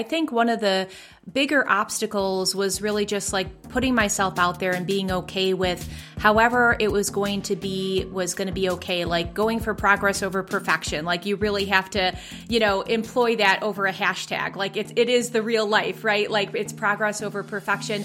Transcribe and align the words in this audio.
I 0.00 0.02
think 0.02 0.32
one 0.32 0.48
of 0.48 0.60
the 0.60 0.88
bigger 1.30 1.68
obstacles 1.68 2.54
was 2.54 2.80
really 2.80 3.04
just 3.04 3.34
like 3.34 3.68
putting 3.68 3.94
myself 3.94 4.38
out 4.38 4.58
there 4.58 4.72
and 4.72 4.86
being 4.86 5.12
okay 5.12 5.52
with 5.52 5.86
however 6.18 6.74
it 6.80 6.90
was 6.90 7.10
going 7.10 7.42
to 7.42 7.54
be 7.54 8.06
was 8.10 8.32
going 8.32 8.48
to 8.48 8.54
be 8.54 8.70
okay. 8.70 9.04
Like 9.04 9.34
going 9.34 9.60
for 9.60 9.74
progress 9.74 10.22
over 10.22 10.42
perfection. 10.42 11.04
Like 11.04 11.26
you 11.26 11.36
really 11.36 11.66
have 11.66 11.90
to 11.90 12.16
you 12.48 12.60
know 12.60 12.80
employ 12.80 13.36
that 13.36 13.62
over 13.62 13.84
a 13.84 13.92
hashtag. 13.92 14.56
Like 14.56 14.78
it's 14.78 14.90
it 14.96 15.10
is 15.10 15.32
the 15.32 15.42
real 15.42 15.66
life 15.66 16.02
right? 16.02 16.30
Like 16.30 16.54
it's 16.54 16.72
progress 16.72 17.20
over 17.20 17.42
perfection 17.42 18.02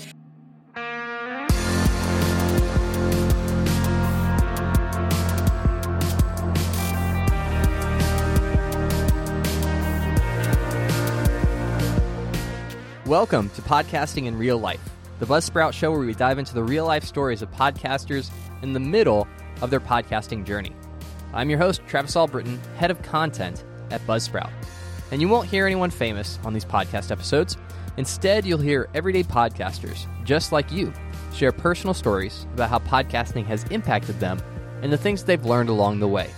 Welcome 13.05 13.51
to 13.51 13.61
Podcasting 13.61 14.25
in 14.25 14.35
Real 14.35 14.57
Life, 14.57 14.81
the 15.19 15.27
Buzzsprout 15.27 15.73
show 15.73 15.91
where 15.91 15.99
we 15.99 16.15
dive 16.15 16.39
into 16.39 16.55
the 16.55 16.63
real 16.63 16.87
life 16.87 17.03
stories 17.03 17.43
of 17.43 17.51
podcasters 17.51 18.31
in 18.63 18.73
the 18.73 18.79
middle 18.79 19.27
of 19.61 19.69
their 19.69 19.79
podcasting 19.79 20.43
journey. 20.43 20.75
I'm 21.31 21.47
your 21.51 21.59
host, 21.59 21.81
Travis 21.85 22.15
Albritton, 22.15 22.59
head 22.77 22.89
of 22.89 22.99
content 23.03 23.63
at 23.91 24.01
Buzzsprout. 24.07 24.49
And 25.11 25.21
you 25.21 25.29
won't 25.29 25.47
hear 25.47 25.67
anyone 25.67 25.91
famous 25.91 26.39
on 26.43 26.51
these 26.55 26.65
podcast 26.65 27.11
episodes. 27.11 27.57
Instead, 27.97 28.43
you'll 28.43 28.57
hear 28.57 28.89
everyday 28.95 29.21
podcasters, 29.21 30.07
just 30.23 30.51
like 30.51 30.71
you, 30.71 30.91
share 31.31 31.51
personal 31.51 31.93
stories 31.93 32.47
about 32.55 32.71
how 32.71 32.79
podcasting 32.79 33.45
has 33.45 33.65
impacted 33.65 34.19
them 34.19 34.41
and 34.81 34.91
the 34.91 34.97
things 34.97 35.23
they've 35.23 35.45
learned 35.45 35.69
along 35.69 35.99
the 35.99 36.07
way. 36.07 36.31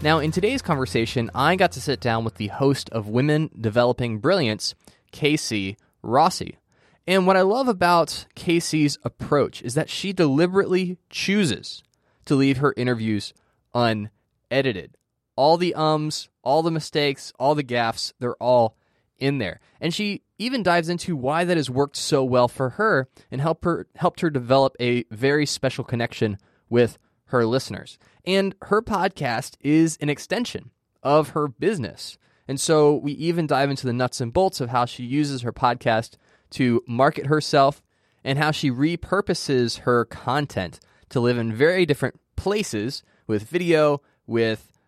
Now, 0.00 0.20
in 0.20 0.30
today's 0.30 0.62
conversation, 0.62 1.28
I 1.34 1.56
got 1.56 1.72
to 1.72 1.80
sit 1.80 1.98
down 1.98 2.22
with 2.22 2.36
the 2.36 2.48
host 2.48 2.88
of 2.90 3.08
Women 3.08 3.50
Developing 3.60 4.18
Brilliance, 4.18 4.76
Casey 5.10 5.76
Rossi. 6.04 6.58
And 7.06 7.26
what 7.26 7.36
I 7.36 7.42
love 7.42 7.68
about 7.68 8.26
Casey's 8.34 8.98
approach 9.04 9.62
is 9.62 9.74
that 9.74 9.90
she 9.90 10.12
deliberately 10.12 10.98
chooses 11.10 11.82
to 12.24 12.34
leave 12.34 12.58
her 12.58 12.72
interviews 12.76 13.34
unedited. 13.74 14.96
All 15.36 15.56
the 15.56 15.74
ums, 15.74 16.28
all 16.42 16.62
the 16.62 16.70
mistakes, 16.70 17.32
all 17.38 17.54
the 17.54 17.64
gaffes, 17.64 18.12
they're 18.20 18.36
all 18.36 18.76
in 19.18 19.38
there. 19.38 19.60
And 19.80 19.92
she 19.92 20.22
even 20.38 20.62
dives 20.62 20.88
into 20.88 21.16
why 21.16 21.44
that 21.44 21.56
has 21.56 21.70
worked 21.70 21.96
so 21.96 22.24
well 22.24 22.48
for 22.48 22.70
her 22.70 23.08
and 23.30 23.40
help 23.40 23.64
her 23.64 23.86
helped 23.96 24.20
her 24.20 24.30
develop 24.30 24.76
a 24.80 25.04
very 25.10 25.46
special 25.46 25.84
connection 25.84 26.38
with 26.68 26.98
her 27.26 27.44
listeners. 27.44 27.98
And 28.24 28.54
her 28.62 28.80
podcast 28.82 29.56
is 29.60 29.98
an 30.00 30.08
extension 30.08 30.70
of 31.02 31.30
her 31.30 31.48
business. 31.48 32.16
And 32.46 32.60
so 32.60 32.94
we 32.94 33.12
even 33.12 33.46
dive 33.46 33.70
into 33.70 33.86
the 33.86 33.92
nuts 33.92 34.20
and 34.20 34.32
bolts 34.32 34.60
of 34.60 34.70
how 34.70 34.84
she 34.84 35.04
uses 35.04 35.42
her 35.42 35.52
podcast 35.52 36.16
to 36.50 36.82
market 36.86 37.26
herself 37.26 37.82
and 38.22 38.38
how 38.38 38.50
she 38.50 38.70
repurposes 38.70 39.80
her 39.80 40.04
content 40.04 40.80
to 41.10 41.20
live 41.20 41.38
in 41.38 41.52
very 41.52 41.86
different 41.86 42.20
places 42.36 43.02
with 43.26 43.44
video, 43.44 44.02
with 44.26 44.78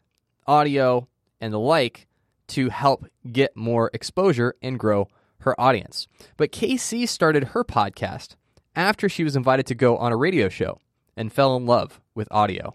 audio, 0.47 1.09
and 1.41 1.53
the 1.53 1.59
like 1.59 2.07
to 2.49 2.71
help 2.71 3.07
get 3.31 3.57
more 3.57 3.91
exposure 3.93 4.55
and 4.63 4.79
grow 4.79 5.09
her 5.41 5.59
audience. 5.61 6.07
But 6.37 6.53
Casey 6.53 7.07
started 7.07 7.45
her 7.45 7.65
podcast 7.65 8.37
after 8.75 9.09
she 9.09 9.25
was 9.25 9.37
invited 9.37 9.67
to 9.67 9.75
go 9.75 9.97
on 9.97 10.13
a 10.13 10.17
radio 10.17 10.49
show 10.49 10.79
and 11.17 11.33
fell 11.33 11.57
in 11.57 11.67
love 11.67 12.01
with 12.15 12.29
audio. 12.31 12.75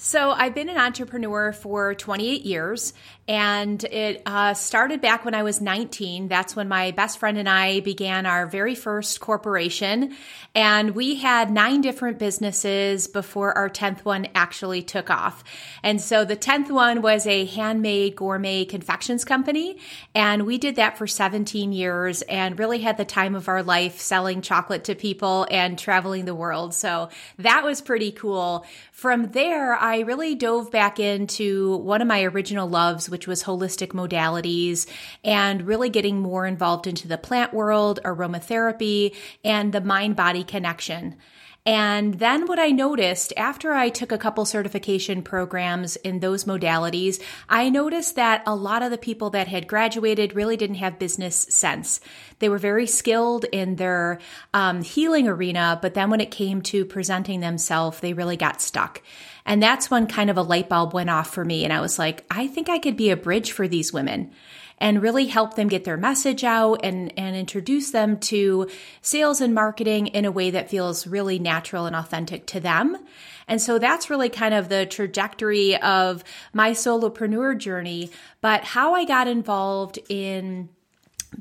So, 0.00 0.30
I've 0.30 0.54
been 0.54 0.68
an 0.68 0.76
entrepreneur 0.76 1.52
for 1.52 1.92
28 1.92 2.42
years, 2.44 2.92
and 3.26 3.82
it 3.82 4.22
uh, 4.24 4.54
started 4.54 5.00
back 5.00 5.24
when 5.24 5.34
I 5.34 5.42
was 5.42 5.60
19. 5.60 6.28
That's 6.28 6.54
when 6.54 6.68
my 6.68 6.92
best 6.92 7.18
friend 7.18 7.36
and 7.36 7.48
I 7.48 7.80
began 7.80 8.24
our 8.24 8.46
very 8.46 8.76
first 8.76 9.18
corporation. 9.18 10.14
And 10.54 10.94
we 10.94 11.16
had 11.16 11.50
nine 11.50 11.80
different 11.80 12.20
businesses 12.20 13.08
before 13.08 13.58
our 13.58 13.68
10th 13.68 14.04
one 14.04 14.28
actually 14.36 14.82
took 14.82 15.10
off. 15.10 15.42
And 15.82 16.00
so, 16.00 16.24
the 16.24 16.36
10th 16.36 16.70
one 16.70 17.02
was 17.02 17.26
a 17.26 17.46
handmade 17.46 18.14
gourmet 18.14 18.66
confections 18.66 19.24
company. 19.24 19.78
And 20.14 20.46
we 20.46 20.58
did 20.58 20.76
that 20.76 20.96
for 20.96 21.08
17 21.08 21.72
years 21.72 22.22
and 22.22 22.56
really 22.56 22.78
had 22.78 22.98
the 22.98 23.04
time 23.04 23.34
of 23.34 23.48
our 23.48 23.64
life 23.64 23.98
selling 23.98 24.42
chocolate 24.42 24.84
to 24.84 24.94
people 24.94 25.48
and 25.50 25.76
traveling 25.76 26.24
the 26.24 26.36
world. 26.36 26.72
So, 26.72 27.08
that 27.38 27.64
was 27.64 27.80
pretty 27.80 28.12
cool. 28.12 28.64
From 28.98 29.30
there, 29.30 29.76
I 29.76 30.00
really 30.00 30.34
dove 30.34 30.72
back 30.72 30.98
into 30.98 31.76
one 31.76 32.02
of 32.02 32.08
my 32.08 32.24
original 32.24 32.68
loves, 32.68 33.08
which 33.08 33.28
was 33.28 33.44
holistic 33.44 33.90
modalities 33.90 34.88
and 35.22 35.62
really 35.62 35.88
getting 35.88 36.18
more 36.18 36.46
involved 36.46 36.88
into 36.88 37.06
the 37.06 37.16
plant 37.16 37.54
world, 37.54 38.00
aromatherapy, 38.04 39.14
and 39.44 39.72
the 39.72 39.80
mind 39.80 40.16
body 40.16 40.42
connection. 40.42 41.14
And 41.68 42.14
then 42.14 42.46
what 42.46 42.58
I 42.58 42.68
noticed 42.68 43.34
after 43.36 43.74
I 43.74 43.90
took 43.90 44.10
a 44.10 44.16
couple 44.16 44.46
certification 44.46 45.20
programs 45.20 45.96
in 45.96 46.20
those 46.20 46.44
modalities, 46.44 47.22
I 47.46 47.68
noticed 47.68 48.16
that 48.16 48.42
a 48.46 48.54
lot 48.54 48.82
of 48.82 48.90
the 48.90 48.96
people 48.96 49.28
that 49.30 49.48
had 49.48 49.68
graduated 49.68 50.34
really 50.34 50.56
didn't 50.56 50.76
have 50.76 50.98
business 50.98 51.36
sense. 51.36 52.00
They 52.38 52.48
were 52.48 52.56
very 52.56 52.86
skilled 52.86 53.44
in 53.52 53.76
their 53.76 54.18
um, 54.54 54.80
healing 54.80 55.28
arena, 55.28 55.78
but 55.82 55.92
then 55.92 56.08
when 56.08 56.22
it 56.22 56.30
came 56.30 56.62
to 56.62 56.86
presenting 56.86 57.40
themselves, 57.40 58.00
they 58.00 58.14
really 58.14 58.38
got 58.38 58.62
stuck. 58.62 59.02
And 59.44 59.62
that's 59.62 59.90
when 59.90 60.06
kind 60.06 60.30
of 60.30 60.38
a 60.38 60.42
light 60.42 60.70
bulb 60.70 60.94
went 60.94 61.10
off 61.10 61.34
for 61.34 61.44
me. 61.44 61.64
And 61.64 61.72
I 61.74 61.82
was 61.82 61.98
like, 61.98 62.24
I 62.30 62.46
think 62.46 62.70
I 62.70 62.78
could 62.78 62.96
be 62.96 63.10
a 63.10 63.16
bridge 63.16 63.52
for 63.52 63.68
these 63.68 63.92
women 63.92 64.32
and 64.78 65.02
really 65.02 65.26
help 65.26 65.54
them 65.54 65.68
get 65.68 65.84
their 65.84 65.96
message 65.96 66.44
out 66.44 66.80
and, 66.84 67.12
and 67.18 67.36
introduce 67.36 67.90
them 67.90 68.18
to 68.18 68.68
sales 69.02 69.40
and 69.40 69.54
marketing 69.54 70.08
in 70.08 70.24
a 70.24 70.30
way 70.30 70.50
that 70.50 70.70
feels 70.70 71.06
really 71.06 71.38
natural 71.38 71.86
and 71.86 71.96
authentic 71.96 72.46
to 72.46 72.60
them. 72.60 72.96
And 73.46 73.60
so 73.60 73.78
that's 73.78 74.10
really 74.10 74.28
kind 74.28 74.54
of 74.54 74.68
the 74.68 74.86
trajectory 74.86 75.76
of 75.76 76.22
my 76.52 76.72
solopreneur 76.72 77.56
journey. 77.58 78.10
But 78.40 78.64
how 78.64 78.94
I 78.94 79.04
got 79.04 79.26
involved 79.26 79.98
in 80.08 80.68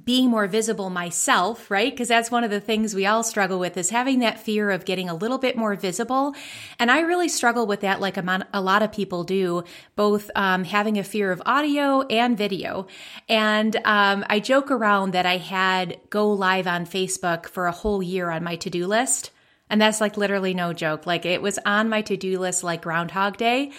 being 0.04 0.30
more 0.30 0.48
visible 0.48 0.90
myself, 0.90 1.72
right? 1.72 1.92
Because 1.92 2.08
that's 2.10 2.30
one 2.30 2.44
of 2.44 2.50
the 2.50 2.60
things 2.60 2.94
we 2.94 3.06
all 3.06 3.24
struggle 3.24 3.58
with 3.60 3.78
is 3.78 3.90
having 3.90 4.20
that 4.20 4.40
fear 4.40 4.70
of 4.70 4.86
getting 4.86 5.10
a 5.10 5.16
little 5.16 5.38
bit 5.38 5.56
more 5.56 5.76
visible. 5.76 6.36
And 6.78 6.92
I 6.92 7.02
really 7.02 7.30
struggle 7.30 7.66
with 7.66 7.82
that, 7.82 8.02
like 8.02 8.18
a, 8.18 8.62
lot 8.62 8.84
of 8.84 8.92
people 8.92 9.24
do, 9.24 9.64
both 9.96 10.30
um, 10.36 10.64
having 10.64 10.98
a 10.98 11.04
fear 11.04 11.32
of 11.32 11.42
audio 11.46 12.02
and 12.02 12.38
video. 12.38 12.88
And 13.30 13.76
um, 13.86 14.26
I 14.30 14.40
joke 14.40 14.72
around 14.72 15.12
that 15.12 15.26
I 15.26 15.38
had 15.38 16.00
go 16.10 16.32
live 16.32 16.68
on 16.68 16.86
Facebook 16.86 17.48
for 17.48 17.68
a 17.68 17.72
whole 17.72 18.04
year 18.04 18.30
on 18.30 18.44
my 18.44 18.58
to 18.58 18.70
do 18.70 18.88
list. 18.88 19.32
And 19.70 19.82
that's 19.82 20.02
like 20.02 20.18
literally 20.18 20.54
no 20.54 20.74
joke. 20.74 21.06
Like 21.06 21.26
it 21.26 21.42
was 21.42 21.60
on 21.66 21.90
my 21.90 22.02
to 22.04 22.18
do 22.18 22.40
list 22.40 22.64
like 22.64 22.82
Groundhog 22.82 23.38
Day. 23.38 23.72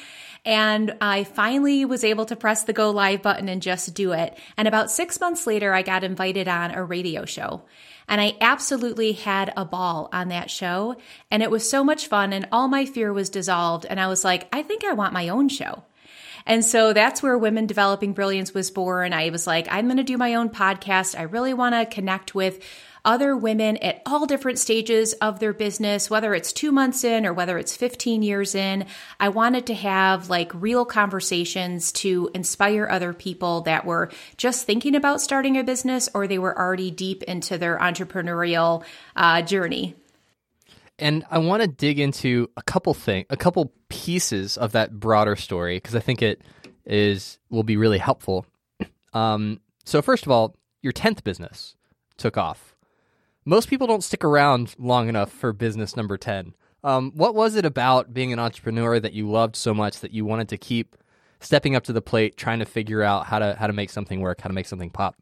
And 0.45 0.97
I 1.01 1.25
finally 1.25 1.85
was 1.85 2.05
able 2.05 2.27
to 2.27 2.37
press 2.37 2.65
the 2.65 2.73
go 2.73 2.91
live 2.91 3.23
button 3.23 3.49
and 3.49 3.61
just 3.61 3.95
do 3.95 4.13
it. 4.13 4.37
And 4.57 4.67
about 4.67 4.91
six 4.91 5.21
months 5.21 5.47
later, 5.47 5.73
I 5.75 5.83
got 5.83 6.05
invited 6.05 6.49
on 6.49 6.71
a 6.71 6.85
radio 6.85 7.25
show. 7.25 7.63
And 8.09 8.21
I 8.21 8.37
absolutely 8.41 9.13
had 9.13 9.53
a 9.57 9.67
ball 9.67 10.09
on 10.13 10.29
that 10.29 10.51
show. 10.51 10.97
And 11.31 11.43
it 11.43 11.51
was 11.51 11.69
so 11.69 11.85
much 11.85 12.07
fun, 12.07 12.33
and 12.33 12.49
all 12.51 12.67
my 12.69 12.87
fear 12.87 13.13
was 13.13 13.29
dissolved. 13.29 13.85
And 13.85 14.01
I 14.01 14.09
was 14.09 14.25
like, 14.25 14.49
I 14.53 14.63
think 14.63 14.85
I 14.85 14.95
want 14.95 15.13
my 15.13 15.29
own 15.29 15.49
show. 15.49 15.83
And 16.47 16.65
so 16.65 16.95
that's 16.95 17.23
where 17.23 17.37
Women 17.37 17.67
Developing 17.67 18.15
Brilliance 18.15 18.55
was 18.55 18.71
born. 18.71 19.13
I 19.13 19.29
was 19.29 19.47
like, 19.47 19.69
I'm 19.71 19.85
going 19.85 19.99
to 19.99 20.03
do 20.03 20.17
my 20.17 20.35
own 20.35 20.49
podcast. 20.49 21.19
I 21.19 21.25
really 21.25 21.53
want 21.53 21.75
to 21.75 21.85
connect 21.85 22.35
with 22.35 22.65
other 23.09 23.35
women 23.35 23.79
at 23.79 24.03
all 24.05 24.27
different 24.27 24.59
stages 24.59 25.15
of 25.15 25.41
their 25.41 25.55
business, 25.55 26.11
whether 26.11 26.35
it's 26.35 26.53
two 26.53 26.71
months 26.71 27.05
in 27.05 27.25
or 27.25 27.33
whether 27.33 27.57
it's 27.57 27.75
15 27.75 28.23
years 28.23 28.55
in. 28.55 28.85
I 29.19 29.31
wanted 29.31 29.67
to 29.69 29.75
have 29.75 30.29
like 30.29 30.53
real 30.55 30.85
conversations 30.85 31.91
to 31.93 32.31
inspire 32.35 32.87
other 32.87 33.15
people 33.15 33.63
that 33.63 33.87
were 33.87 34.11
just 34.37 34.67
thinking 34.67 34.95
about 34.95 35.23
starting 35.23 35.57
a 35.57 35.65
business 35.65 36.11
or 36.13 36.27
they 36.27 36.39
were 36.39 36.57
already 36.57 36.91
deep 36.91 37.23
into 37.23 37.57
their 37.57 37.79
entrepreneurial 37.79 38.85
uh, 39.17 39.41
journey. 39.41 39.97
And 40.99 41.25
I 41.31 41.39
want 41.39 41.63
to 41.63 41.69
dig 41.69 41.99
into 41.99 42.51
a 42.59 42.63
couple 42.63 42.93
thing, 42.93 43.25
a 43.31 43.39
couple 43.39 43.73
pieces 43.89 44.59
of 44.59 44.73
that 44.73 45.01
broader 45.01 45.35
story 45.35 45.79
because 45.79 45.95
I 45.95 46.01
think 46.01 46.21
it 46.21 46.43
is 46.85 47.39
will 47.49 47.63
be 47.63 47.79
really 47.79 47.99
helpful. 47.99 48.45
Um, 49.15 49.61
so 49.87 50.03
first 50.03 50.27
of 50.27 50.31
all, 50.31 50.57
your 50.83 50.93
tenth 50.93 51.25
business 51.25 51.75
took 52.19 52.37
off 52.37 52.75
most 53.49 53.71
people 53.71 53.87
don't 53.87 54.05
stick 54.05 54.25
around 54.25 54.75
long 54.79 55.09
enough 55.09 55.33
for 55.33 55.55
business 55.55 55.97
number 55.97 56.19
10. 56.19 56.55
Um, 56.85 57.13
what 57.15 57.35
was 57.35 57.57
it 57.57 57.65
about 57.65 58.13
being 58.13 58.31
an 58.31 58.39
entrepreneur 58.39 59.01
that 59.01 59.15
you 59.15 59.29
loved 59.29 59.57
so 59.57 59.73
much 59.73 60.01
that 60.01 60.13
you 60.13 60.27
wanted 60.27 60.51
to 60.51 60.59
keep 60.59 60.95
stepping 61.41 61.75
up 61.75 61.83
to 61.85 61.93
the 61.95 62.03
plate, 62.03 62.37
trying 62.37 62.59
to 62.59 62.67
figure 62.67 63.03
out 63.03 63.25
how 63.27 63.39
to 63.39 63.57
how 63.59 63.67
to 63.67 63.73
make 63.73 63.89
something 63.89 64.21
work, 64.21 64.43
how 64.43 64.49
to 64.49 64.55
make 64.55 64.67
something 64.67 64.91
pop? 64.91 65.17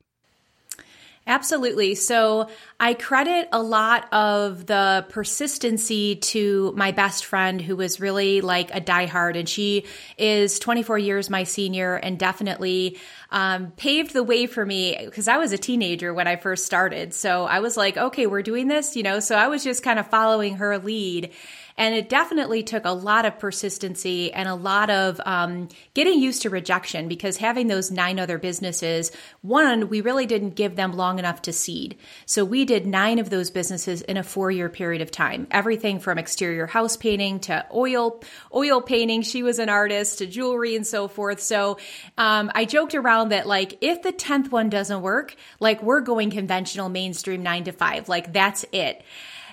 Absolutely. 1.29 1.97
So 1.97 2.49
I 2.79 2.95
credit 2.95 3.49
a 3.51 3.61
lot 3.61 4.07
of 4.13 4.65
the 4.67 5.05
persistency 5.09 6.17
to 6.17 6.73
my 6.77 6.93
best 6.93 7.25
friend 7.25 7.61
who 7.61 7.75
was 7.75 7.99
really 7.99 8.43
like 8.43 8.73
a 8.73 8.81
diehard 8.81 9.37
and 9.37 9.49
she 9.49 9.87
is 10.17 10.61
24 10.61 10.99
years 10.99 11.29
my 11.29 11.43
senior 11.43 11.97
and 11.97 12.17
definitely 12.17 12.99
um, 13.33 13.73
paved 13.73 14.13
the 14.13 14.23
way 14.23 14.47
for 14.47 14.65
me 14.65 14.97
because 15.05 15.27
I 15.27 15.39
was 15.39 15.53
a 15.53 15.59
teenager 15.59 16.15
when 16.15 16.29
I 16.29 16.37
first 16.37 16.65
started. 16.65 17.13
So 17.13 17.45
I 17.45 17.59
was 17.59 17.77
like, 17.77 17.97
okay, 17.97 18.27
we're 18.27 18.43
doing 18.43 18.69
this, 18.69 18.95
you 18.95 19.03
know. 19.03 19.19
So 19.19 19.35
I 19.35 19.49
was 19.49 19.65
just 19.65 19.83
kind 19.83 19.99
of 19.99 20.07
following 20.07 20.57
her 20.59 20.79
lead. 20.79 21.33
And 21.79 21.95
it 21.95 22.09
definitely 22.09 22.63
took 22.63 22.85
a 22.85 22.91
lot 22.91 23.27
of 23.27 23.39
persistency 23.39 24.33
and 24.33 24.49
a 24.49 24.55
lot 24.55 24.89
of 24.89 25.21
um, 25.27 25.69
getting 25.95 26.19
used 26.19 26.43
to 26.43 26.51
rejection 26.51 27.07
because 27.07 27.37
having 27.37 27.67
those 27.67 27.91
nine 27.91 28.19
other 28.19 28.39
businesses, 28.39 29.13
one, 29.43 29.89
we 29.89 30.01
really 30.01 30.27
didn't 30.27 30.51
give 30.51 30.77
them 30.77 30.93
long 30.93 31.19
enough 31.19 31.43
to 31.43 31.53
seed. 31.53 31.99
So 32.25 32.45
we 32.45 32.65
did 32.65 32.87
nine 32.87 33.19
of 33.19 33.29
those 33.29 33.51
businesses 33.51 34.01
in 34.03 34.17
a 34.17 34.23
four 34.23 34.51
year 34.51 34.69
period 34.69 35.03
of 35.03 35.11
time. 35.11 35.47
Everything 35.51 36.01
from 36.01 36.19
exterior 36.19 36.67
house 36.67 36.97
painting 36.97 37.41
to 37.41 37.67
oil, 37.75 38.23
oil 38.55 38.81
painting. 38.81 39.23
She 39.23 39.43
was 39.43 39.59
an 39.59 39.69
artist 39.69 40.19
to 40.19 40.27
jewelry 40.27 40.77
and 40.77 40.87
so 40.87 41.09
forth. 41.09 41.41
So 41.41 41.79
um, 42.17 42.51
I 42.55 42.65
joked 42.65 42.95
around 42.95 43.31
that 43.31 43.47
like 43.47 43.79
if 43.83 44.03
the 44.03 44.13
10th 44.13 44.51
one 44.51 44.71
doesn't 44.71 45.03
work, 45.03 45.37
like 45.61 45.83
we're 45.83 46.01
going 46.01 46.31
conventional 46.31 46.89
mainstream 46.89 47.43
nine 47.43 47.65
to 47.65 47.73
five. 47.73 48.09
Like 48.09 48.33
that's 48.33 48.65
it. 48.73 49.03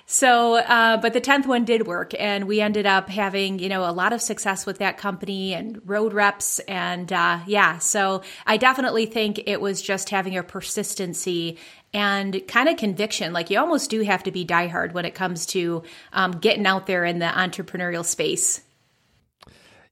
So, 0.05 0.55
uh, 0.57 0.97
but 0.97 1.13
the 1.13 1.21
10th 1.21 1.45
one 1.45 1.63
did 1.63 1.87
work 1.87 2.13
and 2.19 2.45
we 2.45 2.59
ended 2.59 2.85
up 2.85 3.09
having, 3.09 3.59
you 3.59 3.69
know, 3.69 3.89
a 3.89 3.91
lot 3.91 4.11
of 4.11 4.21
success 4.21 4.65
with 4.65 4.79
that 4.79 4.97
company 4.97 5.53
and 5.53 5.81
road 5.85 6.13
reps. 6.13 6.59
And, 6.59 7.11
uh, 7.11 7.39
yeah, 7.47 7.77
so 7.77 8.21
I 8.45 8.57
definitely 8.57 9.05
think 9.05 9.41
it 9.45 9.61
was 9.61 9.81
just 9.81 10.09
having 10.09 10.37
a 10.37 10.43
persistency 10.43 11.57
and 11.93 12.45
kind 12.47 12.67
of 12.67 12.77
conviction. 12.77 13.33
Like 13.33 13.49
you 13.49 13.59
almost 13.59 13.89
do 13.89 14.01
have 14.01 14.23
to 14.23 14.31
be 14.31 14.45
diehard 14.45 14.93
when 14.93 15.05
it 15.05 15.15
comes 15.15 15.45
to 15.47 15.83
um, 16.11 16.33
getting 16.33 16.65
out 16.65 16.85
there 16.85 17.05
in 17.05 17.19
the 17.19 17.27
entrepreneurial 17.27 18.03
space. 18.03 18.61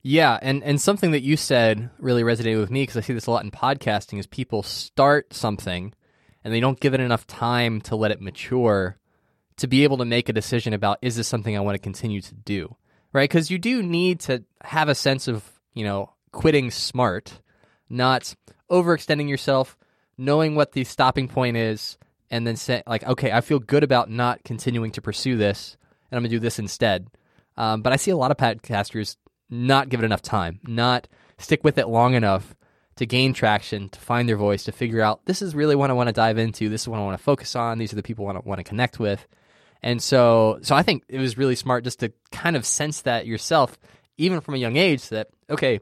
Yeah, 0.04 0.40
and 0.42 0.64
and 0.64 0.82
something 0.82 1.12
that 1.12 1.22
you 1.22 1.38
said 1.38 1.92
really 2.00 2.24
resonated 2.24 2.60
with 2.60 2.72
me 2.72 2.82
because 2.82 2.98
I 2.98 3.02
see 3.02 3.14
this 3.14 3.28
a 3.28 3.32
lot 3.32 3.44
in 3.44 3.52
podcasting 3.52 4.18
is 4.18 4.26
people 4.26 4.64
start 4.64 5.32
something 5.32 5.94
and 6.44 6.52
they 6.52 6.60
don't 6.60 6.80
give 6.80 6.96
it 6.96 7.00
enough 7.00 7.28
time 7.28 7.82
to 7.82 7.96
let 7.96 8.10
it 8.10 8.20
mature 8.20 8.98
to 9.58 9.68
be 9.68 9.84
able 9.84 9.98
to 9.98 10.06
make 10.06 10.30
a 10.30 10.34
decision 10.34 10.74
about 10.74 11.00
is 11.02 11.16
this 11.16 11.28
something 11.28 11.56
I 11.56 11.62
want 11.62 11.76
to 11.76 11.82
continue 11.82 12.22
to 12.22 12.34
do, 12.34 12.76
right? 13.14 13.30
Because 13.30 13.52
you 13.52 13.58
do 13.58 13.84
need 13.84 14.20
to 14.22 14.44
have 14.64 14.90
a 14.90 14.96
sense 14.96 15.28
of 15.28 15.44
you 15.74 15.84
know 15.84 16.14
quitting 16.32 16.72
smart, 16.72 17.42
not 17.90 18.34
overextending 18.70 19.30
yourself, 19.30 19.78
knowing 20.18 20.56
what 20.56 20.72
the 20.72 20.84
stopping 20.84 21.28
point 21.28 21.58
is, 21.58 21.98
and 22.30 22.46
then 22.48 22.56
say 22.56 22.84
like, 22.88 23.04
okay, 23.04 23.32
I 23.32 23.42
feel 23.42 23.60
good 23.60 23.84
about 23.84 24.10
not 24.10 24.44
continuing 24.44 24.92
to 24.92 25.02
pursue 25.02 25.38
this, 25.38 25.78
and 26.10 26.18
I'm 26.18 26.24
gonna 26.24 26.30
do 26.30 26.40
this 26.40 26.60
instead. 26.60 27.08
Um, 27.58 27.82
but 27.82 27.94
I 27.94 27.98
see 27.98 28.12
a 28.12 28.18
lot 28.18 28.32
of 28.32 28.38
podcasters 28.38 29.18
not 29.50 29.90
give 29.90 30.02
it 30.02 30.06
enough 30.06 30.22
time, 30.22 30.60
not 30.64 31.08
stick 31.38 31.64
with 31.64 31.78
it 31.78 31.88
long 31.88 32.14
enough 32.14 32.56
to 32.96 33.06
gain 33.06 33.34
traction, 33.34 33.90
to 33.90 34.00
find 34.00 34.28
their 34.28 34.38
voice, 34.38 34.64
to 34.66 34.72
figure 34.72 35.02
out 35.02 35.26
this 35.26 35.42
is 35.42 35.56
really 35.56 35.76
what 35.76 35.90
I 35.90 35.94
want 35.94 36.08
to 36.08 36.14
dive 36.14 36.38
into. 36.38 36.70
This 36.70 36.82
is 36.82 36.88
what 36.88 37.00
I 37.00 37.04
want 37.04 37.18
to 37.18 37.24
focus 37.24 37.56
on. 37.56 37.78
These 37.78 37.92
are 37.94 37.96
the 37.96 38.04
people 38.04 38.28
I 38.28 38.40
want 38.44 38.60
to 38.60 38.64
connect 38.64 39.00
with. 39.00 39.28
And 39.84 40.02
so, 40.02 40.60
so 40.62 40.76
I 40.76 40.84
think 40.84 41.04
it 41.08 41.20
was 41.20 41.38
really 41.38 41.56
smart 41.56 41.84
just 41.84 42.00
to 42.00 42.12
kind 42.32 42.56
of 42.56 42.66
sense 42.66 43.02
that 43.02 43.26
yourself, 43.26 43.78
even 44.18 44.42
from 44.42 44.54
a 44.54 44.58
young 44.58 44.78
age, 44.78 45.10
that 45.10 45.30
okay, 45.50 45.80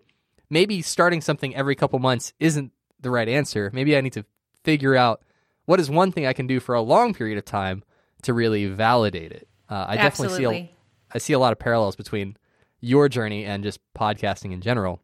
maybe 0.50 0.82
starting 0.82 1.22
something 1.22 1.56
every 1.56 1.76
couple 1.76 2.00
months 2.00 2.34
isn't 2.40 2.72
the 3.00 3.12
right 3.12 3.28
answer. 3.28 3.70
Maybe 3.74 3.96
I 3.96 4.02
need 4.02 4.14
to 4.14 4.26
figure 4.64 4.96
out 4.96 5.22
what 5.66 5.80
is 5.80 5.90
one 5.90 6.12
thing 6.12 6.26
I 6.26 6.34
can 6.34 6.48
do 6.48 6.60
for 6.60 6.76
a 6.76 6.82
long 6.82 7.14
period 7.14 7.38
of 7.38 7.46
time 7.46 7.84
to 8.24 8.34
really 8.34 8.66
validate 8.68 9.32
it. 9.32 9.48
Uh, 9.70 9.86
I 9.88 9.98
Absolutely. 9.98 10.38
definitely 10.38 10.60
see 10.64 10.66
a, 10.66 11.16
I 11.16 11.18
see 11.20 11.34
a 11.34 11.40
lot 11.40 11.52
of 11.52 11.60
parallels 11.60 11.96
between 11.96 12.38
your 12.80 13.10
journey 13.10 13.46
and 13.46 13.64
just 13.64 13.80
podcasting 13.94 14.52
in 14.52 14.62
general. 14.62 15.02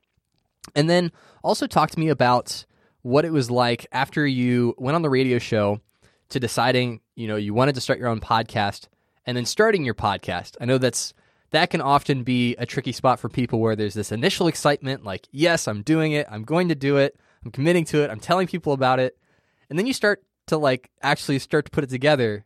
And 0.75 0.89
then 0.89 1.11
also 1.43 1.67
talk 1.67 1.91
to 1.91 1.99
me 1.99 2.09
about 2.09 2.65
what 3.01 3.25
it 3.25 3.31
was 3.31 3.51
like 3.51 3.85
after 3.91 4.25
you 4.25 4.73
went 4.77 4.95
on 4.95 5.03
the 5.03 5.09
radio 5.09 5.37
show 5.37 5.81
to 6.29 6.39
deciding, 6.39 7.01
you 7.15 7.27
know, 7.27 7.35
you 7.35 7.53
wanted 7.53 7.75
to 7.75 7.81
start 7.81 7.99
your 7.99 8.07
own 8.07 8.19
podcast 8.19 8.87
and 9.25 9.35
then 9.35 9.45
starting 9.45 9.83
your 9.83 9.95
podcast. 9.95 10.55
I 10.59 10.65
know 10.65 10.77
that's 10.77 11.13
that 11.51 11.69
can 11.69 11.81
often 11.81 12.23
be 12.23 12.55
a 12.57 12.65
tricky 12.65 12.91
spot 12.91 13.19
for 13.19 13.29
people 13.29 13.59
where 13.59 13.75
there's 13.75 13.93
this 13.93 14.11
initial 14.11 14.47
excitement 14.47 15.03
like, 15.03 15.27
yes, 15.31 15.67
I'm 15.67 15.81
doing 15.83 16.11
it, 16.11 16.27
I'm 16.29 16.43
going 16.43 16.69
to 16.69 16.75
do 16.75 16.97
it, 16.97 17.17
I'm 17.43 17.51
committing 17.51 17.85
to 17.85 18.03
it, 18.03 18.09
I'm 18.09 18.19
telling 18.19 18.47
people 18.47 18.73
about 18.73 18.99
it. 18.99 19.17
And 19.69 19.79
then 19.79 19.87
you 19.87 19.93
start 19.93 20.23
to 20.47 20.57
like 20.57 20.89
actually 21.01 21.39
start 21.39 21.65
to 21.65 21.71
put 21.71 21.83
it 21.83 21.89
together 21.89 22.45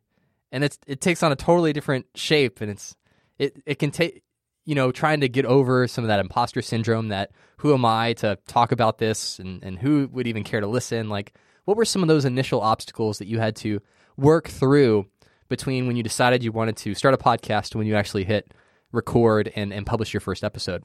and 0.51 0.63
it's 0.63 0.79
it 0.87 1.01
takes 1.01 1.21
on 1.21 1.31
a 1.31 1.35
totally 1.35 1.73
different 1.73 2.05
shape 2.15 2.61
and 2.61 2.71
it's 2.71 2.95
it 3.37 3.61
it 3.65 3.75
can 3.75 3.91
take 3.91 4.23
you 4.69 4.75
know, 4.75 4.91
trying 4.91 5.21
to 5.21 5.27
get 5.27 5.45
over 5.45 5.87
some 5.87 6.03
of 6.03 6.09
that 6.09 6.19
imposter 6.19 6.61
syndrome 6.61 7.07
that 7.07 7.31
who 7.57 7.73
am 7.73 7.85
I 7.85 8.13
to 8.13 8.37
talk 8.45 8.71
about 8.71 8.99
this 8.99 9.39
and, 9.39 9.63
and 9.63 9.79
who 9.79 10.07
would 10.11 10.27
even 10.27 10.43
care 10.43 10.61
to 10.61 10.67
listen? 10.67 11.09
Like, 11.09 11.33
what 11.65 11.75
were 11.75 11.85
some 11.85 12.03
of 12.03 12.07
those 12.07 12.23
initial 12.23 12.61
obstacles 12.61 13.17
that 13.17 13.27
you 13.27 13.39
had 13.39 13.55
to 13.57 13.81
work 14.19 14.47
through 14.47 15.07
between 15.47 15.87
when 15.87 15.95
you 15.95 16.03
decided 16.03 16.43
you 16.43 16.51
wanted 16.51 16.77
to 16.77 16.93
start 16.93 17.13
a 17.13 17.17
podcast 17.17 17.75
when 17.75 17.87
you 17.87 17.95
actually 17.95 18.23
hit 18.23 18.53
record 18.91 19.51
and, 19.55 19.73
and 19.73 19.85
publish 19.85 20.13
your 20.13 20.21
first 20.21 20.43
episode? 20.43 20.83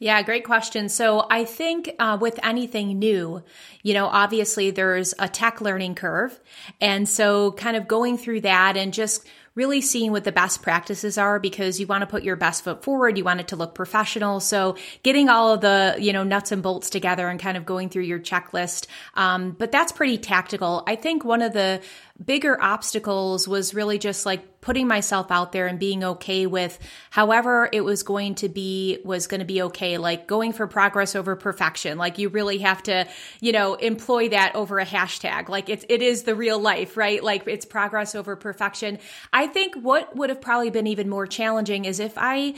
Yeah, 0.00 0.22
great 0.22 0.44
question. 0.44 0.88
So 0.88 1.26
I 1.28 1.44
think 1.44 1.90
uh, 1.98 2.18
with 2.20 2.38
anything 2.44 3.00
new, 3.00 3.42
you 3.82 3.94
know, 3.94 4.06
obviously 4.06 4.70
there's 4.70 5.12
a 5.18 5.28
tech 5.28 5.60
learning 5.60 5.96
curve. 5.96 6.38
And 6.80 7.08
so 7.08 7.50
kind 7.52 7.76
of 7.76 7.88
going 7.88 8.16
through 8.16 8.42
that 8.42 8.76
and 8.76 8.94
just 8.94 9.26
really 9.56 9.80
seeing 9.80 10.12
what 10.12 10.22
the 10.22 10.30
best 10.30 10.62
practices 10.62 11.18
are 11.18 11.40
because 11.40 11.80
you 11.80 11.86
want 11.88 12.02
to 12.02 12.06
put 12.06 12.22
your 12.22 12.36
best 12.36 12.62
foot 12.62 12.84
forward. 12.84 13.18
You 13.18 13.24
want 13.24 13.40
it 13.40 13.48
to 13.48 13.56
look 13.56 13.74
professional. 13.74 14.38
So 14.38 14.76
getting 15.02 15.28
all 15.28 15.52
of 15.52 15.62
the, 15.62 15.96
you 15.98 16.12
know, 16.12 16.22
nuts 16.22 16.52
and 16.52 16.62
bolts 16.62 16.90
together 16.90 17.28
and 17.28 17.40
kind 17.40 17.56
of 17.56 17.66
going 17.66 17.88
through 17.88 18.04
your 18.04 18.20
checklist. 18.20 18.86
Um, 19.14 19.50
but 19.50 19.72
that's 19.72 19.90
pretty 19.90 20.16
tactical. 20.16 20.84
I 20.86 20.94
think 20.94 21.24
one 21.24 21.42
of 21.42 21.54
the 21.54 21.80
bigger 22.24 22.60
obstacles 22.60 23.46
was 23.46 23.74
really 23.74 23.98
just 23.98 24.26
like 24.26 24.60
putting 24.60 24.88
myself 24.88 25.30
out 25.30 25.52
there 25.52 25.68
and 25.68 25.78
being 25.78 26.02
okay 26.02 26.46
with 26.46 26.78
however 27.10 27.68
it 27.72 27.82
was 27.82 28.02
going 28.02 28.34
to 28.34 28.48
be 28.48 28.98
was 29.04 29.28
going 29.28 29.38
to 29.38 29.46
be 29.46 29.62
okay. 29.62 29.98
Like 29.98 30.26
going 30.26 30.52
for 30.52 30.66
progress 30.66 31.14
over 31.14 31.36
perfection. 31.36 31.96
Like 31.96 32.18
you 32.18 32.28
really 32.28 32.58
have 32.58 32.82
to 32.84 33.06
you 33.40 33.52
know 33.52 33.74
employ 33.74 34.30
that 34.30 34.56
over 34.56 34.78
a 34.80 34.86
hashtag. 34.86 35.48
Like 35.48 35.68
it's 35.68 35.84
it 35.88 36.02
is 36.02 36.24
the 36.24 36.34
real 36.34 36.58
life 36.58 36.96
right? 36.96 37.22
Like 37.22 37.46
it's 37.46 37.64
progress 37.64 38.14
over 38.14 38.34
perfection. 38.34 38.98
I 39.32 39.46
think 39.46 39.76
what 39.76 40.16
would 40.16 40.30
have 40.30 40.40
probably 40.40 40.70
been 40.70 40.88
even 40.88 41.08
more 41.08 41.26
challenging 41.26 41.84
is 41.84 42.00
if 42.00 42.14
i 42.16 42.54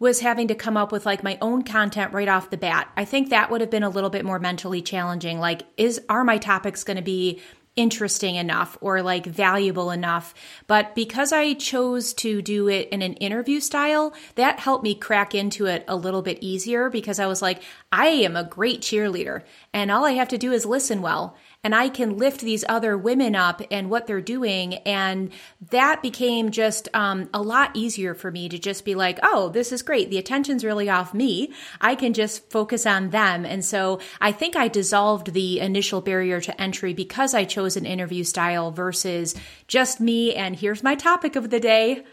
was 0.00 0.20
having 0.20 0.48
to 0.48 0.54
come 0.54 0.76
up 0.76 0.90
with 0.90 1.06
like 1.06 1.22
my 1.22 1.38
own 1.40 1.62
content 1.62 2.12
right 2.12 2.28
off 2.28 2.50
the 2.50 2.56
bat. 2.56 2.90
I 2.96 3.04
think 3.04 3.30
that 3.30 3.50
would 3.50 3.60
have 3.60 3.70
been 3.70 3.84
a 3.84 3.88
little 3.88 4.10
bit 4.10 4.24
more 4.24 4.40
mentally 4.40 4.82
challenging. 4.82 5.38
Like, 5.38 5.62
is 5.76 6.00
are 6.08 6.24
my 6.24 6.36
topics 6.36 6.82
going 6.84 6.96
to 6.96 7.02
be 7.02 7.40
interesting 7.76 8.36
enough 8.36 8.76
or 8.80 9.02
like 9.02 9.26
valuable 9.26 9.90
enough. 9.90 10.34
But 10.66 10.94
because 10.94 11.32
I 11.32 11.54
chose 11.54 12.14
to 12.14 12.40
do 12.40 12.68
it 12.68 12.88
in 12.90 13.02
an 13.02 13.14
interview 13.14 13.60
style, 13.60 14.14
that 14.36 14.60
helped 14.60 14.84
me 14.84 14.94
crack 14.94 15.34
into 15.34 15.66
it 15.66 15.84
a 15.88 15.96
little 15.96 16.22
bit 16.22 16.38
easier 16.40 16.88
because 16.88 17.18
I 17.18 17.26
was 17.26 17.42
like, 17.42 17.62
I 17.90 18.06
am 18.06 18.36
a 18.36 18.44
great 18.44 18.80
cheerleader 18.80 19.42
and 19.72 19.90
all 19.90 20.04
I 20.04 20.12
have 20.12 20.28
to 20.28 20.38
do 20.38 20.52
is 20.52 20.64
listen 20.64 21.02
well 21.02 21.36
and 21.64 21.74
I 21.74 21.88
can 21.88 22.18
lift 22.18 22.42
these 22.42 22.64
other 22.68 22.96
women 22.96 23.34
up 23.34 23.62
and 23.70 23.88
what 23.88 24.06
they're 24.06 24.20
doing. 24.20 24.74
And 24.74 25.32
that 25.70 26.02
became 26.02 26.50
just 26.50 26.88
um, 26.92 27.30
a 27.32 27.40
lot 27.40 27.70
easier 27.74 28.14
for 28.14 28.30
me 28.30 28.50
to 28.50 28.58
just 28.58 28.84
be 28.84 28.94
like, 28.94 29.18
oh, 29.22 29.48
this 29.48 29.72
is 29.72 29.82
great. 29.82 30.10
The 30.10 30.18
attention's 30.18 30.64
really 30.64 30.90
off 30.90 31.14
me. 31.14 31.52
I 31.80 31.94
can 31.94 32.12
just 32.12 32.50
focus 32.50 32.84
on 32.84 33.10
them. 33.10 33.46
And 33.46 33.64
so 33.64 33.98
I 34.20 34.30
think 34.30 34.54
I 34.54 34.68
dissolved 34.68 35.32
the 35.32 35.58
initial 35.60 36.02
barrier 36.02 36.40
to 36.42 36.60
entry 36.60 36.92
because 36.92 37.32
I 37.32 37.44
chose 37.44 37.78
an 37.78 37.86
interview 37.86 38.24
style 38.24 38.70
versus 38.70 39.34
just 39.66 40.00
me 40.00 40.34
and 40.34 40.54
here's 40.54 40.82
my 40.82 40.94
topic 40.94 41.34
of 41.34 41.48
the 41.48 41.60
day. 41.60 42.04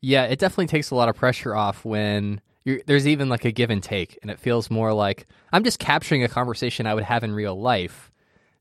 Yeah, 0.00 0.24
it 0.24 0.38
definitely 0.38 0.68
takes 0.68 0.90
a 0.90 0.94
lot 0.94 1.08
of 1.08 1.16
pressure 1.16 1.56
off 1.56 1.84
when 1.84 2.40
there's 2.86 3.08
even 3.08 3.28
like 3.28 3.44
a 3.44 3.50
give 3.50 3.70
and 3.70 3.82
take, 3.82 4.18
and 4.22 4.30
it 4.30 4.38
feels 4.38 4.70
more 4.70 4.92
like 4.92 5.26
I'm 5.52 5.64
just 5.64 5.78
capturing 5.78 6.22
a 6.22 6.28
conversation 6.28 6.86
I 6.86 6.94
would 6.94 7.04
have 7.04 7.24
in 7.24 7.32
real 7.32 7.58
life 7.58 8.12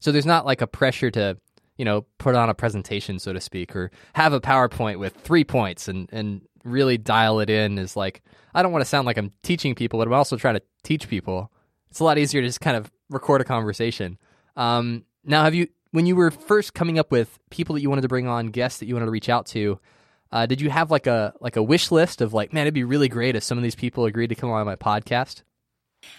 so 0.05 0.11
there's 0.11 0.23
not 0.23 0.45
like 0.45 0.61
a 0.61 0.67
pressure 0.67 1.09
to, 1.09 1.35
you 1.77 1.83
know, 1.83 2.05
put 2.19 2.35
on 2.35 2.47
a 2.47 2.53
presentation, 2.53 3.17
so 3.17 3.33
to 3.33 3.41
speak, 3.41 3.75
or 3.75 3.89
have 4.13 4.33
a 4.33 4.39
PowerPoint 4.39 4.99
with 4.99 5.15
three 5.15 5.43
points 5.43 5.87
and, 5.87 6.07
and 6.11 6.41
really 6.63 6.95
dial 6.99 7.39
it 7.39 7.49
in 7.49 7.79
is 7.79 7.95
like, 7.95 8.21
I 8.53 8.61
don't 8.61 8.71
want 8.71 8.83
to 8.83 8.87
sound 8.87 9.07
like 9.07 9.17
I'm 9.17 9.31
teaching 9.41 9.73
people, 9.73 9.97
but 9.97 10.07
I'm 10.07 10.13
also 10.13 10.37
trying 10.37 10.57
to 10.57 10.61
teach 10.83 11.09
people. 11.09 11.51
It's 11.89 12.01
a 12.01 12.03
lot 12.03 12.19
easier 12.19 12.41
to 12.41 12.47
just 12.47 12.61
kind 12.61 12.77
of 12.77 12.91
record 13.09 13.41
a 13.41 13.45
conversation. 13.45 14.19
Um, 14.55 15.05
now, 15.23 15.43
have 15.43 15.55
you, 15.55 15.69
when 15.89 16.05
you 16.05 16.15
were 16.15 16.29
first 16.29 16.75
coming 16.75 16.99
up 16.99 17.09
with 17.09 17.39
people 17.49 17.73
that 17.73 17.81
you 17.81 17.89
wanted 17.89 18.03
to 18.03 18.07
bring 18.07 18.27
on, 18.27 18.49
guests 18.49 18.77
that 18.81 18.85
you 18.85 18.93
wanted 18.93 19.07
to 19.07 19.11
reach 19.11 19.27
out 19.27 19.47
to, 19.47 19.79
uh, 20.31 20.45
did 20.45 20.61
you 20.61 20.69
have 20.69 20.91
like 20.91 21.07
a 21.07 21.33
like 21.41 21.55
a 21.55 21.63
wish 21.63 21.89
list 21.89 22.21
of 22.21 22.31
like, 22.31 22.53
man, 22.53 22.65
it'd 22.65 22.75
be 22.75 22.83
really 22.83 23.09
great 23.09 23.35
if 23.35 23.43
some 23.43 23.57
of 23.57 23.63
these 23.63 23.73
people 23.73 24.05
agreed 24.05 24.27
to 24.27 24.35
come 24.35 24.51
on 24.51 24.67
my 24.67 24.75
podcast? 24.75 25.41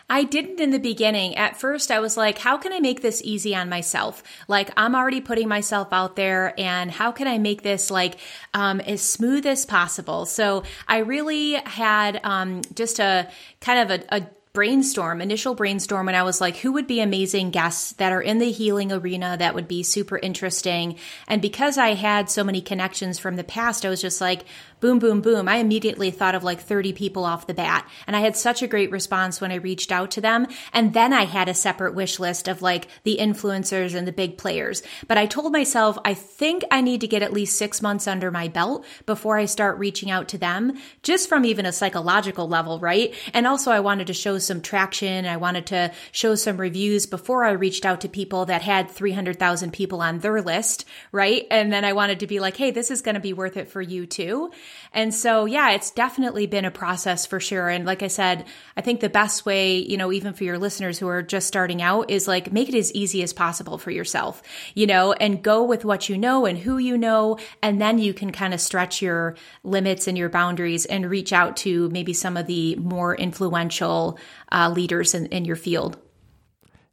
I 0.08 0.24
didn't 0.24 0.60
in 0.60 0.70
the 0.70 0.78
beginning. 0.78 1.36
At 1.36 1.58
first, 1.58 1.90
I 1.90 2.00
was 2.00 2.16
like, 2.16 2.38
how 2.38 2.56
can 2.56 2.72
I 2.72 2.80
make 2.80 3.02
this 3.02 3.20
easy 3.24 3.54
on 3.54 3.68
myself? 3.68 4.22
Like, 4.46 4.70
I'm 4.76 4.94
already 4.94 5.20
putting 5.20 5.48
myself 5.48 5.88
out 5.92 6.16
there, 6.16 6.54
and 6.58 6.90
how 6.90 7.12
can 7.12 7.26
I 7.26 7.38
make 7.38 7.62
this 7.62 7.90
like 7.90 8.18
um, 8.54 8.80
as 8.80 9.02
smooth 9.02 9.46
as 9.46 9.66
possible? 9.66 10.26
So, 10.26 10.62
I 10.86 10.98
really 10.98 11.54
had 11.54 12.20
um, 12.22 12.62
just 12.74 13.00
a 13.00 13.28
kind 13.60 13.90
of 13.90 14.00
a, 14.00 14.16
a 14.16 14.26
brainstorm, 14.56 15.20
initial 15.20 15.54
brainstorm, 15.54 16.06
when 16.06 16.14
I 16.14 16.22
was 16.22 16.40
like, 16.40 16.56
who 16.56 16.72
would 16.72 16.86
be 16.86 17.00
amazing 17.00 17.50
guests 17.50 17.92
that 17.92 18.10
are 18.10 18.22
in 18.22 18.38
the 18.38 18.50
healing 18.50 18.90
arena 18.90 19.36
that 19.38 19.54
would 19.54 19.68
be 19.68 19.82
super 19.82 20.16
interesting? 20.16 20.96
And 21.28 21.42
because 21.42 21.76
I 21.76 21.92
had 21.92 22.30
so 22.30 22.42
many 22.42 22.62
connections 22.62 23.18
from 23.18 23.36
the 23.36 23.44
past, 23.44 23.84
I 23.84 23.90
was 23.90 24.00
just 24.00 24.18
like, 24.18 24.46
boom, 24.80 24.98
boom, 24.98 25.20
boom. 25.20 25.48
I 25.48 25.56
immediately 25.56 26.10
thought 26.10 26.34
of 26.34 26.44
like 26.44 26.60
30 26.60 26.92
people 26.92 27.24
off 27.24 27.46
the 27.46 27.54
bat. 27.54 27.88
And 28.06 28.14
I 28.14 28.20
had 28.20 28.36
such 28.36 28.62
a 28.62 28.66
great 28.66 28.90
response 28.90 29.40
when 29.40 29.50
I 29.50 29.56
reached 29.56 29.90
out 29.90 30.10
to 30.12 30.20
them. 30.20 30.46
And 30.72 30.92
then 30.92 31.12
I 31.12 31.24
had 31.24 31.48
a 31.48 31.54
separate 31.54 31.94
wish 31.94 32.20
list 32.20 32.46
of 32.46 32.62
like 32.62 32.88
the 33.04 33.16
influencers 33.18 33.94
and 33.94 34.06
the 34.06 34.12
big 34.12 34.36
players. 34.36 34.82
But 35.08 35.18
I 35.18 35.26
told 35.26 35.52
myself, 35.52 35.98
I 36.04 36.14
think 36.14 36.64
I 36.70 36.80
need 36.82 37.00
to 37.00 37.08
get 37.08 37.22
at 37.22 37.32
least 37.32 37.56
six 37.56 37.80
months 37.80 38.06
under 38.06 38.30
my 38.30 38.48
belt 38.48 38.84
before 39.06 39.38
I 39.38 39.46
start 39.46 39.78
reaching 39.78 40.10
out 40.10 40.28
to 40.28 40.38
them, 40.38 40.74
just 41.02 41.28
from 41.28 41.44
even 41.44 41.66
a 41.66 41.72
psychological 41.72 42.46
level, 42.46 42.78
right? 42.78 43.14
And 43.32 43.46
also, 43.46 43.70
I 43.70 43.80
wanted 43.80 44.08
to 44.08 44.14
show 44.14 44.38
some 44.38 44.60
traction. 44.60 45.26
I 45.26 45.38
wanted 45.38 45.66
to 45.66 45.92
show 46.12 46.34
some 46.34 46.58
reviews 46.58 47.06
before 47.06 47.44
I 47.44 47.52
reached 47.52 47.86
out 47.86 48.02
to 48.02 48.08
people 48.08 48.46
that 48.46 48.62
had 48.62 48.90
300,000 48.90 49.72
people 49.72 50.00
on 50.00 50.18
their 50.18 50.42
list, 50.42 50.84
right? 51.12 51.46
And 51.50 51.72
then 51.72 51.84
I 51.84 51.94
wanted 51.94 52.20
to 52.20 52.26
be 52.26 52.40
like, 52.40 52.56
hey, 52.56 52.70
this 52.70 52.90
is 52.90 53.02
going 53.02 53.14
to 53.14 53.20
be 53.20 53.32
worth 53.32 53.56
it 53.56 53.68
for 53.68 53.80
you 53.80 54.06
too. 54.06 54.50
And 54.92 55.14
so, 55.14 55.44
yeah, 55.44 55.70
it's 55.70 55.90
definitely 55.90 56.46
been 56.46 56.64
a 56.64 56.70
process 56.70 57.26
for 57.26 57.40
sure. 57.40 57.68
And 57.68 57.84
like 57.84 58.02
I 58.02 58.06
said, 58.08 58.46
I 58.76 58.80
think 58.80 59.00
the 59.00 59.08
best 59.08 59.44
way, 59.44 59.76
you 59.76 59.96
know, 59.96 60.12
even 60.12 60.32
for 60.32 60.44
your 60.44 60.58
listeners 60.58 60.98
who 60.98 61.08
are 61.08 61.22
just 61.22 61.46
starting 61.46 61.82
out 61.82 62.10
is 62.10 62.26
like 62.26 62.52
make 62.52 62.68
it 62.68 62.74
as 62.74 62.92
easy 62.92 63.22
as 63.22 63.32
possible 63.32 63.78
for 63.78 63.90
yourself, 63.90 64.42
you 64.74 64.86
know, 64.86 65.12
and 65.12 65.42
go 65.42 65.64
with 65.64 65.84
what 65.84 66.08
you 66.08 66.16
know 66.16 66.46
and 66.46 66.58
who 66.58 66.78
you 66.78 66.96
know. 66.96 67.38
And 67.62 67.80
then 67.80 67.98
you 67.98 68.14
can 68.14 68.32
kind 68.32 68.54
of 68.54 68.60
stretch 68.60 69.02
your 69.02 69.36
limits 69.64 70.08
and 70.08 70.16
your 70.16 70.28
boundaries 70.28 70.86
and 70.86 71.10
reach 71.10 71.32
out 71.32 71.56
to 71.58 71.88
maybe 71.90 72.12
some 72.12 72.36
of 72.36 72.46
the 72.46 72.76
more 72.76 73.14
influential 73.14 74.18
uh, 74.50 74.70
leaders 74.74 75.14
in, 75.14 75.26
in 75.26 75.44
your 75.44 75.56
field. 75.56 75.98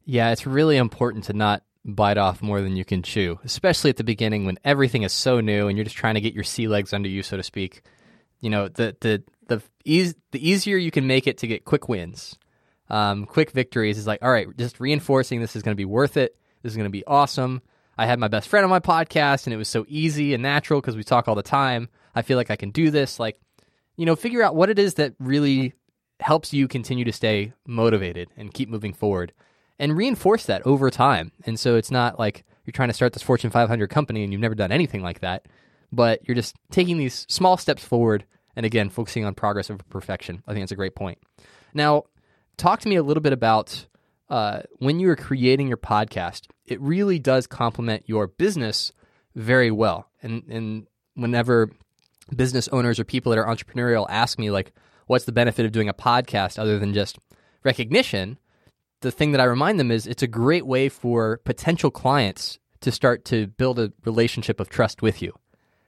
Yeah, 0.04 0.30
it's 0.32 0.46
really 0.46 0.76
important 0.76 1.24
to 1.24 1.32
not 1.32 1.62
bite 1.84 2.18
off 2.18 2.42
more 2.42 2.60
than 2.60 2.76
you 2.76 2.84
can 2.84 3.02
chew, 3.02 3.38
especially 3.44 3.90
at 3.90 3.96
the 3.96 4.04
beginning 4.04 4.44
when 4.44 4.58
everything 4.64 5.02
is 5.02 5.12
so 5.12 5.40
new 5.40 5.68
and 5.68 5.76
you're 5.76 5.84
just 5.84 5.96
trying 5.96 6.14
to 6.14 6.20
get 6.20 6.34
your 6.34 6.44
sea 6.44 6.68
legs 6.68 6.92
under 6.92 7.08
you, 7.08 7.22
so 7.22 7.36
to 7.36 7.42
speak. 7.42 7.82
You 8.40 8.50
know, 8.50 8.68
the 8.68 8.96
the 9.00 9.22
the 9.48 9.62
ease 9.84 10.14
the 10.32 10.48
easier 10.48 10.76
you 10.76 10.90
can 10.90 11.06
make 11.06 11.26
it 11.26 11.38
to 11.38 11.46
get 11.46 11.64
quick 11.64 11.88
wins, 11.88 12.38
um, 12.88 13.26
quick 13.26 13.50
victories 13.50 13.98
is 13.98 14.06
like, 14.06 14.22
all 14.22 14.30
right, 14.30 14.46
just 14.56 14.80
reinforcing 14.80 15.40
this 15.40 15.56
is 15.56 15.62
going 15.62 15.74
to 15.74 15.80
be 15.80 15.84
worth 15.84 16.16
it. 16.16 16.36
This 16.62 16.72
is 16.72 16.76
going 16.76 16.88
to 16.88 16.90
be 16.90 17.04
awesome. 17.06 17.62
I 17.96 18.06
had 18.06 18.18
my 18.18 18.28
best 18.28 18.48
friend 18.48 18.64
on 18.64 18.70
my 18.70 18.80
podcast, 18.80 19.46
and 19.46 19.54
it 19.54 19.58
was 19.58 19.68
so 19.68 19.84
easy 19.88 20.34
and 20.34 20.42
natural 20.42 20.80
because 20.80 20.96
we 20.96 21.04
talk 21.04 21.28
all 21.28 21.34
the 21.34 21.42
time. 21.42 21.88
I 22.14 22.22
feel 22.22 22.36
like 22.36 22.50
I 22.50 22.56
can 22.56 22.70
do 22.70 22.90
this. 22.90 23.20
Like, 23.20 23.38
you 23.96 24.06
know, 24.06 24.16
figure 24.16 24.42
out 24.42 24.56
what 24.56 24.70
it 24.70 24.78
is 24.78 24.94
that 24.94 25.14
really 25.20 25.74
helps 26.20 26.52
you 26.52 26.66
continue 26.66 27.04
to 27.04 27.12
stay 27.12 27.52
motivated 27.66 28.30
and 28.36 28.52
keep 28.52 28.68
moving 28.68 28.92
forward 28.92 29.32
and 29.78 29.96
reinforce 29.96 30.46
that 30.46 30.64
over 30.66 30.90
time. 30.90 31.32
And 31.44 31.58
so 31.58 31.76
it's 31.76 31.90
not 31.90 32.18
like 32.18 32.44
you're 32.64 32.72
trying 32.72 32.88
to 32.88 32.94
start 32.94 33.12
this 33.12 33.22
Fortune 33.22 33.50
500 33.50 33.88
company 33.88 34.22
and 34.22 34.32
you've 34.32 34.40
never 34.40 34.54
done 34.54 34.72
anything 34.72 35.02
like 35.02 35.20
that, 35.20 35.46
but 35.92 36.26
you're 36.26 36.34
just 36.34 36.56
taking 36.70 36.98
these 36.98 37.26
small 37.28 37.56
steps 37.56 37.84
forward 37.84 38.24
and 38.56 38.64
again, 38.64 38.88
focusing 38.88 39.24
on 39.24 39.34
progress 39.34 39.70
over 39.70 39.82
perfection. 39.90 40.42
I 40.46 40.52
think 40.52 40.62
that's 40.62 40.72
a 40.72 40.76
great 40.76 40.94
point. 40.94 41.18
Now, 41.72 42.04
talk 42.56 42.80
to 42.80 42.88
me 42.88 42.96
a 42.96 43.02
little 43.02 43.20
bit 43.20 43.32
about 43.32 43.86
uh, 44.30 44.62
when 44.78 45.00
you 45.00 45.08
were 45.08 45.16
creating 45.16 45.68
your 45.68 45.76
podcast. 45.76 46.46
It 46.66 46.80
really 46.80 47.18
does 47.18 47.46
complement 47.46 48.04
your 48.06 48.26
business 48.26 48.92
very 49.34 49.70
well. 49.70 50.08
And, 50.22 50.44
and 50.48 50.86
whenever 51.14 51.70
business 52.34 52.68
owners 52.68 52.98
or 52.98 53.04
people 53.04 53.30
that 53.30 53.38
are 53.38 53.46
entrepreneurial 53.46 54.06
ask 54.08 54.38
me, 54.38 54.50
like, 54.50 54.72
what's 55.06 55.24
the 55.24 55.32
benefit 55.32 55.66
of 55.66 55.72
doing 55.72 55.88
a 55.88 55.94
podcast 55.94 56.58
other 56.58 56.78
than 56.78 56.94
just 56.94 57.18
recognition? 57.64 58.38
The 59.04 59.12
thing 59.12 59.32
that 59.32 59.40
I 59.40 59.44
remind 59.44 59.78
them 59.78 59.90
is 59.90 60.06
it's 60.06 60.22
a 60.22 60.26
great 60.26 60.66
way 60.66 60.88
for 60.88 61.38
potential 61.44 61.90
clients 61.90 62.58
to 62.80 62.90
start 62.90 63.24
to 63.26 63.46
build 63.46 63.78
a 63.78 63.92
relationship 64.04 64.58
of 64.58 64.68
trust 64.68 65.02
with 65.02 65.22
you, 65.22 65.32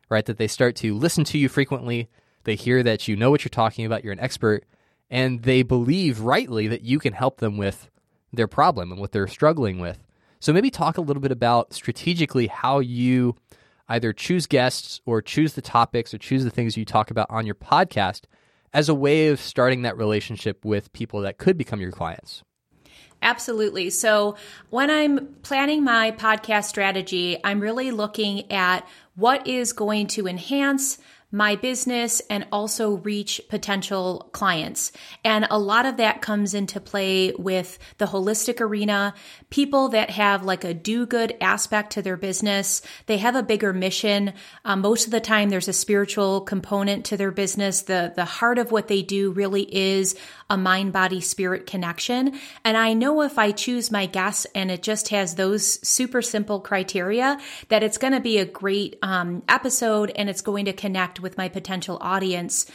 right? 0.09 0.25
That 0.25 0.37
they 0.37 0.47
start 0.47 0.77
to 0.77 0.95
listen 0.95 1.25
to 1.25 1.39
you 1.39 1.49
frequently. 1.49 2.09
They 2.45 2.55
hear 2.55 2.83
that 2.83 3.09
you 3.09 3.17
know 3.17 3.31
what 3.31 3.43
you're 3.43 3.49
talking 3.49 3.87
about, 3.87 4.05
you're 4.05 4.13
an 4.13 4.21
expert, 4.21 4.65
and 5.11 5.43
they 5.43 5.63
believe 5.63 6.21
rightly 6.21 6.69
that 6.69 6.83
you 6.83 6.99
can 6.99 7.15
help 7.15 7.39
them 7.39 7.57
with 7.57 7.91
their 8.33 8.47
problem 8.47 8.93
and 8.93 9.01
what 9.01 9.13
they're 9.13 9.27
struggling 9.27 9.79
with. 9.79 10.07
So 10.39 10.53
maybe 10.53 10.71
talk 10.71 10.99
a 10.99 11.01
little 11.03 11.23
bit 11.23 11.33
about 11.33 11.73
strategically 11.73 12.49
how 12.49 12.81
you 12.81 13.35
either 13.89 14.13
choose 14.13 14.47
guests 14.47 15.01
or 15.07 15.23
choose 15.23 15.55
the 15.55 15.63
topics 15.63 16.13
or 16.13 16.19
choose 16.19 16.45
the 16.45 16.51
things 16.51 16.77
you 16.77 16.85
talk 16.85 17.11
about 17.11 17.31
on 17.31 17.47
your 17.47 17.55
podcast 17.55 18.23
as 18.75 18.91
a 18.91 18.95
way 18.95 19.29
of 19.29 19.41
starting 19.41 19.83
that 19.83 19.97
relationship 19.97 20.67
with 20.67 20.93
people 20.93 21.23
that 21.23 21.39
could 21.39 21.57
become 21.57 21.81
your 21.81 21.93
clients. 21.93 22.43
Absolutely. 23.23 23.91
So, 23.91 24.37
when 24.71 24.91
I'm 24.91 25.35
planning 25.43 25.83
my 25.83 26.13
podcast 26.13 26.65
strategy, 26.65 27.39
I'm 27.43 27.61
really 27.61 27.91
looking 27.91 28.51
at 28.53 28.87
what 29.15 29.47
is 29.47 29.73
going 29.73 30.07
to 30.09 30.29
enhance 30.29 30.99
my 31.33 31.57
business 31.57 32.23
and 32.31 32.47
also 32.53 32.99
reach 32.99 33.41
potential 33.49 34.31
clients. 34.33 34.93
And 35.25 35.47
a 35.51 35.59
lot 35.59 35.85
of 35.85 35.97
that 35.97 36.23
comes 36.23 36.55
into 36.55 36.81
play 36.81 37.33
with 37.37 37.79
the 37.99 38.07
holistic 38.07 38.61
arena. 38.61 39.13
People 39.51 39.89
that 39.89 40.11
have 40.11 40.45
like 40.45 40.63
a 40.63 40.73
do 40.73 41.05
good 41.05 41.37
aspect 41.41 41.93
to 41.93 42.03
their 42.03 42.17
business, 42.17 42.81
they 43.07 43.19
have 43.19 43.35
a 43.35 43.43
bigger 43.43 43.73
mission. 43.73 44.35
Um, 44.65 44.81
most 44.83 45.07
of 45.07 45.11
the 45.11 45.21
time, 45.21 45.51
there's 45.51 45.69
a 45.69 45.73
spiritual 45.73 46.43
component 46.43 47.07
to 47.07 47.17
their 47.17 47.33
business. 47.33 47.83
The, 47.83 48.13
the 48.15 48.25
heart 48.25 48.59
of 48.59 48.71
what 48.71 48.87
they 48.87 49.03
do 49.03 49.33
really 49.33 49.63
is 49.63 50.17
a 50.49 50.57
mind, 50.57 50.93
body, 50.93 51.21
spirit 51.21 51.67
connection. 51.67 52.39
And 52.65 52.77
I 52.77 52.93
know 52.93 53.23
if 53.23 53.39
I 53.39 53.53
choose 53.53 53.91
my 53.91 54.07
guests 54.07 54.47
and 54.55 54.71
it 54.71 54.83
just 54.83 55.09
has 55.09 55.35
those 55.35 55.87
super 55.87 56.23
simple 56.23 56.61
criteria, 56.61 57.39
that 57.69 57.83
it's 57.83 57.99
going 57.99 58.13
to 58.13 58.21
be 58.21 58.39
a 58.39 58.45
great 58.45 58.97
um, 59.03 59.43
episode 59.49 60.13
and 60.15 60.31
it's 60.31 60.43
going 60.43 60.67
to 60.67 60.73
connect 60.73 61.21
with 61.21 61.37
my 61.37 61.49
potential 61.49 61.99
audience. 62.01 62.67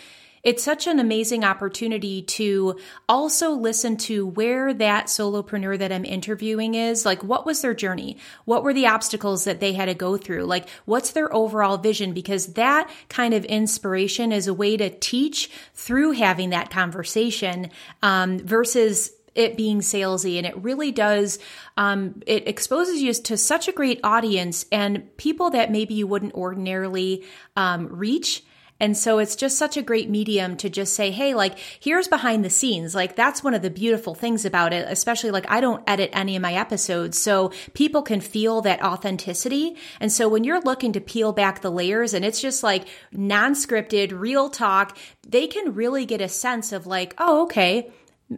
It's 0.44 0.64
such 0.64 0.88
an 0.88 1.00
amazing 1.00 1.44
opportunity 1.44 2.24
to 2.24 2.80
also 3.08 3.52
listen 3.52 3.98
to 3.98 4.26
where 4.26 4.74
that 4.74 5.06
solopreneur 5.06 5.78
that 5.78 5.92
I'm 5.92 6.06
interviewing 6.06 6.76
is. 6.76 7.06
Like, 7.06 7.24
what 7.24 7.46
was 7.46 7.62
their 7.62 7.74
journey? 7.74 8.18
What 8.46 8.64
were 8.64 8.74
the 8.74 8.88
obstacles 8.88 9.44
that 9.44 9.60
they 9.60 9.74
had 9.74 9.86
to 9.86 9.94
go 9.94 10.18
through? 10.18 10.46
Like, 10.46 10.68
what's 10.86 11.12
their 11.12 11.34
overall 11.34 11.78
vision? 11.78 12.14
Because 12.14 12.54
that 12.54 12.90
kind 13.10 13.34
of 13.34 13.46
inspiration 13.46 14.32
is 14.32 14.48
a 14.48 14.54
way 14.54 14.78
to 14.78 14.90
teach 14.90 15.50
through 15.74 16.14
having 16.14 16.50
that 16.50 16.72
conversation 16.72 17.70
um, 18.02 18.40
versus 18.40 19.12
it 19.34 19.56
being 19.56 19.80
salesy 19.80 20.38
and 20.38 20.46
it 20.46 20.58
really 20.58 20.92
does 20.92 21.40
um, 21.78 22.22
it 22.28 22.50
exposes 22.50 23.02
you 23.02 23.14
to 23.14 23.38
such 23.38 23.70
a 23.70 23.72
great 23.72 24.00
audience 24.04 24.66
and 24.74 25.16
people 25.16 25.52
that 25.52 25.72
maybe 25.72 25.94
you 25.94 26.06
wouldn't 26.06 26.34
ordinarily 26.34 27.24
um, 27.56 27.88
reach 27.88 28.44
and 28.82 28.98
so 28.98 29.20
it's 29.20 29.36
just 29.36 29.60
such 29.60 29.78
a 29.78 29.84
great 29.84 30.10
medium 30.10 30.58
to 30.58 30.68
just 30.68 30.96
say, 30.96 31.12
hey, 31.12 31.36
like, 31.36 31.60
here's 31.80 32.08
behind 32.08 32.44
the 32.44 32.50
scenes. 32.50 32.96
Like, 32.96 33.16
that's 33.16 33.44
one 33.44 33.54
of 33.54 33.62
the 33.62 33.70
beautiful 33.70 34.16
things 34.16 34.44
about 34.44 34.74
it, 34.74 34.88
especially 34.90 35.30
like 35.30 35.46
I 35.52 35.62
don't 35.62 35.84
edit 35.88 36.10
any 36.14 36.36
of 36.36 36.42
my 36.42 36.56
episodes. 36.56 37.22
So 37.22 37.52
people 37.76 38.02
can 38.02 38.22
feel 38.22 38.62
that 38.62 38.84
authenticity. 38.84 39.78
And 40.00 40.12
so 40.12 40.28
when 40.28 40.44
you're 40.44 40.62
looking 40.62 40.94
to 40.94 41.00
peel 41.00 41.32
back 41.32 41.62
the 41.62 41.70
layers 41.70 42.16
and 42.16 42.26
it's 42.26 42.42
just 42.42 42.64
like 42.64 42.88
non 43.12 43.54
scripted, 43.54 44.20
real 44.20 44.50
talk, 44.50 44.98
they 45.28 45.46
can 45.46 45.76
really 45.76 46.08
get 46.08 46.20
a 46.20 46.28
sense 46.28 46.72
of 46.72 46.88
like, 46.88 47.14
oh, 47.20 47.44
okay, 47.44 47.92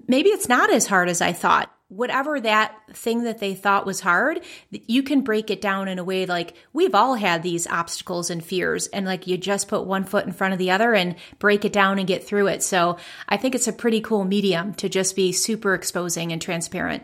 maybe 0.09 0.27
it's 0.27 0.49
not 0.49 0.69
as 0.69 0.87
hard 0.87 1.07
as 1.07 1.21
I 1.21 1.31
thought 1.31 1.73
whatever 1.95 2.39
that 2.39 2.75
thing 2.93 3.23
that 3.23 3.39
they 3.39 3.53
thought 3.53 3.85
was 3.85 3.99
hard, 3.99 4.41
you 4.71 5.03
can 5.03 5.21
break 5.21 5.49
it 5.49 5.61
down 5.61 5.87
in 5.87 5.99
a 5.99 6.03
way 6.03 6.25
like 6.25 6.55
we've 6.73 6.95
all 6.95 7.15
had 7.15 7.43
these 7.43 7.67
obstacles 7.67 8.29
and 8.29 8.43
fears, 8.43 8.87
and 8.87 9.05
like 9.05 9.27
you 9.27 9.37
just 9.37 9.67
put 9.67 9.85
one 9.85 10.03
foot 10.03 10.25
in 10.25 10.31
front 10.31 10.53
of 10.53 10.59
the 10.59 10.71
other 10.71 10.93
and 10.93 11.15
break 11.39 11.65
it 11.65 11.73
down 11.73 11.99
and 11.99 12.07
get 12.07 12.23
through 12.23 12.47
it. 12.47 12.63
So 12.63 12.97
I 13.27 13.37
think 13.37 13.55
it's 13.55 13.67
a 13.67 13.73
pretty 13.73 14.01
cool 14.01 14.25
medium 14.25 14.73
to 14.75 14.89
just 14.89 15.15
be 15.15 15.31
super 15.31 15.73
exposing 15.73 16.31
and 16.31 16.41
transparent. 16.41 17.03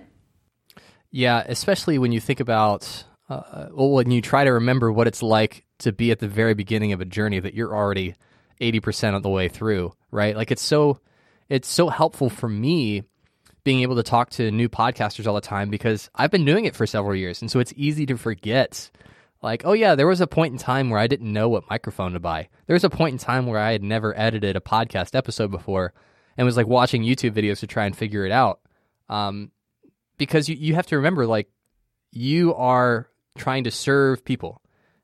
Yeah, 1.12 1.44
especially 1.46 1.98
when 1.98 2.12
you 2.12 2.20
think 2.20 2.40
about, 2.40 3.04
uh, 3.30 3.68
well, 3.72 3.92
when 3.92 4.12
you 4.12 4.22
try 4.22 4.44
to 4.44 4.54
remember 4.54 4.92
what 4.92 5.08
it's 5.08 5.24
like 5.24 5.66
to 5.80 5.92
be 5.92 6.12
at 6.12 6.20
the 6.20 6.28
very 6.28 6.54
beginning 6.54 6.94
of 6.94 7.02
a 7.02 7.06
journey 7.06 7.40
that 7.40 7.54
you're 7.54 7.76
already 7.76 8.16
80% 8.62 9.16
of 9.16 9.24
the 9.24 9.30
way 9.30 9.48
through, 9.48 9.94
right? 10.12 10.36
Like 10.36 10.52
it's 10.52 10.62
so, 10.62 11.00
it's 11.48 11.68
so 11.68 11.90
helpful 11.90 12.30
for 12.30 12.48
me 12.48 13.04
being 13.64 13.82
able 13.82 13.96
to 13.96 14.04
talk 14.04 14.30
to 14.32 14.52
new 14.52 14.70
podcasters 14.70 15.28
all 15.28 15.36
the 15.36 15.42
time 15.42 15.70
because 15.70 16.10
I've 16.16 16.32
been 16.32 16.46
doing 16.46 16.66
it 16.66 16.76
for 16.76 16.88
several 16.88 17.16
years. 17.16 17.42
And 17.42 17.52
so 17.52 17.60
it's 17.60 17.74
easy 17.76 18.06
to 18.08 18.18
forget. 18.18 18.90
Like, 19.42 19.64
oh, 19.66 19.74
yeah, 19.74 19.96
there 19.96 20.08
was 20.08 20.22
a 20.22 20.28
point 20.28 20.54
in 20.54 20.58
time 20.58 20.90
where 20.90 21.00
I 21.00 21.08
didn't 21.08 21.32
know 21.32 21.48
what 21.48 21.70
microphone 21.70 22.14
to 22.14 22.20
buy. 22.20 22.50
There 22.68 22.74
was 22.74 22.84
a 22.84 22.90
point 22.90 23.14
in 23.14 23.20
time 23.20 23.46
where 23.46 23.60
I 23.60 23.72
had 23.72 23.84
never 23.84 24.18
edited 24.18 24.56
a 24.56 24.62
podcast 24.62 25.16
episode 25.16 25.50
before 25.50 25.94
and 26.38 26.46
was 26.46 26.58
like 26.58 26.68
watching 26.68 27.04
YouTube 27.04 27.32
videos 27.32 27.60
to 27.60 27.68
try 27.68 27.86
and 27.86 27.96
figure 27.96 28.26
it 28.26 28.32
out. 28.32 28.60
Um, 29.08 29.52
because 30.18 30.50
you, 30.50 30.56
you 30.56 30.76
have 30.76 30.88
to 30.88 30.98
remember, 30.98 31.26
like, 31.26 31.50
you 32.12 32.54
are 32.56 33.10
trying 33.38 33.64
to 33.64 33.72
serve 33.72 34.26
people. 34.26 34.62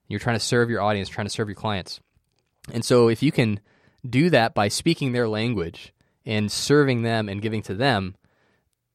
You're 0.07 0.19
trying 0.19 0.35
to 0.35 0.45
serve 0.45 0.69
your 0.69 0.81
audience, 0.81 1.09
trying 1.09 1.27
to 1.27 1.33
serve 1.33 1.47
your 1.47 1.55
clients. 1.55 1.99
And 2.73 2.83
so 2.83 3.07
if 3.07 3.23
you 3.23 3.31
can 3.31 3.59
do 4.07 4.29
that 4.31 4.53
by 4.53 4.67
speaking 4.67 5.11
their 5.11 5.27
language 5.27 5.93
and 6.25 6.51
serving 6.51 7.03
them 7.03 7.29
and 7.29 7.41
giving 7.41 7.61
to 7.63 7.73
them, 7.73 8.15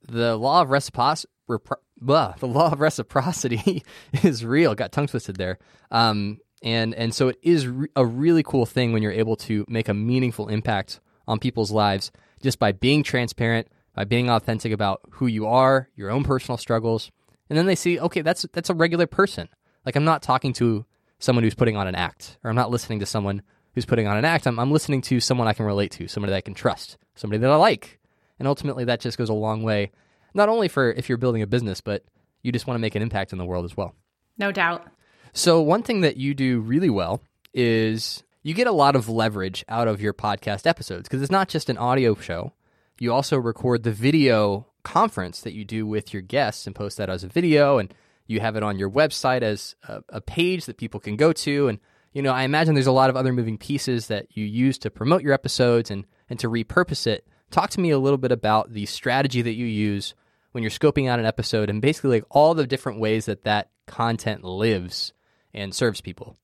the 0.08 0.36
law 0.36 0.62
of 0.62 0.70
reciprocity, 0.70 1.30
the 1.48 2.34
law 2.42 2.72
of 2.72 2.80
reciprocity 2.80 3.82
is 4.22 4.44
real. 4.44 4.74
Got 4.74 4.92
tongue 4.92 5.06
twisted 5.06 5.36
there. 5.36 5.58
Um, 5.90 6.38
and 6.62 6.94
and 6.94 7.14
so 7.14 7.28
it 7.28 7.38
is 7.42 7.66
re- 7.66 7.88
a 7.96 8.04
really 8.04 8.42
cool 8.42 8.66
thing 8.66 8.92
when 8.92 9.02
you're 9.02 9.12
able 9.12 9.36
to 9.36 9.64
make 9.68 9.88
a 9.88 9.94
meaningful 9.94 10.48
impact 10.48 11.00
on 11.26 11.38
people's 11.38 11.70
lives 11.70 12.12
just 12.42 12.58
by 12.58 12.72
being 12.72 13.02
transparent, 13.02 13.68
by 13.94 14.04
being 14.04 14.30
authentic 14.30 14.72
about 14.72 15.00
who 15.12 15.26
you 15.26 15.46
are, 15.46 15.88
your 15.94 16.10
own 16.10 16.24
personal 16.24 16.58
struggles, 16.58 17.10
and 17.48 17.58
then 17.58 17.66
they 17.66 17.74
see, 17.74 17.98
okay, 17.98 18.22
that's 18.22 18.46
that's 18.52 18.70
a 18.70 18.74
regular 18.74 19.06
person. 19.06 19.48
Like 19.84 19.96
I'm 19.96 20.04
not 20.04 20.22
talking 20.22 20.52
to 20.54 20.84
someone 21.18 21.44
who's 21.44 21.54
putting 21.54 21.76
on 21.76 21.86
an 21.86 21.94
act, 21.94 22.38
or 22.42 22.50
I'm 22.50 22.56
not 22.56 22.70
listening 22.70 23.00
to 23.00 23.06
someone 23.06 23.42
who's 23.74 23.86
putting 23.86 24.06
on 24.06 24.16
an 24.16 24.24
act. 24.24 24.46
I'm, 24.46 24.58
I'm 24.58 24.72
listening 24.72 25.00
to 25.02 25.20
someone 25.20 25.48
I 25.48 25.52
can 25.52 25.66
relate 25.66 25.92
to, 25.92 26.08
somebody 26.08 26.30
that 26.32 26.38
I 26.38 26.42
can 26.42 26.54
trust, 26.54 26.98
somebody 27.14 27.40
that 27.40 27.50
I 27.50 27.56
like, 27.56 27.99
and 28.40 28.48
ultimately 28.48 28.86
that 28.86 29.00
just 29.00 29.18
goes 29.18 29.28
a 29.28 29.34
long 29.34 29.62
way, 29.62 29.92
not 30.34 30.48
only 30.48 30.66
for 30.66 30.90
if 30.90 31.08
you're 31.08 31.18
building 31.18 31.42
a 31.42 31.46
business, 31.46 31.80
but 31.80 32.04
you 32.42 32.50
just 32.50 32.66
want 32.66 32.76
to 32.76 32.80
make 32.80 32.96
an 32.96 33.02
impact 33.02 33.32
in 33.32 33.38
the 33.38 33.44
world 33.44 33.64
as 33.64 33.76
well. 33.76 33.94
No 34.38 34.50
doubt. 34.50 34.88
So 35.32 35.60
one 35.60 35.84
thing 35.84 36.00
that 36.00 36.16
you 36.16 36.34
do 36.34 36.60
really 36.60 36.90
well 36.90 37.20
is 37.54 38.24
you 38.42 38.54
get 38.54 38.66
a 38.66 38.72
lot 38.72 38.96
of 38.96 39.08
leverage 39.08 39.64
out 39.68 39.86
of 39.86 40.00
your 40.00 40.14
podcast 40.14 40.66
episodes 40.66 41.08
because 41.08 41.22
it's 41.22 41.30
not 41.30 41.48
just 41.48 41.68
an 41.68 41.76
audio 41.76 42.14
show. 42.14 42.52
You 42.98 43.12
also 43.12 43.38
record 43.38 43.82
the 43.82 43.92
video 43.92 44.66
conference 44.82 45.42
that 45.42 45.52
you 45.52 45.64
do 45.64 45.86
with 45.86 46.12
your 46.12 46.22
guests 46.22 46.66
and 46.66 46.74
post 46.74 46.96
that 46.96 47.10
as 47.10 47.22
a 47.22 47.28
video 47.28 47.78
and 47.78 47.92
you 48.26 48.40
have 48.40 48.56
it 48.56 48.62
on 48.62 48.78
your 48.78 48.90
website 48.90 49.42
as 49.42 49.74
a, 49.86 50.02
a, 50.08 50.20
page 50.20 50.64
that 50.64 50.78
people 50.78 50.98
can 50.98 51.16
go 51.16 51.34
to 51.34 51.68
and 51.68 51.78
you 52.14 52.22
know 52.22 52.32
i 52.32 52.44
imagine 52.44 52.72
there's 52.72 52.86
a 52.86 52.92
lot 52.92 53.10
of 53.10 53.16
other 53.16 53.30
moving 53.30 53.58
pieces 53.58 54.06
that 54.06 54.26
you 54.34 54.46
use 54.46 54.78
to 54.78 54.90
promote 54.90 55.22
your 55.22 55.34
episodes 55.34 55.90
and 55.90 56.06
and 56.30 56.38
to 56.38 56.48
repurpose 56.48 57.06
it 57.06 57.26
talk 57.50 57.70
to 57.70 57.80
me 57.80 57.90
a 57.90 57.98
little 57.98 58.18
bit 58.18 58.32
about 58.32 58.72
the 58.72 58.86
strategy 58.86 59.42
that 59.42 59.54
you 59.54 59.66
use 59.66 60.14
when 60.52 60.62
you're 60.62 60.70
scoping 60.70 61.08
out 61.08 61.18
an 61.18 61.26
episode 61.26 61.70
and 61.70 61.80
basically 61.80 62.10
like 62.10 62.24
all 62.30 62.54
the 62.54 62.66
different 62.66 63.00
ways 63.00 63.26
that 63.26 63.42
that 63.42 63.70
content 63.86 64.44
lives 64.44 65.12
and 65.52 65.74
serves 65.74 66.00
people 66.00 66.36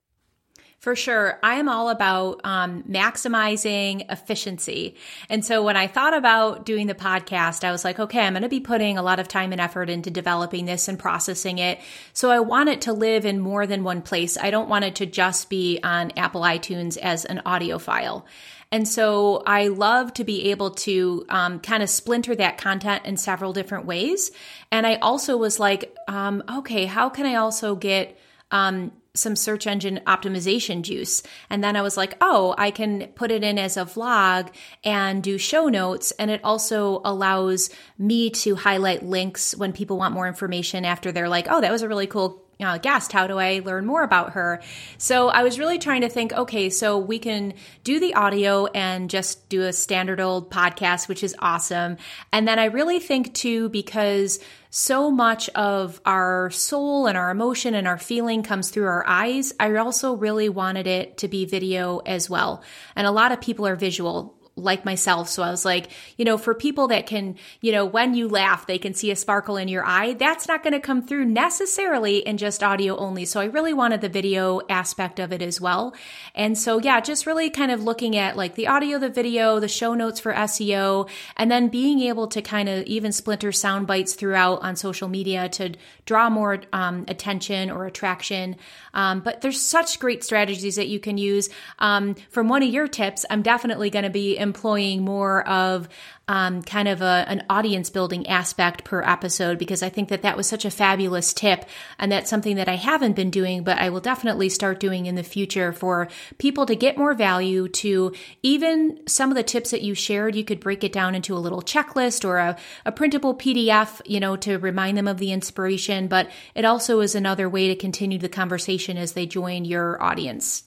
for 0.78 0.94
sure. 0.94 1.38
I 1.42 1.54
am 1.54 1.68
all 1.68 1.88
about 1.88 2.42
um, 2.44 2.84
maximizing 2.84 4.10
efficiency. 4.10 4.94
And 5.28 5.44
so 5.44 5.64
when 5.64 5.76
I 5.76 5.86
thought 5.86 6.14
about 6.14 6.64
doing 6.64 6.86
the 6.86 6.94
podcast, 6.94 7.64
I 7.64 7.72
was 7.72 7.84
like, 7.84 7.98
okay, 7.98 8.20
I'm 8.20 8.34
going 8.34 8.42
to 8.42 8.48
be 8.48 8.60
putting 8.60 8.98
a 8.98 9.02
lot 9.02 9.18
of 9.18 9.26
time 9.26 9.52
and 9.52 9.60
effort 9.60 9.90
into 9.90 10.10
developing 10.10 10.64
this 10.66 10.86
and 10.86 10.98
processing 10.98 11.58
it. 11.58 11.80
So 12.12 12.30
I 12.30 12.40
want 12.40 12.68
it 12.68 12.82
to 12.82 12.92
live 12.92 13.24
in 13.24 13.40
more 13.40 13.66
than 13.66 13.84
one 13.84 14.02
place. 14.02 14.36
I 14.36 14.50
don't 14.50 14.68
want 14.68 14.84
it 14.84 14.96
to 14.96 15.06
just 15.06 15.50
be 15.50 15.80
on 15.82 16.12
Apple 16.16 16.42
iTunes 16.42 16.96
as 16.98 17.24
an 17.24 17.42
audio 17.44 17.78
file. 17.78 18.26
And 18.72 18.86
so 18.86 19.42
I 19.46 19.68
love 19.68 20.12
to 20.14 20.24
be 20.24 20.50
able 20.50 20.72
to 20.72 21.24
um, 21.28 21.60
kind 21.60 21.82
of 21.82 21.88
splinter 21.88 22.34
that 22.34 22.58
content 22.58 23.04
in 23.04 23.16
several 23.16 23.52
different 23.52 23.86
ways. 23.86 24.32
And 24.72 24.86
I 24.86 24.96
also 24.96 25.36
was 25.36 25.60
like, 25.60 25.94
um, 26.08 26.42
okay, 26.58 26.86
how 26.86 27.08
can 27.08 27.26
I 27.26 27.36
also 27.36 27.76
get 27.76 28.18
um, 28.50 28.92
some 29.16 29.36
search 29.36 29.66
engine 29.66 30.00
optimization 30.06 30.82
juice. 30.82 31.22
And 31.50 31.62
then 31.64 31.76
I 31.76 31.82
was 31.82 31.96
like, 31.96 32.14
oh, 32.20 32.54
I 32.56 32.70
can 32.70 33.08
put 33.14 33.30
it 33.30 33.42
in 33.42 33.58
as 33.58 33.76
a 33.76 33.84
vlog 33.84 34.52
and 34.84 35.22
do 35.22 35.38
show 35.38 35.68
notes. 35.68 36.12
And 36.12 36.30
it 36.30 36.40
also 36.44 37.00
allows 37.04 37.70
me 37.98 38.30
to 38.30 38.54
highlight 38.54 39.04
links 39.04 39.56
when 39.56 39.72
people 39.72 39.96
want 39.96 40.14
more 40.14 40.28
information 40.28 40.84
after 40.84 41.12
they're 41.12 41.28
like, 41.28 41.46
oh, 41.48 41.60
that 41.60 41.72
was 41.72 41.82
a 41.82 41.88
really 41.88 42.06
cool 42.06 42.42
uh, 42.60 42.78
guest. 42.78 43.12
How 43.12 43.26
do 43.26 43.38
I 43.38 43.60
learn 43.64 43.86
more 43.86 44.02
about 44.02 44.32
her? 44.32 44.62
So 44.98 45.28
I 45.28 45.42
was 45.42 45.58
really 45.58 45.78
trying 45.78 46.00
to 46.02 46.08
think, 46.08 46.32
okay, 46.32 46.70
so 46.70 46.98
we 46.98 47.18
can 47.18 47.54
do 47.84 48.00
the 48.00 48.14
audio 48.14 48.66
and 48.66 49.10
just 49.10 49.48
do 49.48 49.62
a 49.62 49.72
standard 49.72 50.20
old 50.20 50.50
podcast, 50.50 51.08
which 51.08 51.22
is 51.22 51.34
awesome. 51.38 51.96
And 52.32 52.46
then 52.48 52.58
I 52.58 52.66
really 52.66 53.00
think 53.00 53.34
too, 53.34 53.68
because 53.68 54.38
so 54.70 55.10
much 55.10 55.48
of 55.50 56.00
our 56.04 56.50
soul 56.50 57.06
and 57.06 57.16
our 57.16 57.30
emotion 57.30 57.74
and 57.74 57.88
our 57.88 57.98
feeling 57.98 58.42
comes 58.42 58.70
through 58.70 58.86
our 58.86 59.06
eyes. 59.06 59.52
I 59.58 59.74
also 59.76 60.14
really 60.14 60.48
wanted 60.48 60.86
it 60.86 61.18
to 61.18 61.28
be 61.28 61.46
video 61.46 61.98
as 62.00 62.28
well. 62.28 62.62
And 62.94 63.06
a 63.06 63.10
lot 63.10 63.32
of 63.32 63.40
people 63.40 63.66
are 63.66 63.76
visual 63.76 64.35
like 64.56 64.86
myself. 64.86 65.28
So 65.28 65.42
I 65.42 65.50
was 65.50 65.66
like, 65.66 65.88
you 66.16 66.24
know, 66.24 66.38
for 66.38 66.54
people 66.54 66.88
that 66.88 67.06
can, 67.06 67.36
you 67.60 67.72
know, 67.72 67.84
when 67.84 68.14
you 68.14 68.26
laugh, 68.26 68.66
they 68.66 68.78
can 68.78 68.94
see 68.94 69.10
a 69.10 69.16
sparkle 69.16 69.58
in 69.58 69.68
your 69.68 69.84
eye. 69.84 70.14
That's 70.14 70.48
not 70.48 70.62
going 70.62 70.72
to 70.72 70.80
come 70.80 71.06
through 71.06 71.26
necessarily 71.26 72.18
in 72.18 72.38
just 72.38 72.62
audio 72.62 72.96
only. 72.96 73.26
So 73.26 73.38
I 73.38 73.44
really 73.44 73.74
wanted 73.74 74.00
the 74.00 74.08
video 74.08 74.62
aspect 74.70 75.18
of 75.18 75.30
it 75.30 75.42
as 75.42 75.60
well. 75.60 75.94
And 76.34 76.56
so, 76.56 76.78
yeah, 76.78 77.00
just 77.00 77.26
really 77.26 77.50
kind 77.50 77.70
of 77.70 77.84
looking 77.84 78.16
at 78.16 78.34
like 78.36 78.54
the 78.54 78.66
audio, 78.66 78.98
the 78.98 79.10
video, 79.10 79.60
the 79.60 79.68
show 79.68 79.92
notes 79.92 80.20
for 80.20 80.32
SEO, 80.32 81.08
and 81.36 81.50
then 81.50 81.68
being 81.68 82.00
able 82.00 82.26
to 82.28 82.40
kind 82.40 82.70
of 82.70 82.84
even 82.86 83.12
splinter 83.12 83.52
sound 83.52 83.86
bites 83.86 84.14
throughout 84.14 84.62
on 84.62 84.74
social 84.74 85.08
media 85.08 85.50
to 85.50 85.74
draw 86.06 86.30
more 86.30 86.62
um, 86.72 87.04
attention 87.08 87.70
or 87.70 87.84
attraction. 87.84 88.56
Um, 88.94 89.20
but 89.20 89.42
there's 89.42 89.60
such 89.60 90.00
great 90.00 90.24
strategies 90.24 90.76
that 90.76 90.88
you 90.88 90.98
can 90.98 91.18
use. 91.18 91.50
Um, 91.78 92.14
from 92.30 92.48
one 92.48 92.62
of 92.62 92.70
your 92.70 92.88
tips, 92.88 93.26
I'm 93.28 93.42
definitely 93.42 93.90
going 93.90 94.04
to 94.04 94.10
be 94.10 94.38
employing 94.46 95.02
more 95.02 95.46
of 95.48 95.88
um, 96.28 96.62
kind 96.62 96.88
of 96.88 97.02
a, 97.02 97.24
an 97.28 97.44
audience 97.48 97.88
building 97.88 98.26
aspect 98.26 98.82
per 98.82 99.00
episode 99.02 99.58
because 99.58 99.82
I 99.82 99.88
think 99.88 100.08
that 100.08 100.22
that 100.22 100.36
was 100.36 100.46
such 100.48 100.64
a 100.64 100.70
fabulous 100.70 101.32
tip. 101.32 101.64
And 101.98 102.10
that's 102.10 102.28
something 102.28 102.56
that 102.56 102.68
I 102.68 102.74
haven't 102.74 103.14
been 103.14 103.30
doing, 103.30 103.62
but 103.62 103.78
I 103.78 103.90
will 103.90 104.00
definitely 104.00 104.48
start 104.48 104.80
doing 104.80 105.06
in 105.06 105.14
the 105.14 105.22
future 105.22 105.72
for 105.72 106.08
people 106.38 106.66
to 106.66 106.74
get 106.74 106.98
more 106.98 107.14
value 107.14 107.68
to 107.68 108.12
even 108.42 109.00
some 109.06 109.30
of 109.30 109.36
the 109.36 109.44
tips 109.44 109.70
that 109.70 109.82
you 109.82 109.94
shared. 109.94 110.34
You 110.34 110.44
could 110.44 110.58
break 110.58 110.82
it 110.82 110.92
down 110.92 111.14
into 111.14 111.36
a 111.36 111.38
little 111.38 111.62
checklist 111.62 112.24
or 112.24 112.38
a, 112.38 112.56
a 112.84 112.90
printable 112.90 113.36
PDF, 113.36 114.00
you 114.04 114.18
know, 114.18 114.36
to 114.36 114.58
remind 114.58 114.98
them 114.98 115.06
of 115.06 115.18
the 115.18 115.32
inspiration. 115.32 116.08
But 116.08 116.28
it 116.56 116.64
also 116.64 117.00
is 117.00 117.14
another 117.14 117.48
way 117.48 117.68
to 117.68 117.76
continue 117.76 118.18
the 118.18 118.28
conversation 118.28 118.96
as 118.96 119.12
they 119.12 119.26
join 119.26 119.64
your 119.64 120.02
audience. 120.02 120.64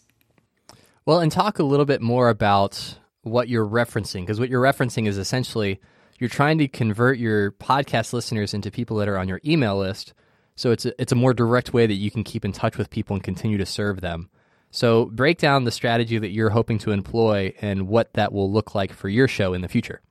Well, 1.05 1.19
and 1.19 1.31
talk 1.31 1.59
a 1.59 1.63
little 1.63 1.85
bit 1.85 2.01
more 2.01 2.29
about 2.29 2.98
what 3.23 3.49
you're 3.49 3.67
referencing 3.67 4.21
because 4.21 4.39
what 4.39 4.49
you're 4.49 4.61
referencing 4.61 5.07
is 5.07 5.17
essentially 5.17 5.79
you're 6.19 6.29
trying 6.29 6.57
to 6.57 6.67
convert 6.67 7.17
your 7.17 7.51
podcast 7.53 8.13
listeners 8.13 8.53
into 8.53 8.71
people 8.71 8.97
that 8.97 9.07
are 9.07 9.17
on 9.17 9.27
your 9.27 9.41
email 9.45 9.77
list. 9.77 10.13
So 10.55 10.71
it's 10.71 10.85
a, 10.85 11.01
it's 11.01 11.11
a 11.11 11.15
more 11.15 11.33
direct 11.33 11.73
way 11.73 11.87
that 11.87 11.93
you 11.93 12.11
can 12.11 12.23
keep 12.23 12.43
in 12.43 12.51
touch 12.51 12.77
with 12.77 12.89
people 12.89 13.15
and 13.15 13.23
continue 13.23 13.57
to 13.57 13.65
serve 13.65 14.01
them. 14.01 14.29
So 14.71 15.05
break 15.05 15.37
down 15.37 15.63
the 15.63 15.71
strategy 15.71 16.19
that 16.19 16.31
you're 16.31 16.49
hoping 16.49 16.77
to 16.79 16.91
employ 16.91 17.53
and 17.61 17.87
what 17.87 18.13
that 18.13 18.33
will 18.33 18.51
look 18.51 18.75
like 18.75 18.93
for 18.93 19.09
your 19.09 19.27
show 19.27 19.53
in 19.53 19.61
the 19.61 19.67
future. 19.67 20.01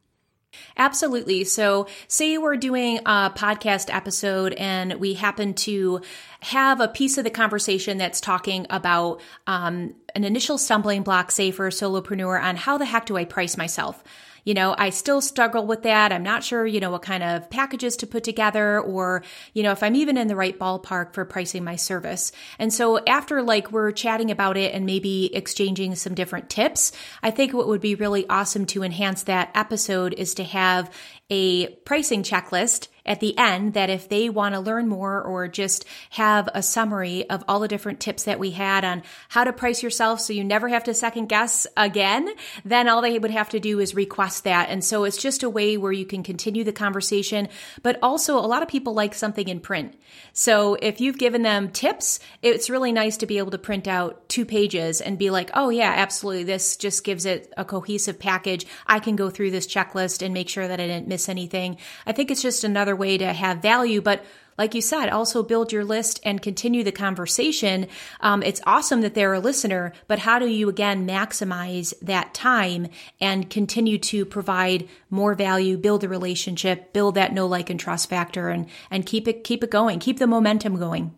Absolutely. 0.77 1.44
So, 1.44 1.87
say 2.07 2.38
we're 2.38 2.57
doing 2.57 2.99
a 3.07 3.31
podcast 3.35 3.92
episode 3.92 4.53
and 4.55 4.94
we 4.94 5.14
happen 5.14 5.55
to 5.55 6.01
have 6.40 6.81
a 6.81 6.88
piece 6.88 7.18
of 7.18 7.25
the 7.25 7.31
conversation 7.31 7.99
that's 7.99 8.21
talking 8.21 8.66
about 8.71 9.21
um, 9.47 9.94
an 10.14 10.25
initial 10.25 10.59
stumbling 10.59 11.03
block, 11.03 11.31
say 11.31 11.51
for 11.51 11.66
a 11.66 11.71
solopreneur, 11.71 12.40
on 12.40 12.57
how 12.57 12.79
the 12.79 12.85
heck 12.85 13.07
do 13.07 13.16
I 13.16 13.25
price 13.25 13.57
myself? 13.57 14.05
You 14.44 14.55
know, 14.55 14.74
I 14.79 14.90
still 14.90 15.20
struggle 15.20 15.66
with 15.66 15.83
that. 15.83 16.12
I'm 16.12 16.22
not 16.22 16.44
sure, 16.44 16.66
you 16.66 16.81
know, 16.81 16.90
what 16.90 17.03
kind 17.03 17.22
of 17.22 17.51
packages 17.51 17.96
to 17.98 18.07
put 18.07 18.24
together 18.24 18.81
or, 18.81 19.22
you 19.55 19.62
know, 19.62 19.72
if 19.72 19.83
I'm 19.83 19.96
even 19.96 20.16
in 20.16 20.29
the 20.29 20.37
right 20.37 20.59
ballpark 20.59 21.14
for 21.14 21.24
pricing 21.24 21.64
my 21.64 21.77
service. 21.77 22.33
And 22.59 22.72
so 22.72 22.98
after 23.05 23.42
like 23.42 23.72
we're 23.72 23.92
chatting 23.92 24.31
about 24.31 24.57
it 24.57 24.74
and 24.74 24.87
maybe 24.87 25.35
exchanging 25.35 25.94
some 25.94 26.14
different 26.14 26.51
tips, 26.51 26.92
I 27.22 27.31
think 27.31 27.53
what 27.53 27.68
would 27.68 27.81
be 27.81 27.94
really 27.94 28.29
awesome 28.29 28.66
to 28.66 28.83
enhance 28.83 29.24
that 29.24 29.51
episode 29.55 30.14
is 30.14 30.35
to 30.35 30.44
have 30.44 30.90
a 31.31 31.68
pricing 31.85 32.22
checklist 32.22 32.88
at 33.09 33.21
the 33.21 33.37
end 33.37 33.75
that 33.75 33.90
if 33.90 34.09
they 34.09 34.29
want 34.29 34.55
to 34.55 34.61
learn 34.61 34.87
more 34.87 35.21
or 35.21 35.49
just 35.49 35.85
have 36.11 36.49
a 36.55 36.62
summary 36.62 37.29
of 37.31 37.42
all 37.49 37.61
the 37.61 37.66
different 37.66 37.99
tips 37.99 38.25
that 38.25 38.38
we 38.38 38.51
had 38.51 38.85
on 38.85 39.03
how 39.31 39.42
to 39.42 39.53
price 39.53 39.83
yourself 39.83 40.21
so 40.21 40.33
you 40.33 40.44
never 40.44 40.68
have 40.68 40.85
to 40.85 40.94
second 40.94 41.29
guess 41.29 41.66
again, 41.77 42.29
then 42.64 42.88
all 42.88 43.01
they 43.01 43.18
would 43.18 43.31
have 43.31 43.49
to 43.49 43.59
do 43.59 43.81
is 43.81 43.94
request 43.94 44.44
that. 44.44 44.68
And 44.68 44.85
so 44.85 45.05
it's 45.05 45.16
just 45.16 45.42
a 45.42 45.51
way 45.51 45.77
where 45.77 45.92
you 45.92 46.05
can 46.05 46.23
continue 46.23 46.62
the 46.64 46.73
conversation, 46.73 47.49
but 47.83 47.99
also 48.03 48.38
a 48.38 48.47
lot 48.47 48.62
of 48.62 48.68
people 48.68 48.92
like 48.92 49.14
something 49.14 49.49
in 49.49 49.61
print. 49.61 49.99
So 50.33 50.77
if 50.81 51.01
you've 51.01 51.18
given 51.18 51.42
them 51.42 51.71
tips, 51.71 52.21
it's 52.42 52.68
really 52.68 52.92
nice 52.92 53.16
to 53.18 53.27
be 53.27 53.38
able 53.38 53.51
to 53.53 53.59
print 53.59 53.88
out 53.88 54.29
two 54.29 54.44
pages 54.44 55.01
and 55.01 55.18
be 55.18 55.31
like, 55.31 55.51
oh 55.55 55.71
yeah, 55.71 55.94
absolutely. 55.97 56.44
This 56.44 56.77
just 56.77 57.05
gives 57.05 57.25
it 57.25 57.53
a 57.57 57.64
cohesive 57.64 58.18
package. 58.18 58.66
I 58.87 59.01
can 59.01 59.16
go 59.16 59.31
through 59.31 59.51
this 59.51 59.66
checklist 59.66 60.23
and 60.23 60.35
make 60.35 60.49
sure 60.49 60.68
that 60.68 60.81
I 60.81 60.87
didn't 60.87 61.09
miss 61.09 61.29
anything. 61.29 61.79
I 62.07 62.12
think 62.12 62.31
it's 62.31 62.42
just 62.42 62.64
another 62.64 62.98
way 62.99 63.19
to 63.19 63.33
have 63.33 63.63
value, 63.63 64.01
but 64.01 64.25
like 64.59 64.75
you 64.75 64.81
said, 64.81 65.09
also 65.09 65.45
build 65.45 65.71
your 65.73 65.85
list 65.85 66.21
and 66.25 66.43
continue 66.43 66.83
the 66.83 66.93
conversation. 66.93 67.87
Um, 68.21 68.43
it's 68.43 68.61
awesome 68.67 69.03
that 69.03 69.15
they're 69.15 69.35
a 69.35 69.41
listener, 69.41 69.93
but 70.09 70.19
how 70.19 70.41
do 70.41 70.47
you 70.47 70.69
again 70.69 71.07
maximize 71.07 71.95
that 72.03 72.35
time 72.35 72.89
and 73.21 73.49
continue 73.49 73.99
to 73.99 74.25
provide 74.25 74.89
more 75.11 75.35
value, 75.35 75.79
build 75.79 76.03
a 76.03 76.09
relationship, 76.09 76.93
build 76.93 77.15
that 77.15 77.33
know, 77.33 77.47
like, 77.47 77.71
and 77.71 77.79
trust 77.79 78.11
factor, 78.11 78.49
and 78.49 78.67
and 78.91 79.07
keep 79.07 79.29
it 79.29 79.45
keep 79.45 79.63
it 79.63 79.71
going, 79.71 80.01
keep 80.01 80.19
the 80.19 80.27
momentum 80.27 80.77
going. 80.77 81.15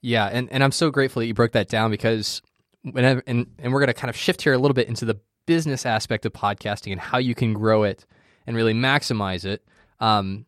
Yeah, 0.00 0.26
and, 0.26 0.48
and 0.52 0.62
I'm 0.62 0.70
so 0.70 0.92
grateful 0.92 1.20
that 1.20 1.26
you 1.26 1.34
broke 1.34 1.52
that 1.52 1.68
down 1.68 1.90
because 1.90 2.40
whenever 2.82 3.20
and, 3.26 3.48
and 3.58 3.72
we're 3.72 3.80
going 3.80 3.88
to 3.88 3.94
kind 3.94 4.10
of 4.10 4.16
shift 4.16 4.42
here 4.42 4.52
a 4.52 4.58
little 4.58 4.74
bit 4.74 4.86
into 4.86 5.04
the 5.04 5.18
business 5.46 5.84
aspect 5.84 6.24
of 6.24 6.32
podcasting 6.32 6.92
and 6.92 7.00
how 7.00 7.18
you 7.18 7.34
can 7.34 7.52
grow 7.52 7.82
it 7.82 8.06
and 8.46 8.54
really 8.54 8.74
maximize 8.74 9.44
it. 9.44 9.64
Um, 9.98 10.46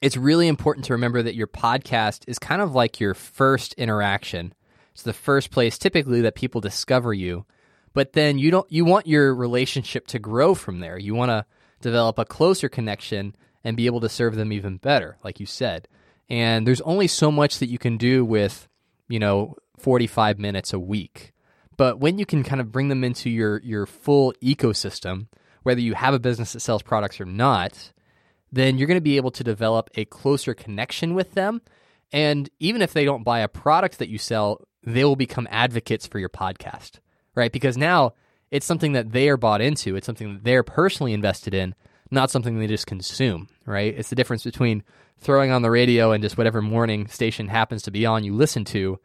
it's 0.00 0.16
really 0.16 0.48
important 0.48 0.86
to 0.86 0.92
remember 0.92 1.22
that 1.22 1.34
your 1.34 1.46
podcast 1.46 2.24
is 2.28 2.38
kind 2.38 2.62
of 2.62 2.74
like 2.74 3.00
your 3.00 3.14
first 3.14 3.74
interaction. 3.74 4.54
It's 4.92 5.02
the 5.02 5.12
first 5.12 5.50
place 5.50 5.78
typically 5.78 6.20
that 6.22 6.34
people 6.34 6.60
discover 6.60 7.12
you. 7.12 7.46
But 7.94 8.12
then 8.12 8.38
you 8.38 8.50
don't 8.50 8.70
you 8.70 8.84
want 8.84 9.06
your 9.06 9.34
relationship 9.34 10.06
to 10.08 10.18
grow 10.18 10.54
from 10.54 10.80
there. 10.80 10.98
You 10.98 11.14
want 11.14 11.30
to 11.30 11.46
develop 11.80 12.18
a 12.18 12.24
closer 12.24 12.68
connection 12.68 13.34
and 13.64 13.76
be 13.76 13.86
able 13.86 14.00
to 14.00 14.08
serve 14.08 14.36
them 14.36 14.52
even 14.52 14.76
better, 14.76 15.16
like 15.24 15.40
you 15.40 15.46
said. 15.46 15.88
And 16.28 16.66
there's 16.66 16.80
only 16.82 17.08
so 17.08 17.32
much 17.32 17.58
that 17.58 17.68
you 17.68 17.78
can 17.78 17.96
do 17.96 18.24
with, 18.24 18.68
you 19.08 19.18
know, 19.18 19.56
45 19.78 20.38
minutes 20.38 20.72
a 20.72 20.78
week. 20.78 21.32
But 21.76 21.98
when 21.98 22.18
you 22.18 22.26
can 22.26 22.42
kind 22.42 22.60
of 22.60 22.72
bring 22.72 22.88
them 22.88 23.04
into 23.04 23.30
your 23.30 23.60
your 23.62 23.86
full 23.86 24.32
ecosystem, 24.42 25.26
whether 25.62 25.80
you 25.80 25.94
have 25.94 26.14
a 26.14 26.20
business 26.20 26.52
that 26.52 26.60
sells 26.60 26.82
products 26.82 27.20
or 27.20 27.24
not, 27.24 27.92
then 28.52 28.78
you're 28.78 28.86
going 28.86 28.96
to 28.96 29.02
be 29.02 29.16
able 29.16 29.30
to 29.32 29.44
develop 29.44 29.90
a 29.94 30.04
closer 30.06 30.54
connection 30.54 31.14
with 31.14 31.32
them. 31.32 31.60
And 32.12 32.48
even 32.58 32.82
if 32.82 32.92
they 32.92 33.04
don't 33.04 33.24
buy 33.24 33.40
a 33.40 33.48
product 33.48 33.98
that 33.98 34.08
you 34.08 34.18
sell, 34.18 34.66
they 34.82 35.04
will 35.04 35.16
become 35.16 35.46
advocates 35.50 36.06
for 36.06 36.18
your 36.18 36.30
podcast, 36.30 37.00
right? 37.34 37.52
Because 37.52 37.76
now 37.76 38.14
it's 38.50 38.66
something 38.66 38.92
that 38.92 39.12
they 39.12 39.28
are 39.28 39.36
bought 39.36 39.60
into, 39.60 39.96
it's 39.96 40.06
something 40.06 40.34
that 40.34 40.44
they're 40.44 40.62
personally 40.62 41.12
invested 41.12 41.52
in, 41.52 41.74
not 42.10 42.30
something 42.30 42.58
they 42.58 42.66
just 42.66 42.86
consume, 42.86 43.48
right? 43.66 43.94
It's 43.96 44.08
the 44.08 44.16
difference 44.16 44.44
between 44.44 44.82
throwing 45.18 45.50
on 45.50 45.62
the 45.62 45.70
radio 45.70 46.12
and 46.12 46.22
just 46.22 46.38
whatever 46.38 46.62
morning 46.62 47.08
station 47.08 47.48
happens 47.48 47.82
to 47.82 47.90
be 47.90 48.06
on 48.06 48.24
you 48.24 48.34
listen 48.34 48.64
to 48.64 48.98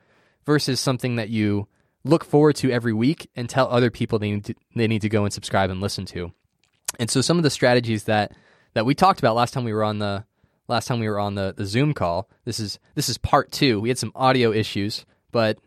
versus 0.46 0.80
something 0.80 1.16
that 1.18 1.30
you 1.30 1.68
look 2.06 2.24
forward 2.24 2.56
to 2.58 2.72
every 2.72 2.94
week 2.94 3.30
and 3.36 3.50
tell 3.50 3.68
other 3.70 3.90
people 3.90 4.20
they 4.20 4.32
need 4.32 4.46
to, 4.46 4.56
they 4.76 4.88
need 4.88 5.02
to 5.02 5.10
go 5.10 5.24
and 5.24 5.34
subscribe 5.34 5.70
and 5.70 5.82
listen 5.82 6.06
to. 6.06 6.32
And 7.00 7.10
so 7.10 7.22
some 7.22 7.38
of 7.38 7.44
the 7.44 7.50
strategies 7.50 8.04
that 8.06 8.34
that 8.74 8.86
we 8.86 8.96
talked 8.96 9.20
about 9.20 9.36
last 9.36 9.54
time 9.54 9.64
we 9.64 9.74
were 9.74 9.84
on 9.84 10.00
the 10.00 10.26
last 10.68 10.88
time 10.88 11.00
we 11.00 11.10
were 11.10 11.20
on 11.20 11.36
the, 11.36 11.54
the 11.56 11.66
Zoom 11.66 11.94
call. 11.94 12.30
This 12.46 12.60
is 12.60 12.80
this 12.96 13.10
is 13.10 13.18
part 13.18 13.52
two. 13.52 13.80
We 13.80 13.90
had 13.90 13.98
some 13.98 14.12
audio 14.16 14.52
issues, 14.52 15.06
but 15.32 15.58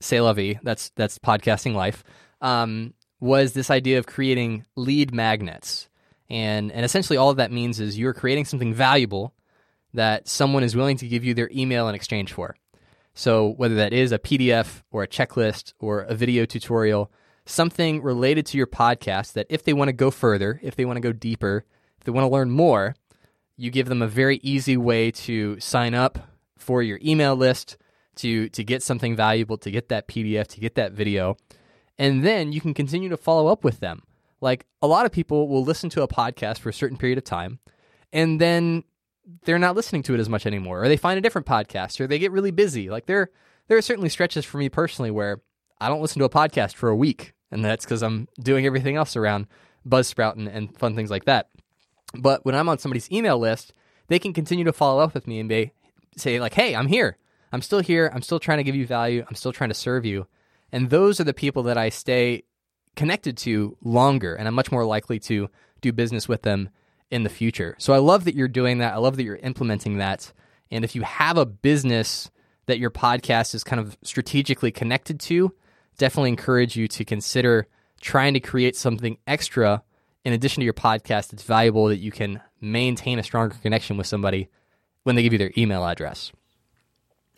say 0.00 0.18
vie. 0.18 0.60
That's 0.62 0.90
that's 0.96 1.18
podcasting 1.18 1.74
life. 1.74 2.04
Um, 2.40 2.94
was 3.20 3.52
this 3.52 3.70
idea 3.70 3.98
of 3.98 4.06
creating 4.06 4.64
lead 4.76 5.14
magnets, 5.14 5.88
and 6.28 6.70
and 6.72 6.84
essentially 6.84 7.16
all 7.16 7.34
that 7.34 7.52
means 7.52 7.80
is 7.80 7.98
you're 7.98 8.14
creating 8.14 8.44
something 8.44 8.74
valuable 8.74 9.34
that 9.94 10.28
someone 10.28 10.64
is 10.64 10.74
willing 10.76 10.96
to 10.98 11.08
give 11.08 11.24
you 11.24 11.34
their 11.34 11.50
email 11.54 11.88
in 11.88 11.94
exchange 11.94 12.32
for. 12.32 12.56
So 13.14 13.50
whether 13.50 13.76
that 13.76 13.92
is 13.92 14.10
a 14.10 14.18
PDF 14.18 14.82
or 14.90 15.04
a 15.04 15.08
checklist 15.08 15.72
or 15.78 16.00
a 16.00 16.16
video 16.16 16.44
tutorial, 16.44 17.12
something 17.46 18.02
related 18.02 18.44
to 18.46 18.58
your 18.58 18.66
podcast 18.66 19.34
that 19.34 19.46
if 19.48 19.62
they 19.62 19.72
want 19.72 19.88
to 19.88 19.92
go 19.92 20.10
further, 20.10 20.58
if 20.64 20.74
they 20.74 20.84
want 20.84 20.96
to 20.96 21.00
go 21.00 21.12
deeper, 21.12 21.64
they 22.04 22.12
want 22.12 22.24
to 22.24 22.32
learn 22.32 22.50
more, 22.50 22.94
you 23.56 23.70
give 23.70 23.88
them 23.88 24.02
a 24.02 24.08
very 24.08 24.40
easy 24.42 24.76
way 24.76 25.10
to 25.10 25.58
sign 25.60 25.94
up 25.94 26.18
for 26.56 26.82
your 26.82 26.98
email 27.04 27.36
list, 27.36 27.76
to 28.16 28.48
to 28.50 28.64
get 28.64 28.82
something 28.82 29.16
valuable, 29.16 29.58
to 29.58 29.70
get 29.70 29.88
that 29.88 30.08
PDF, 30.08 30.46
to 30.48 30.60
get 30.60 30.74
that 30.76 30.92
video. 30.92 31.36
And 31.98 32.24
then 32.24 32.52
you 32.52 32.60
can 32.60 32.74
continue 32.74 33.08
to 33.08 33.16
follow 33.16 33.46
up 33.48 33.62
with 33.64 33.80
them. 33.80 34.02
Like 34.40 34.66
a 34.82 34.86
lot 34.86 35.06
of 35.06 35.12
people 35.12 35.48
will 35.48 35.64
listen 35.64 35.90
to 35.90 36.02
a 36.02 36.08
podcast 36.08 36.58
for 36.58 36.68
a 36.68 36.74
certain 36.74 36.96
period 36.96 37.18
of 37.18 37.24
time 37.24 37.60
and 38.14 38.40
then 38.40 38.84
they're 39.44 39.58
not 39.58 39.74
listening 39.74 40.02
to 40.04 40.14
it 40.14 40.20
as 40.20 40.28
much 40.28 40.46
anymore 40.46 40.84
or 40.84 40.88
they 40.88 40.96
find 40.96 41.18
a 41.18 41.20
different 41.20 41.46
podcast 41.46 42.00
or 42.00 42.06
they 42.06 42.18
get 42.18 42.32
really 42.32 42.50
busy. 42.50 42.88
Like 42.88 43.06
there 43.06 43.30
there 43.68 43.76
are 43.76 43.82
certainly 43.82 44.08
stretches 44.08 44.44
for 44.44 44.58
me 44.58 44.68
personally 44.70 45.10
where 45.10 45.42
I 45.80 45.88
don't 45.88 46.00
listen 46.00 46.20
to 46.20 46.24
a 46.24 46.30
podcast 46.30 46.74
for 46.74 46.88
a 46.88 46.96
week 46.96 47.34
and 47.50 47.64
that's 47.64 47.84
cuz 47.84 48.02
I'm 48.02 48.28
doing 48.40 48.64
everything 48.64 48.96
else 48.96 49.16
around 49.16 49.46
Buzzsprout 49.86 50.36
and, 50.36 50.48
and 50.48 50.76
fun 50.78 50.94
things 50.94 51.10
like 51.10 51.24
that. 51.24 51.50
But 52.14 52.44
when 52.44 52.54
I'm 52.54 52.68
on 52.68 52.78
somebody's 52.78 53.10
email 53.10 53.38
list, 53.38 53.72
they 54.08 54.18
can 54.18 54.32
continue 54.32 54.64
to 54.64 54.72
follow 54.72 55.02
up 55.02 55.14
with 55.14 55.26
me 55.26 55.40
and 55.40 55.50
they 55.50 55.72
say 56.16 56.40
like, 56.40 56.54
"Hey, 56.54 56.74
I'm 56.74 56.86
here. 56.86 57.18
I'm 57.52 57.62
still 57.62 57.80
here. 57.80 58.10
I'm 58.14 58.22
still 58.22 58.40
trying 58.40 58.58
to 58.58 58.64
give 58.64 58.74
you 58.74 58.86
value. 58.86 59.24
I'm 59.28 59.34
still 59.34 59.52
trying 59.52 59.70
to 59.70 59.74
serve 59.74 60.04
you." 60.04 60.26
And 60.72 60.90
those 60.90 61.20
are 61.20 61.24
the 61.24 61.34
people 61.34 61.62
that 61.64 61.78
I 61.78 61.88
stay 61.88 62.44
connected 62.96 63.36
to 63.38 63.76
longer 63.82 64.34
and 64.34 64.46
I'm 64.46 64.54
much 64.54 64.70
more 64.70 64.84
likely 64.84 65.18
to 65.20 65.48
do 65.80 65.92
business 65.92 66.28
with 66.28 66.42
them 66.42 66.68
in 67.10 67.22
the 67.22 67.28
future. 67.28 67.74
So 67.78 67.92
I 67.92 67.98
love 67.98 68.24
that 68.24 68.34
you're 68.34 68.48
doing 68.48 68.78
that. 68.78 68.94
I 68.94 68.98
love 68.98 69.16
that 69.16 69.24
you're 69.24 69.36
implementing 69.36 69.98
that. 69.98 70.32
And 70.70 70.84
if 70.84 70.94
you 70.94 71.02
have 71.02 71.36
a 71.36 71.46
business 71.46 72.30
that 72.66 72.78
your 72.78 72.90
podcast 72.90 73.54
is 73.54 73.62
kind 73.62 73.80
of 73.80 73.96
strategically 74.02 74.70
connected 74.72 75.20
to, 75.20 75.52
definitely 75.98 76.30
encourage 76.30 76.76
you 76.76 76.88
to 76.88 77.04
consider 77.04 77.66
trying 78.00 78.34
to 78.34 78.40
create 78.40 78.76
something 78.76 79.18
extra 79.26 79.82
in 80.24 80.32
addition 80.32 80.60
to 80.60 80.64
your 80.64 80.74
podcast, 80.74 81.32
it's 81.32 81.42
valuable 81.42 81.86
that 81.86 81.98
you 81.98 82.10
can 82.10 82.40
maintain 82.60 83.18
a 83.18 83.22
stronger 83.22 83.56
connection 83.62 83.96
with 83.96 84.06
somebody 84.06 84.48
when 85.02 85.16
they 85.16 85.22
give 85.22 85.32
you 85.32 85.38
their 85.38 85.52
email 85.56 85.84
address. 85.84 86.32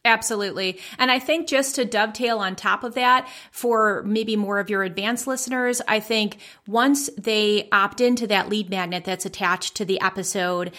Absolutely. 0.07 0.79
And 0.99 1.11
I 1.11 1.19
think 1.19 1.49
just 1.49 1.75
to 1.75 1.85
dovetail 1.85 2.38
on 2.38 2.55
top 2.55 2.85
of 2.85 2.95
that, 2.95 3.29
for 3.51 4.05
maybe 4.07 4.37
more 4.37 4.61
of 4.61 4.71
your 4.71 4.85
advanced 4.85 5.27
listeners, 5.27 5.83
I 5.88 5.99
think 6.01 6.38
once 6.66 7.11
they 7.19 7.69
opt 7.73 8.01
into 8.01 8.29
that 8.29 8.49
lead 8.49 8.71
magnet 8.71 9.05
that's 9.05 9.27
attached 9.27 9.75
to 9.77 9.85
the 9.85 10.01
episode, 10.01 10.73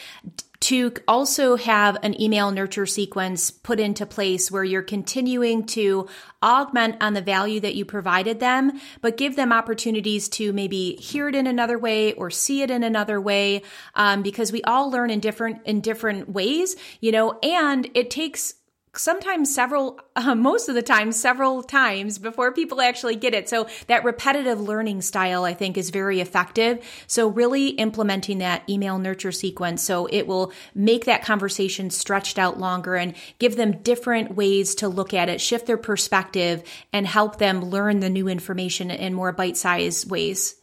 to 0.59 0.91
also 1.07 1.55
have 1.55 1.97
an 2.01 2.19
email 2.19 2.49
nurture 2.49 2.87
sequence 2.87 3.51
put 3.51 3.79
into 3.79 4.07
place 4.07 4.49
where 4.49 4.63
you're 4.63 4.81
continuing 4.81 5.63
to 5.63 6.07
augment 6.41 6.95
on 6.99 7.13
the 7.13 7.21
value 7.21 7.59
that 7.59 7.75
you 7.75 7.85
provided 7.85 8.39
them, 8.39 8.71
but 9.01 9.17
give 9.17 9.35
them 9.35 9.53
opportunities 9.53 10.27
to 10.29 10.51
maybe 10.53 10.95
hear 10.95 11.27
it 11.27 11.35
in 11.35 11.45
another 11.45 11.77
way 11.77 12.13
or 12.13 12.31
see 12.31 12.63
it 12.63 12.71
in 12.71 12.83
another 12.83 13.21
way, 13.21 13.61
um, 13.93 14.23
because 14.23 14.51
we 14.51 14.63
all 14.63 14.89
learn 14.89 15.11
in 15.11 15.19
different 15.19 15.61
in 15.65 15.79
different 15.79 16.27
ways, 16.27 16.75
you 17.01 17.11
know, 17.11 17.37
and 17.43 17.87
it 17.93 18.09
takes 18.09 18.55
sometimes 18.99 19.53
several, 19.53 19.99
uh, 20.15 20.35
most 20.35 20.69
of 20.69 20.75
the 20.75 20.81
time, 20.81 21.11
several 21.11 21.63
times 21.63 22.17
before 22.19 22.51
people 22.51 22.81
actually 22.81 23.15
get 23.15 23.33
it. 23.33 23.49
So 23.49 23.67
that 23.87 24.03
repetitive 24.03 24.59
learning 24.59 25.01
style, 25.01 25.43
I 25.43 25.53
think, 25.53 25.77
is 25.77 25.89
very 25.89 26.19
effective. 26.19 26.83
So 27.07 27.27
really 27.27 27.69
implementing 27.69 28.39
that 28.39 28.67
email 28.69 28.97
nurture 28.97 29.31
sequence 29.31 29.83
so 29.83 30.07
it 30.07 30.27
will 30.27 30.51
make 30.75 31.05
that 31.05 31.23
conversation 31.23 31.89
stretched 31.89 32.39
out 32.39 32.59
longer 32.59 32.95
and 32.95 33.15
give 33.39 33.55
them 33.55 33.81
different 33.83 34.35
ways 34.35 34.75
to 34.75 34.87
look 34.87 35.13
at 35.13 35.29
it, 35.29 35.41
shift 35.41 35.67
their 35.67 35.77
perspective, 35.77 36.63
and 36.93 37.07
help 37.07 37.37
them 37.37 37.65
learn 37.65 37.99
the 37.99 38.09
new 38.09 38.27
information 38.27 38.91
in 38.91 39.13
more 39.13 39.31
bite 39.31 39.57
sized 39.57 40.09
ways. 40.09 40.55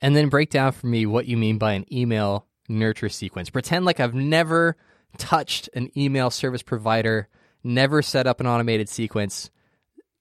And 0.00 0.14
then 0.14 0.28
break 0.28 0.50
down 0.50 0.72
for 0.72 0.86
me 0.86 1.06
what 1.06 1.26
you 1.26 1.36
mean 1.36 1.58
by 1.58 1.72
an 1.72 1.86
email 1.92 2.46
nurture 2.68 3.08
sequence. 3.08 3.50
Pretend 3.50 3.84
like 3.84 4.00
I've 4.00 4.14
never 4.14 4.76
touched 5.16 5.68
an 5.74 5.90
email 5.96 6.30
service 6.30 6.62
provider, 6.62 7.28
never 7.64 8.02
set 8.02 8.26
up 8.26 8.40
an 8.40 8.46
automated 8.46 8.88
sequence. 8.88 9.50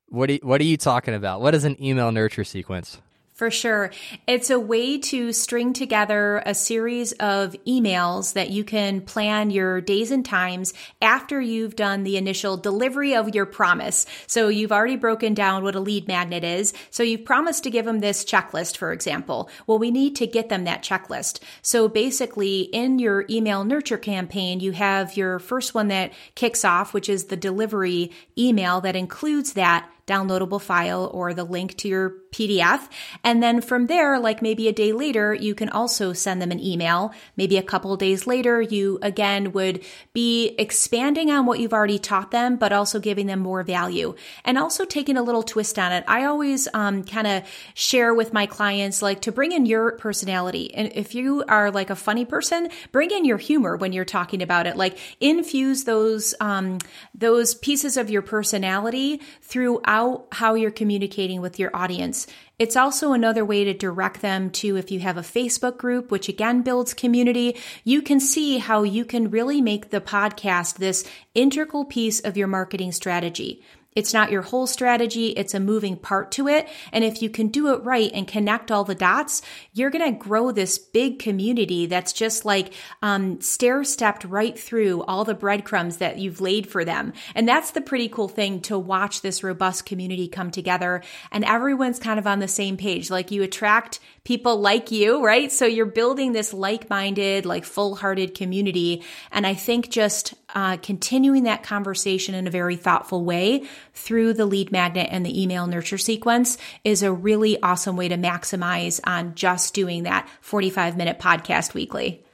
What, 0.08 0.30
you, 0.30 0.40
what 0.42 0.62
are 0.62 0.66
you 0.66 0.78
talking 0.78 1.14
about? 1.14 1.42
What 1.42 1.56
is 1.56 1.64
an 1.64 1.82
email 1.84 2.12
nurture 2.12 2.44
sequence? 2.44 3.02
For 3.36 3.52
sure. 3.52 3.92
It's 4.28 4.50
a 4.50 4.58
way 4.58 4.98
to 4.98 5.34
string 5.34 5.74
together 5.74 6.42
a 6.46 6.56
series 6.56 7.12
of 7.12 7.54
emails 7.68 8.32
that 8.32 8.50
you 8.50 8.64
can 8.64 9.02
plan 9.02 9.50
your 9.50 9.82
days 9.82 10.10
and 10.10 10.24
times 10.26 10.74
after 11.02 11.42
you've 11.42 11.76
done 11.76 12.04
the 12.04 12.16
initial 12.16 12.56
delivery 12.56 13.14
of 13.14 13.36
your 13.36 13.46
promise. 13.46 14.06
So 14.26 14.48
you've 14.48 14.72
already 14.72 14.96
broken 14.96 15.34
down 15.34 15.66
what 15.66 15.76
a 15.76 15.82
lead 15.82 16.08
magnet 16.08 16.46
is. 16.46 16.74
So 16.92 17.04
you've 17.04 17.26
promised 17.26 17.64
to 17.64 17.70
give 17.70 17.84
them 17.84 18.00
this 18.00 18.24
checklist, 18.24 18.78
for 18.78 18.94
example. 18.94 19.50
Well, 19.68 19.80
we 19.80 19.92
need 19.92 20.16
to 20.16 20.28
get 20.28 20.48
them 20.48 20.64
that 20.64 20.82
checklist. 20.82 21.42
So 21.62 21.90
basically 21.90 22.62
in 22.62 23.00
your 23.00 23.26
email 23.30 23.66
nurture 23.66 23.98
campaign, 23.98 24.62
you 24.62 24.72
have 24.72 25.18
your 25.18 25.40
first 25.40 25.76
one 25.76 25.90
that 25.90 26.14
kicks 26.36 26.64
off, 26.64 26.94
which 26.94 27.10
is 27.10 27.26
the 27.26 27.36
delivery 27.36 28.14
email 28.38 28.80
that 28.80 28.96
includes 28.96 29.54
that 29.54 29.90
downloadable 30.08 30.62
file 30.62 31.10
or 31.14 31.34
the 31.34 31.44
link 31.44 31.76
to 31.78 31.88
your 31.88 32.16
PDF. 32.36 32.90
And 33.24 33.42
then 33.42 33.62
from 33.62 33.88
there, 33.88 34.20
like 34.20 34.42
maybe 34.42 34.68
a 34.68 34.74
day 34.74 34.92
later, 34.92 35.34
you 35.34 35.56
can 35.56 35.70
also 35.70 36.12
send 36.14 36.42
them 36.42 36.52
an 36.52 36.60
email. 36.60 37.14
Maybe 37.38 37.58
a 37.58 37.64
couple 37.64 37.96
days 37.96 38.28
later, 38.28 38.62
you 38.62 39.00
again 39.02 39.54
would 39.54 39.84
be 40.14 40.54
expanding 40.60 41.32
on 41.32 41.46
what 41.46 41.60
you've 41.60 41.74
already 41.74 41.98
taught 41.98 42.32
them, 42.32 42.58
but 42.58 42.74
also 42.74 43.00
giving 43.00 43.28
them 43.28 43.40
more 43.40 43.64
value 43.64 44.16
and 44.44 44.58
also 44.58 44.84
taking 44.84 45.16
a 45.16 45.24
little 45.24 45.44
twist 45.44 45.80
on 45.80 45.94
it. 45.94 46.04
I 46.08 46.26
always 46.26 46.68
um, 46.74 47.04
kind 47.04 47.26
of 47.26 47.44
share 47.74 48.14
with 48.14 48.34
my 48.34 48.46
clients 48.46 49.02
like 49.02 49.22
to 49.22 49.32
bring 49.32 49.54
in 49.54 49.66
your 49.66 49.94
personality. 49.94 50.74
And 50.74 50.92
if 50.94 51.16
you 51.16 51.44
are 51.48 51.72
like 51.72 51.90
a 51.90 51.96
funny 51.96 52.26
person, 52.26 52.70
bring 52.92 53.12
in 53.12 53.24
your 53.24 53.38
humor 53.38 53.78
when 53.78 53.94
you're 53.94 54.06
talking 54.06 54.44
about 54.44 54.68
it. 54.68 54.76
Like 54.76 54.98
infuse 55.22 55.86
those 55.86 56.36
um, 56.42 56.80
those 57.14 57.56
pieces 57.56 57.96
of 57.96 58.10
your 58.10 58.22
personality 58.22 59.22
throughout 59.42 59.95
how 60.32 60.54
you're 60.56 60.72
communicating 60.72 61.42
with 61.42 61.60
your 61.60 61.76
audience. 61.76 62.28
It's 62.58 62.76
also 62.76 63.14
another 63.14 63.44
way 63.44 63.64
to 63.66 63.74
direct 63.74 64.22
them 64.22 64.50
to 64.52 64.78
if 64.78 64.92
you 64.92 65.00
have 65.02 65.18
a 65.18 65.22
Facebook 65.22 65.78
group, 65.78 66.12
which 66.12 66.30
again 66.30 66.62
builds 66.62 66.94
community, 66.94 67.58
you 67.84 68.02
can 68.02 68.20
see 68.20 68.58
how 68.60 68.84
you 68.84 69.06
can 69.06 69.30
really 69.30 69.62
make 69.62 69.90
the 69.90 70.02
podcast 70.02 70.78
this 70.78 71.04
integral 71.34 71.86
piece 71.86 72.20
of 72.20 72.38
your 72.38 72.48
marketing 72.48 72.92
strategy. 72.92 73.62
It's 73.96 74.14
not 74.14 74.32
your 74.32 74.42
whole 74.42 74.68
strategy. 74.68 75.30
It's 75.30 75.54
a 75.54 75.60
moving 75.60 75.96
part 75.96 76.32
to 76.34 76.48
it. 76.48 76.68
And 76.92 77.04
if 77.04 77.22
you 77.22 77.30
can 77.30 77.48
do 77.48 77.74
it 77.74 77.84
right 77.84 78.12
and 78.14 78.28
connect 78.28 78.70
all 78.70 78.84
the 78.84 78.94
dots, 78.94 79.42
you're 79.74 79.90
going 79.90 80.14
to 80.14 80.20
grow 80.20 80.52
this 80.52 80.78
big 80.78 81.18
community 81.18 81.86
that's 81.86 82.14
just 82.14 82.46
like 82.46 82.74
um, 83.02 83.40
stair 83.42 83.84
stepped 83.84 84.26
right 84.26 84.58
through 84.60 85.04
all 85.04 85.24
the 85.24 85.34
breadcrumbs 85.34 85.98
that 85.98 86.18
you've 86.18 86.42
laid 86.42 86.68
for 86.68 86.84
them. 86.84 87.14
And 87.34 87.48
that's 87.48 87.72
the 87.72 87.82
pretty 87.82 88.10
cool 88.10 88.28
thing 88.28 88.62
to 88.62 88.78
watch 88.78 89.22
this 89.22 89.44
robust 89.44 89.86
community 89.86 90.28
come 90.28 90.52
together. 90.52 91.02
And 91.32 91.46
everyone's 91.46 92.00
kind 92.00 92.20
of 92.20 92.28
on 92.28 92.40
the 92.40 92.48
same 92.48 92.78
page. 92.78 93.10
Like 93.10 93.32
you 93.32 93.44
attract 93.44 94.00
people 94.26 94.60
like 94.60 94.92
you, 94.92 95.24
right? 95.24 95.52
So 95.52 95.66
you're 95.66 95.86
building 95.86 96.34
this 96.34 96.52
like 96.54 96.90
minded, 96.90 97.46
like 97.46 97.64
full 97.64 97.96
hearted 97.96 98.34
community. 98.34 99.04
And 99.32 99.48
I 99.48 99.54
think 99.54 99.90
just 99.90 100.34
uh, 100.54 100.78
continuing 100.78 101.44
that 101.44 101.64
conversation 101.64 102.36
in 102.36 102.48
a 102.48 102.52
very 102.52 102.76
thoughtful 102.76 103.24
way 103.24 103.66
through 103.94 104.34
the 104.34 104.46
lead 104.46 104.72
magnet 104.72 105.08
and 105.12 105.26
the 105.26 105.42
email 105.42 105.68
nurture 105.68 106.00
sequence 106.00 106.58
is 106.84 107.04
a 107.04 107.14
really 107.14 107.62
awesome 107.62 107.96
way 107.96 108.10
to 108.10 108.18
maximize 108.18 109.00
on 109.06 109.36
just 109.36 109.74
doing 109.74 110.04
that 110.04 110.28
45 110.42 110.98
minute 110.98 111.20
podcast 111.20 111.74
weekly. 111.74 112.26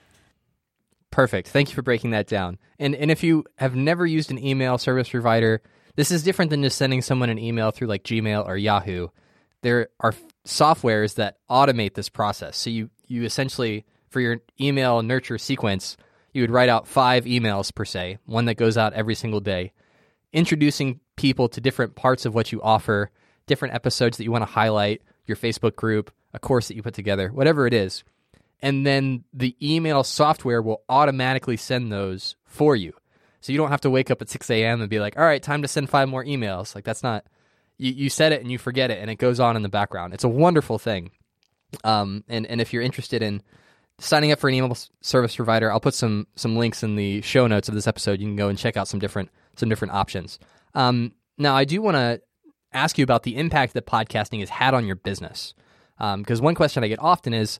Perfect. 1.11 1.49
Thank 1.49 1.69
you 1.69 1.75
for 1.75 1.81
breaking 1.81 2.11
that 2.11 2.25
down. 2.25 2.57
And 2.79 2.95
and 2.95 3.11
if 3.11 3.21
you 3.21 3.43
have 3.57 3.75
never 3.75 4.05
used 4.05 4.31
an 4.31 4.43
email 4.43 4.77
service 4.77 5.09
provider, 5.09 5.61
this 5.97 6.09
is 6.09 6.23
different 6.23 6.51
than 6.51 6.63
just 6.63 6.77
sending 6.77 7.01
someone 7.01 7.29
an 7.29 7.37
email 7.37 7.71
through 7.71 7.87
like 7.87 8.03
Gmail 8.03 8.47
or 8.47 8.55
Yahoo. 8.55 9.09
There 9.61 9.89
are 9.99 10.13
softwares 10.45 11.15
that 11.15 11.37
automate 11.49 11.93
this 11.93 12.09
process. 12.09 12.57
So 12.57 12.69
you 12.69 12.89
you 13.07 13.23
essentially 13.23 13.85
for 14.09 14.19
your 14.19 14.41
email 14.59 15.01
nurture 15.01 15.37
sequence, 15.37 15.97
you 16.33 16.41
would 16.41 16.51
write 16.51 16.69
out 16.69 16.87
5 16.87 17.25
emails 17.25 17.73
per 17.73 17.85
se, 17.85 18.17
one 18.25 18.45
that 18.45 18.55
goes 18.55 18.77
out 18.77 18.93
every 18.93 19.15
single 19.15 19.39
day, 19.39 19.73
introducing 20.33 20.99
people 21.15 21.47
to 21.49 21.61
different 21.61 21.95
parts 21.95 22.25
of 22.25 22.33
what 22.33 22.51
you 22.51 22.61
offer, 22.61 23.11
different 23.47 23.73
episodes 23.73 24.17
that 24.17 24.23
you 24.23 24.31
want 24.31 24.41
to 24.41 24.51
highlight, 24.51 25.01
your 25.25 25.37
Facebook 25.37 25.75
group, 25.75 26.11
a 26.33 26.39
course 26.39 26.67
that 26.67 26.75
you 26.75 26.83
put 26.83 26.93
together, 26.93 27.29
whatever 27.29 27.67
it 27.67 27.73
is. 27.73 28.03
And 28.61 28.85
then 28.85 29.23
the 29.33 29.55
email 29.61 30.03
software 30.03 30.61
will 30.61 30.83
automatically 30.87 31.57
send 31.57 31.91
those 31.91 32.35
for 32.45 32.75
you. 32.75 32.93
So 33.41 33.51
you 33.51 33.57
don't 33.57 33.71
have 33.71 33.81
to 33.81 33.89
wake 33.89 34.11
up 34.11 34.21
at 34.21 34.29
6 34.29 34.49
a.m. 34.51 34.81
and 34.81 34.89
be 34.89 34.99
like, 34.99 35.17
all 35.17 35.25
right, 35.25 35.41
time 35.41 35.63
to 35.63 35.67
send 35.67 35.89
five 35.89 36.07
more 36.07 36.23
emails. 36.23 36.75
Like, 36.75 36.83
that's 36.83 37.01
not, 37.01 37.25
you, 37.81 37.93
you 37.93 38.09
said 38.09 38.31
it 38.31 38.41
and 38.41 38.51
you 38.51 38.59
forget 38.59 38.91
it 38.91 38.99
and 38.99 39.09
it 39.09 39.15
goes 39.15 39.39
on 39.39 39.55
in 39.55 39.63
the 39.63 39.69
background. 39.69 40.13
It's 40.13 40.23
a 40.23 40.29
wonderful 40.29 40.77
thing. 40.77 41.11
Um, 41.83 42.23
and, 42.29 42.45
and 42.45 42.61
if 42.61 42.71
you're 42.71 42.83
interested 42.83 43.23
in 43.23 43.41
signing 43.97 44.31
up 44.31 44.39
for 44.39 44.49
an 44.49 44.53
email 44.53 44.77
service 45.01 45.35
provider, 45.35 45.71
I'll 45.71 45.79
put 45.79 45.95
some, 45.95 46.27
some 46.35 46.57
links 46.57 46.83
in 46.83 46.95
the 46.95 47.21
show 47.21 47.47
notes 47.47 47.69
of 47.69 47.75
this 47.75 47.87
episode. 47.87 48.19
You 48.19 48.27
can 48.27 48.35
go 48.35 48.49
and 48.49 48.57
check 48.57 48.77
out 48.77 48.87
some 48.87 48.99
different, 48.99 49.29
some 49.55 49.67
different 49.67 49.93
options. 49.93 50.37
Um, 50.75 51.13
now, 51.37 51.55
I 51.55 51.65
do 51.65 51.81
want 51.81 51.95
to 51.95 52.21
ask 52.71 52.97
you 52.97 53.03
about 53.03 53.23
the 53.23 53.35
impact 53.35 53.73
that 53.73 53.87
podcasting 53.87 54.41
has 54.41 54.49
had 54.49 54.73
on 54.73 54.85
your 54.85 54.95
business. 54.95 55.55
Because 55.97 56.39
um, 56.39 56.45
one 56.45 56.55
question 56.55 56.83
I 56.83 56.87
get 56.87 56.99
often 56.99 57.33
is 57.33 57.59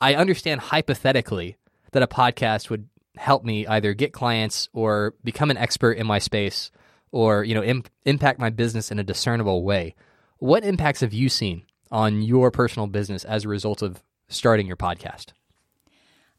I 0.00 0.14
understand 0.14 0.60
hypothetically 0.60 1.56
that 1.92 2.02
a 2.02 2.06
podcast 2.06 2.68
would 2.68 2.88
help 3.16 3.44
me 3.44 3.66
either 3.66 3.94
get 3.94 4.12
clients 4.12 4.68
or 4.74 5.14
become 5.24 5.50
an 5.50 5.56
expert 5.56 5.92
in 5.92 6.06
my 6.06 6.18
space 6.18 6.70
or 7.16 7.44
you 7.44 7.54
know 7.54 7.64
imp- 7.64 7.88
impact 8.04 8.38
my 8.38 8.50
business 8.50 8.90
in 8.90 8.98
a 8.98 9.04
discernible 9.04 9.64
way. 9.64 9.94
What 10.38 10.64
impacts 10.64 11.00
have 11.00 11.14
you 11.14 11.30
seen 11.30 11.62
on 11.90 12.20
your 12.20 12.50
personal 12.50 12.86
business 12.86 13.24
as 13.24 13.44
a 13.44 13.48
result 13.48 13.80
of 13.80 14.02
starting 14.28 14.66
your 14.66 14.76
podcast? 14.76 15.28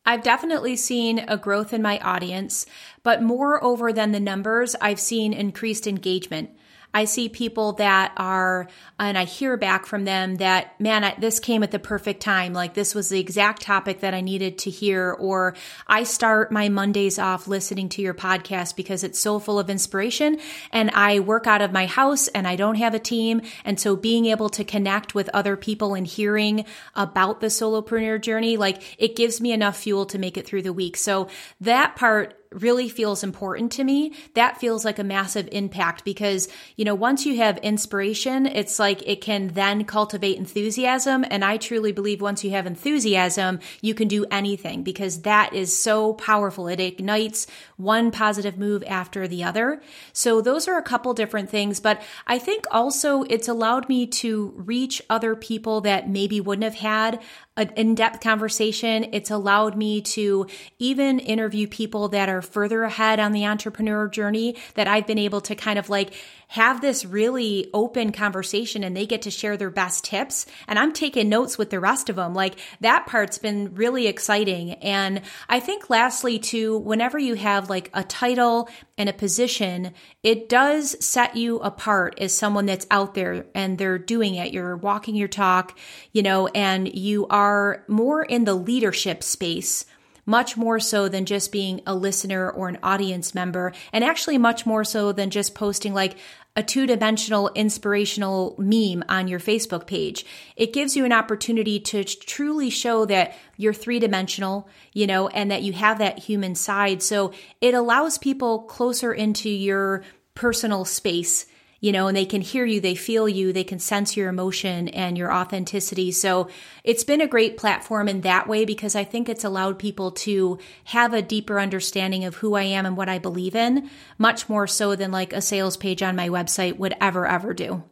I've 0.06 0.22
definitely 0.22 0.76
seen 0.76 1.26
a 1.28 1.36
growth 1.36 1.74
in 1.74 1.82
my 1.82 1.98
audience, 2.00 2.66
but 3.04 3.24
moreover 3.24 3.92
than 3.92 4.12
the 4.12 4.20
numbers, 4.20 4.76
I've 4.80 5.00
seen 5.00 5.34
increased 5.34 5.88
engagement. 5.88 6.52
I 6.94 7.06
see 7.06 7.30
people 7.30 7.74
that 7.74 8.14
are, 8.18 8.68
and 9.00 9.18
I 9.18 9.26
hear 9.26 9.56
back 9.58 9.86
from 9.86 10.06
them 10.06 10.36
that, 10.38 10.80
man, 10.80 11.04
I, 11.04 11.16
this 11.20 11.40
came 11.40 11.62
at 11.62 11.72
the 11.72 11.80
perfect 11.80 12.22
time. 12.22 12.54
Like 12.54 12.74
this 12.74 12.96
was 12.96 13.10
the 13.10 13.20
exact 13.20 13.62
topic 13.62 14.00
that 14.00 14.14
I 14.14 14.22
needed 14.22 14.58
to 14.60 14.70
hear. 14.70 15.12
Or 15.12 15.56
I 15.88 16.04
start 16.04 16.52
my 16.52 16.70
Mondays 16.70 17.20
off 17.20 17.48
listening 17.48 17.90
to 17.90 18.02
your 18.02 18.14
podcast 18.14 18.76
because 18.76 19.04
it's 19.04 19.20
so 19.20 19.40
full 19.40 19.60
of 19.60 19.70
inspiration. 19.70 20.40
And 20.72 20.90
I 20.92 21.20
work 21.20 21.46
out 21.46 21.62
of 21.62 21.72
my 21.72 21.86
house 21.86 22.30
and 22.30 22.48
I 22.48 22.56
don't 22.56 22.76
have 22.76 22.94
a 22.94 23.00
team. 23.00 23.42
And 23.64 23.80
so 23.80 23.96
being 23.96 24.26
able 24.26 24.50
to 24.50 24.64
connect 24.64 25.14
with 25.14 25.30
other 25.34 25.56
people 25.56 25.94
and 25.94 26.08
hearing 26.08 26.66
about 26.96 27.42
the 27.42 27.48
solopreneur 27.48 28.22
journey, 28.22 28.58
like 28.58 28.82
it 28.98 29.16
gives 29.16 29.40
me 29.40 29.52
enough 29.52 29.78
fuel 29.78 30.06
to 30.08 30.18
make 30.18 30.38
it 30.38 30.48
through 30.48 30.64
the 30.64 30.74
week. 30.74 30.98
So 30.98 31.28
that 31.62 31.96
part 31.96 32.37
really 32.52 32.90
feels 32.90 33.24
important 33.24 33.72
to 33.74 33.84
me, 33.84 34.14
that 34.34 34.60
feels 34.60 34.86
like 34.86 35.00
a 35.00 35.04
massive 35.04 35.50
impact 35.52 36.04
because, 36.06 36.48
you 36.76 36.86
know, 36.86 36.96
once 36.96 37.26
you 37.26 37.38
have 37.38 37.58
inspiration, 37.60 38.46
it's 38.46 38.80
like 38.80 39.08
it 39.08 39.22
can 39.22 39.50
then 39.50 39.84
cultivate 39.86 40.38
enthusiasm. 40.38 41.26
And 41.30 41.44
I 41.44 41.58
truly 41.58 41.92
believe 41.92 42.22
once 42.22 42.44
you 42.44 42.52
have 42.52 42.66
enthusiasm, 42.66 43.60
you 43.82 43.94
can 43.94 44.08
do 44.08 44.26
anything 44.32 44.84
because 44.84 45.22
that 45.22 45.54
is 45.54 45.78
so 45.78 46.14
powerful. 46.14 46.68
It 46.68 46.80
ignites 46.80 47.48
one 47.76 48.12
positive 48.12 48.58
move 48.58 48.84
after 48.88 49.28
the 49.28 49.44
other. 49.44 49.82
So 50.14 50.42
those 50.42 50.68
are 50.68 50.78
a 50.78 50.84
couple 50.84 51.14
different 51.14 51.50
things, 51.50 51.80
but 51.80 52.02
I 52.26 52.40
think 52.40 52.66
also 52.72 53.24
it's 53.24 53.48
allowed 53.48 53.90
me 53.90 54.08
to 54.08 54.54
reach 54.56 55.02
other 55.10 55.36
people 55.36 55.82
that 55.82 56.10
maybe 56.10 56.42
wouldn't 56.42 56.64
have 56.64 56.76
had 56.76 57.22
an 57.58 57.72
in-depth 57.76 58.22
conversation. 58.22 59.08
It's 59.12 59.32
allowed 59.32 59.76
me 59.76 60.02
to 60.02 60.48
even 60.80 61.20
interview 61.20 61.68
people 61.68 62.08
that 62.10 62.30
are 62.30 62.42
further 62.42 62.84
ahead 62.84 63.20
on 63.20 63.34
the 63.34 63.46
entrepreneur 63.46 64.08
journey 64.08 64.56
that 64.76 64.88
I've 64.88 65.08
been 65.08 65.18
able 65.18 65.42
to 65.42 65.56
kind 65.56 65.78
of 65.78 65.90
like 65.90 66.14
have 66.48 66.82
this 66.82 67.04
really 67.06 67.70
open 67.74 68.12
conversation 68.12 68.84
and 68.84 68.96
they 68.96 69.06
get 69.06 69.22
to 69.24 69.32
share 69.32 69.58
their 69.58 69.70
best 69.70 70.06
tips. 70.06 70.46
And 70.68 70.80
I'm 70.80 70.94
taking 70.94 71.30
notes 71.30 71.58
with 71.58 71.70
the 71.70 71.80
rest 71.80 72.10
of 72.10 72.16
them. 72.16 72.34
Like 72.34 72.60
that 72.80 73.06
part's 73.06 73.38
been 73.38 73.76
really 73.76 74.08
exciting. 74.08 74.74
And 74.76 75.22
I 75.50 75.60
think 75.60 75.90
lastly 75.90 76.40
too, 76.40 76.78
whenever 76.78 77.20
you 77.20 77.36
have 77.36 77.70
like 77.70 77.90
a 77.94 78.04
title 78.04 78.70
and 78.98 79.10
a 79.10 79.14
position, 79.14 79.94
it 80.24 80.48
does 80.48 80.96
set 81.06 81.36
you 81.36 81.60
apart 81.60 82.18
as 82.20 82.34
someone 82.34 82.66
that's 82.66 82.88
out 82.90 83.14
there 83.14 83.46
and 83.54 83.78
they're 83.78 84.00
doing 84.00 84.36
it. 84.36 84.54
You're 84.54 84.78
walking 84.78 85.16
your 85.16 85.28
talk, 85.28 85.78
you 86.14 86.24
know, 86.24 86.48
and 86.48 86.94
you 86.94 87.28
are 87.28 87.84
more 87.88 88.24
in 88.24 88.46
the 88.46 88.56
leadership 88.56 89.22
space 89.22 89.86
much 90.28 90.56
more 90.56 90.80
so 90.80 91.10
than 91.10 91.26
just 91.26 91.52
being 91.52 91.82
a 91.88 91.96
listener 91.96 92.52
or 92.52 92.70
an 92.70 92.78
audience 92.84 93.34
member, 93.34 93.74
and 93.92 94.04
actually 94.04 94.38
much 94.38 94.68
more 94.68 94.84
so 94.84 95.12
than 95.12 95.32
just 95.32 95.56
posting 95.56 95.96
like 95.96 96.18
a 96.56 96.62
two 96.62 96.86
dimensional 96.86 97.50
inspirational 97.56 98.56
meme 98.58 99.04
on 99.08 99.28
your 99.28 99.40
Facebook 99.40 99.88
page. 99.88 100.26
It 100.56 100.74
gives 100.74 100.96
you 100.96 101.06
an 101.06 101.14
opportunity 101.14 101.80
to 101.80 102.04
truly 102.04 102.70
show 102.70 103.06
that 103.06 103.36
you're 103.58 103.74
three 103.74 104.00
dimensional, 104.00 104.68
you 104.92 105.08
know, 105.08 105.28
and 105.30 105.50
that 105.52 105.64
you 105.64 105.74
have 105.74 106.00
that 106.00 106.20
human 106.20 106.56
side. 106.56 107.02
So 107.02 107.32
it 107.62 107.74
allows 107.74 108.18
people 108.18 108.64
closer 108.64 109.14
into 109.14 109.50
your 109.50 110.04
personal 110.34 110.84
space 110.84 111.46
you 111.80 111.92
know, 111.92 112.08
and 112.08 112.18
they 112.18 112.26
can 112.26 112.42
hear 112.42 112.66
you, 112.66 112.82
they 112.82 112.96
feel 112.96 113.30
you, 113.30 113.54
they 113.54 113.64
can 113.64 113.80
sense 113.80 114.18
your 114.18 114.30
emotion 114.30 114.88
and 114.90 115.18
your 115.18 115.32
authenticity. 115.32 116.12
So 116.12 116.50
it's 116.84 117.04
been 117.04 117.22
a 117.22 117.28
great 117.28 117.58
platform 117.58 118.08
in 118.08 118.22
that 118.22 118.48
way 118.48 118.66
because 118.66 118.96
I 118.96 119.04
think 119.04 119.30
it's 119.30 119.44
allowed 119.44 119.78
people 119.78 120.12
to 120.12 120.58
have 120.86 121.14
a 121.14 121.22
deeper 121.22 121.60
understanding 121.60 122.26
of 122.26 122.36
who 122.36 122.56
I 122.56 122.64
am 122.64 122.86
and 122.86 122.98
what 122.98 123.10
I 123.10 123.20
believe 123.20 123.56
in, 123.56 123.90
much 124.18 124.50
more 124.50 124.68
so 124.68 124.96
than 124.96 125.12
like 125.12 125.34
a 125.34 125.42
sales 125.42 125.78
page 125.78 126.02
on 126.02 126.16
my 126.16 126.30
website 126.30 126.78
would 126.78 126.96
ever, 127.00 127.28
ever 127.28 127.54
do. 127.54 127.84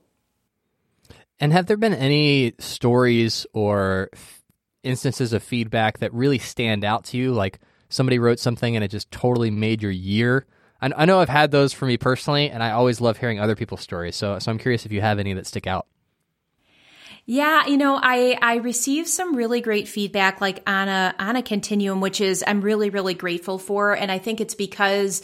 And 1.39 1.51
have 1.51 1.65
there 1.65 1.77
been 1.77 1.93
any 1.93 2.53
stories 2.59 3.45
or 3.53 4.09
instances 4.83 5.33
of 5.33 5.43
feedback 5.43 5.99
that 5.99 6.13
really 6.13 6.39
stand 6.39 6.83
out 6.83 7.05
to 7.05 7.17
you? 7.17 7.33
Like 7.33 7.59
somebody 7.89 8.19
wrote 8.19 8.39
something 8.39 8.75
and 8.75 8.83
it 8.83 8.89
just 8.89 9.11
totally 9.11 9.51
made 9.51 9.81
your 9.81 9.91
year? 9.91 10.45
I, 10.85 11.03
I 11.03 11.05
know 11.05 11.19
I've 11.19 11.29
had 11.29 11.51
those 11.51 11.73
for 11.73 11.85
me 11.85 11.97
personally, 11.97 12.49
and 12.49 12.61
I 12.61 12.71
always 12.71 13.01
love 13.01 13.17
hearing 13.17 13.39
other 13.39 13.55
people's 13.55 13.81
stories. 13.81 14.15
So, 14.15 14.37
so 14.39 14.51
I'm 14.51 14.57
curious 14.57 14.85
if 14.85 14.91
you 14.91 15.01
have 15.01 15.19
any 15.19 15.33
that 15.33 15.47
stick 15.47 15.67
out. 15.67 15.87
Yeah, 17.27 17.65
you 17.65 17.77
know, 17.77 17.99
I 18.01 18.37
I 18.39 18.55
received 18.57 19.07
some 19.07 19.35
really 19.35 19.59
great 19.59 19.87
feedback 19.87 20.41
like 20.41 20.61
on 20.67 20.87
a 20.87 21.15
on 21.17 21.35
a 21.35 21.41
continuum 21.41 21.99
which 21.99 22.21
is 22.21 22.43
I'm 22.45 22.61
really 22.61 22.91
really 22.91 23.15
grateful 23.15 23.57
for 23.57 23.93
and 23.93 24.11
I 24.11 24.19
think 24.19 24.39
it's 24.39 24.53
because 24.53 25.23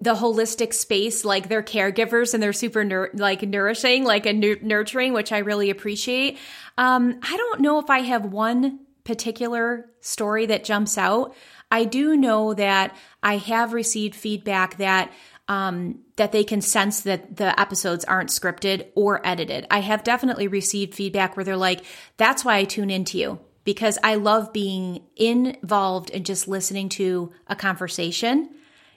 the 0.00 0.14
holistic 0.14 0.74
space 0.74 1.24
like 1.24 1.48
they're 1.48 1.62
caregivers 1.62 2.34
and 2.34 2.42
they're 2.42 2.52
super 2.52 2.82
nur- 2.82 3.10
like 3.14 3.42
nourishing 3.42 4.02
like 4.02 4.26
a 4.26 4.32
nurturing 4.32 5.12
which 5.12 5.30
I 5.30 5.38
really 5.38 5.70
appreciate. 5.70 6.38
Um 6.76 7.20
I 7.22 7.36
don't 7.36 7.60
know 7.60 7.78
if 7.78 7.88
I 7.88 8.00
have 8.00 8.24
one 8.24 8.80
particular 9.04 9.90
story 10.00 10.46
that 10.46 10.64
jumps 10.64 10.98
out. 10.98 11.36
I 11.72 11.84
do 11.84 12.16
know 12.16 12.54
that 12.54 12.96
I 13.22 13.38
have 13.38 13.72
received 13.72 14.14
feedback 14.14 14.76
that 14.76 15.12
um, 15.48 15.98
that 16.16 16.30
they 16.30 16.44
can 16.44 16.60
sense 16.60 17.00
that 17.00 17.36
the 17.36 17.58
episodes 17.60 18.04
aren't 18.04 18.30
scripted 18.30 18.86
or 18.94 19.26
edited. 19.26 19.66
I 19.70 19.80
have 19.80 20.04
definitely 20.04 20.46
received 20.46 20.94
feedback 20.94 21.36
where 21.36 21.44
they're 21.44 21.56
like, 21.56 21.84
"That's 22.16 22.44
why 22.44 22.58
I 22.58 22.64
tune 22.64 22.90
into 22.90 23.18
you." 23.18 23.40
Because 23.64 23.98
I 24.04 24.14
love 24.14 24.52
being 24.52 25.02
involved 25.16 26.10
and 26.12 26.24
just 26.24 26.46
listening 26.46 26.88
to 26.90 27.32
a 27.48 27.56
conversation 27.56 28.50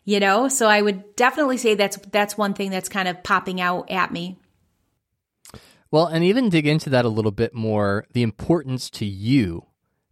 you 0.05 0.19
know? 0.19 0.47
So 0.47 0.67
I 0.67 0.81
would 0.81 1.15
definitely 1.15 1.57
say 1.57 1.75
that's 1.75 1.97
that's 2.11 2.37
one 2.37 2.53
thing 2.53 2.69
that's 2.69 2.87
kind 2.87 3.07
of 3.07 3.23
popping 3.23 3.59
out 3.59 3.89
at 3.91 4.11
me. 4.11 4.37
Well, 5.91 6.07
and 6.07 6.23
even 6.23 6.49
dig 6.49 6.67
into 6.67 6.89
that 6.91 7.05
a 7.05 7.09
little 7.09 7.31
bit 7.31 7.53
more, 7.53 8.05
the 8.13 8.23
importance 8.23 8.89
to 8.91 9.05
you 9.05 9.65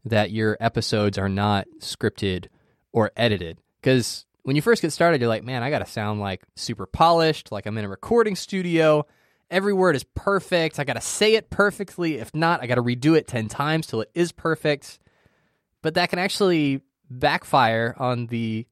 that 0.05 0.31
your 0.31 0.57
episodes 0.59 1.17
are 1.17 1.29
not 1.29 1.67
scripted 1.79 2.47
or 2.93 3.11
edited 3.17 3.59
because 3.81 4.25
when 4.43 4.55
you 4.55 4.61
first 4.61 4.81
get 4.81 4.91
started, 4.91 5.19
you're 5.19 5.29
like, 5.29 5.43
man, 5.43 5.63
I 5.63 5.69
got 5.69 5.79
to 5.79 5.85
sound 5.85 6.19
like 6.19 6.43
super 6.55 6.85
polished, 6.85 7.51
like 7.51 7.65
I'm 7.65 7.77
in 7.77 7.85
a 7.85 7.89
recording 7.89 8.35
studio. 8.35 9.05
Every 9.49 9.73
word 9.73 9.95
is 9.95 10.03
perfect. 10.03 10.79
I 10.79 10.83
got 10.83 10.93
to 10.93 11.01
say 11.01 11.35
it 11.35 11.49
perfectly. 11.49 12.15
If 12.15 12.33
not, 12.33 12.61
I 12.61 12.67
got 12.67 12.75
to 12.75 12.83
redo 12.83 13.17
it 13.17 13.27
10 13.27 13.47
times 13.47 13.87
till 13.87 14.01
it 14.01 14.11
is 14.13 14.31
perfect. 14.31 14.99
But 15.81 15.95
that 15.95 16.09
can 16.09 16.19
actually 16.19 16.81
backfire 17.09 17.95
on 17.97 18.27
the 18.27 18.65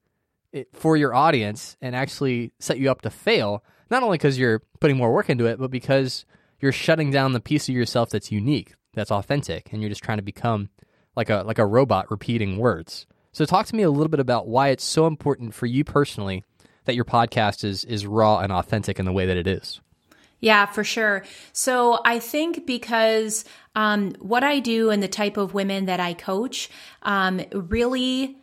it, 0.51 0.69
for 0.73 0.97
your 0.97 1.13
audience 1.13 1.77
and 1.81 1.95
actually 1.95 2.51
set 2.59 2.77
you 2.77 2.91
up 2.91 3.01
to 3.01 3.09
fail, 3.09 3.63
not 3.89 4.03
only 4.03 4.17
because 4.17 4.37
you're 4.37 4.61
putting 4.79 4.97
more 4.97 5.13
work 5.13 5.29
into 5.29 5.45
it, 5.45 5.59
but 5.59 5.71
because 5.71 6.25
you're 6.59 6.71
shutting 6.71 7.11
down 7.11 7.33
the 7.33 7.39
piece 7.39 7.69
of 7.69 7.75
yourself 7.75 8.09
that's 8.09 8.31
unique, 8.31 8.73
that's 8.93 9.11
authentic, 9.11 9.71
and 9.71 9.81
you're 9.81 9.89
just 9.89 10.03
trying 10.03 10.17
to 10.17 10.23
become 10.23 10.69
like 11.15 11.29
a 11.29 11.43
like 11.45 11.59
a 11.59 11.65
robot 11.65 12.09
repeating 12.11 12.57
words. 12.57 13.05
So 13.31 13.45
talk 13.45 13.65
to 13.67 13.75
me 13.75 13.83
a 13.83 13.91
little 13.91 14.09
bit 14.09 14.19
about 14.19 14.47
why 14.47 14.69
it's 14.69 14.83
so 14.83 15.07
important 15.07 15.53
for 15.53 15.65
you 15.65 15.83
personally 15.83 16.43
that 16.85 16.95
your 16.95 17.05
podcast 17.05 17.63
is 17.63 17.83
is 17.85 18.05
raw 18.05 18.39
and 18.39 18.51
authentic 18.51 18.99
in 18.99 19.05
the 19.05 19.11
way 19.11 19.25
that 19.25 19.37
it 19.37 19.47
is. 19.47 19.79
Yeah, 20.39 20.65
for 20.65 20.83
sure. 20.83 21.23
So 21.53 21.99
I 22.03 22.19
think 22.19 22.65
because 22.65 23.45
um, 23.75 24.13
what 24.19 24.43
I 24.43 24.59
do 24.59 24.89
and 24.89 25.01
the 25.01 25.07
type 25.07 25.37
of 25.37 25.53
women 25.53 25.85
that 25.85 25.99
I 25.99 26.15
coach 26.15 26.69
um, 27.03 27.41
really 27.53 28.37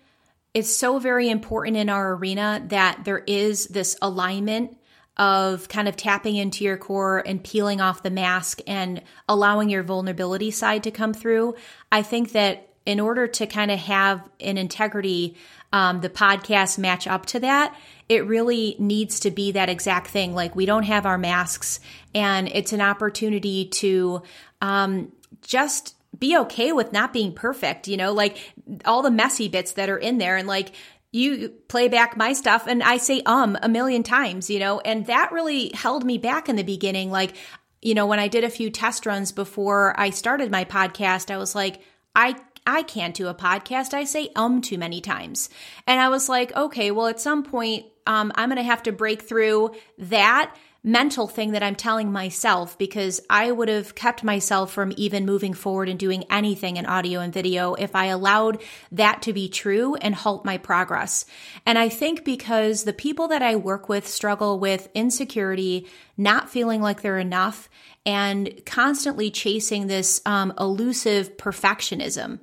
is 0.55 0.75
so 0.75 1.01
very 1.01 1.29
important 1.29 1.77
in 1.77 1.89
our 1.89 2.15
arena 2.15 2.65
that 2.69 3.05
there 3.05 3.19
is 3.27 3.67
this 3.67 3.97
alignment 4.01 4.79
of 5.17 5.69
kind 5.69 5.89
of 5.89 5.97
tapping 5.97 6.37
into 6.37 6.63
your 6.63 6.77
core 6.77 7.19
and 7.27 7.43
peeling 7.43 7.81
off 7.81 8.05
the 8.05 8.11
mask 8.11 8.61
and 8.69 9.03
allowing 9.29 9.69
your 9.69 9.83
vulnerability 9.83 10.53
side 10.53 10.85
to 10.85 10.93
come 10.93 11.13
through. 11.13 11.57
I 11.91 12.03
think 12.03 12.31
that 12.33 12.68
in 12.89 13.01
order 13.01 13.27
to 13.27 13.47
kind 13.47 13.71
of 13.71 13.79
have 13.79 14.27
an 14.41 14.57
integrity, 14.57 15.37
um, 15.75 16.01
the 16.01 16.09
podcast 16.09 16.79
match 16.79 17.07
up 17.07 17.27
to 17.27 17.41
that, 17.41 17.77
it 18.09 18.27
really 18.27 18.77
needs 18.79 19.21
to 19.21 19.31
be 19.31 19.53
that 19.53 19.69
exact 19.69 20.07
thing. 20.07 20.35
Like 20.35 20.57
we 20.57 20.65
don't 20.65 20.85
have 20.85 21.05
our 21.05 21.19
masks, 21.19 21.81
and 22.15 22.49
it's 22.49 22.73
an 22.73 22.81
opportunity 22.81 23.67
to 23.67 24.23
um, 24.63 25.13
just 25.43 25.97
be 26.19 26.35
okay 26.39 26.73
with 26.73 26.91
not 26.91 27.13
being 27.13 27.35
perfect, 27.35 27.89
you 27.89 27.99
know, 27.99 28.15
like 28.15 28.39
all 28.87 29.03
the 29.03 29.11
messy 29.11 29.49
bits 29.49 29.73
that 29.73 29.91
are 29.91 29.99
in 29.99 30.17
there. 30.17 30.39
And 30.39 30.49
like 30.49 30.73
you 31.13 31.51
play 31.69 31.89
back 31.89 32.17
my 32.17 32.33
stuff 32.33 32.67
and 32.67 32.83
I 32.83 32.97
say 32.97 33.21
um 33.27 33.59
a 33.63 33.69
million 33.69 34.03
times, 34.03 34.49
you 34.49 34.59
know, 34.59 34.81
and 34.81 35.05
that 35.07 35.31
really 35.31 35.73
held 35.75 36.05
me 36.05 36.17
back 36.17 36.49
in 36.49 36.57
the 36.57 36.63
beginning. 36.63 37.11
Like, 37.11 37.37
you 37.83 37.95
know, 37.95 38.07
when 38.07 38.19
I 38.19 38.29
did 38.29 38.45
a 38.45 38.51
few 38.51 38.71
test 38.71 39.05
runs 39.05 39.31
before 39.31 39.95
I 40.01 40.09
started 40.09 40.51
my 40.51 40.65
podcast, 40.65 41.31
I 41.31 41.37
was 41.37 41.55
like, 41.55 41.83
I 42.19 42.35
I 42.69 42.83
can't 42.83 43.15
do 43.15 43.29
a 43.29 43.35
podcast. 43.35 43.95
I 43.95 44.05
say 44.05 44.29
um 44.37 44.61
too 44.61 44.77
many 44.77 45.01
times. 45.01 45.49
And 45.87 45.99
I 45.99 46.11
was 46.11 46.29
like, 46.29 46.55
okay, 46.55 46.91
well, 46.91 47.07
at 47.07 47.19
some 47.19 47.43
point, 47.43 47.87
um, 48.07 48.31
I'm 48.35 48.51
going 48.51 48.59
to 48.59 48.63
have 48.63 48.83
to 48.83 48.93
break 48.93 49.23
through 49.23 49.75
that 49.97 50.55
mental 50.85 51.27
thing 51.27 51.53
that 51.53 51.63
I'm 51.63 51.75
telling 51.75 52.13
myself 52.13 52.79
because 52.79 53.21
I 53.29 53.51
would 53.51 53.69
have 53.69 53.95
kept 53.95 54.23
myself 54.23 54.71
from 54.71 54.93
even 54.97 55.27
moving 55.27 55.55
forward 55.55 55.89
and 55.89 55.99
doing 55.99 56.25
anything 56.31 56.77
in 56.77 56.87
audio 56.87 57.21
and 57.21 57.33
video 57.33 57.75
if 57.75 57.97
I 57.97 58.07
allowed 58.07 58.63
that 58.93 59.23
to 59.23 59.33
be 59.33 59.49
true 59.49 59.97
and 59.97 60.15
halt 60.15 60.45
my 60.45 60.59
progress. 60.59 61.25
And 61.67 61.79
I 61.79 61.89
think 61.89 62.25
because 62.25 62.85
the 62.85 62.93
people 62.93 63.29
that 63.29 63.43
I 63.43 63.57
work 63.57 63.89
with 63.89 64.07
struggle 64.07 64.59
with 64.59 64.89
insecurity, 64.95 65.87
not 66.19 66.51
feeling 66.51 66.83
like 66.83 67.01
they're 67.01 67.19
enough, 67.19 67.69
and 68.07 68.63
constantly 68.65 69.31
chasing 69.31 69.87
this 69.87 70.21
um, 70.25 70.53
elusive 70.59 71.37
perfectionism 71.37 72.41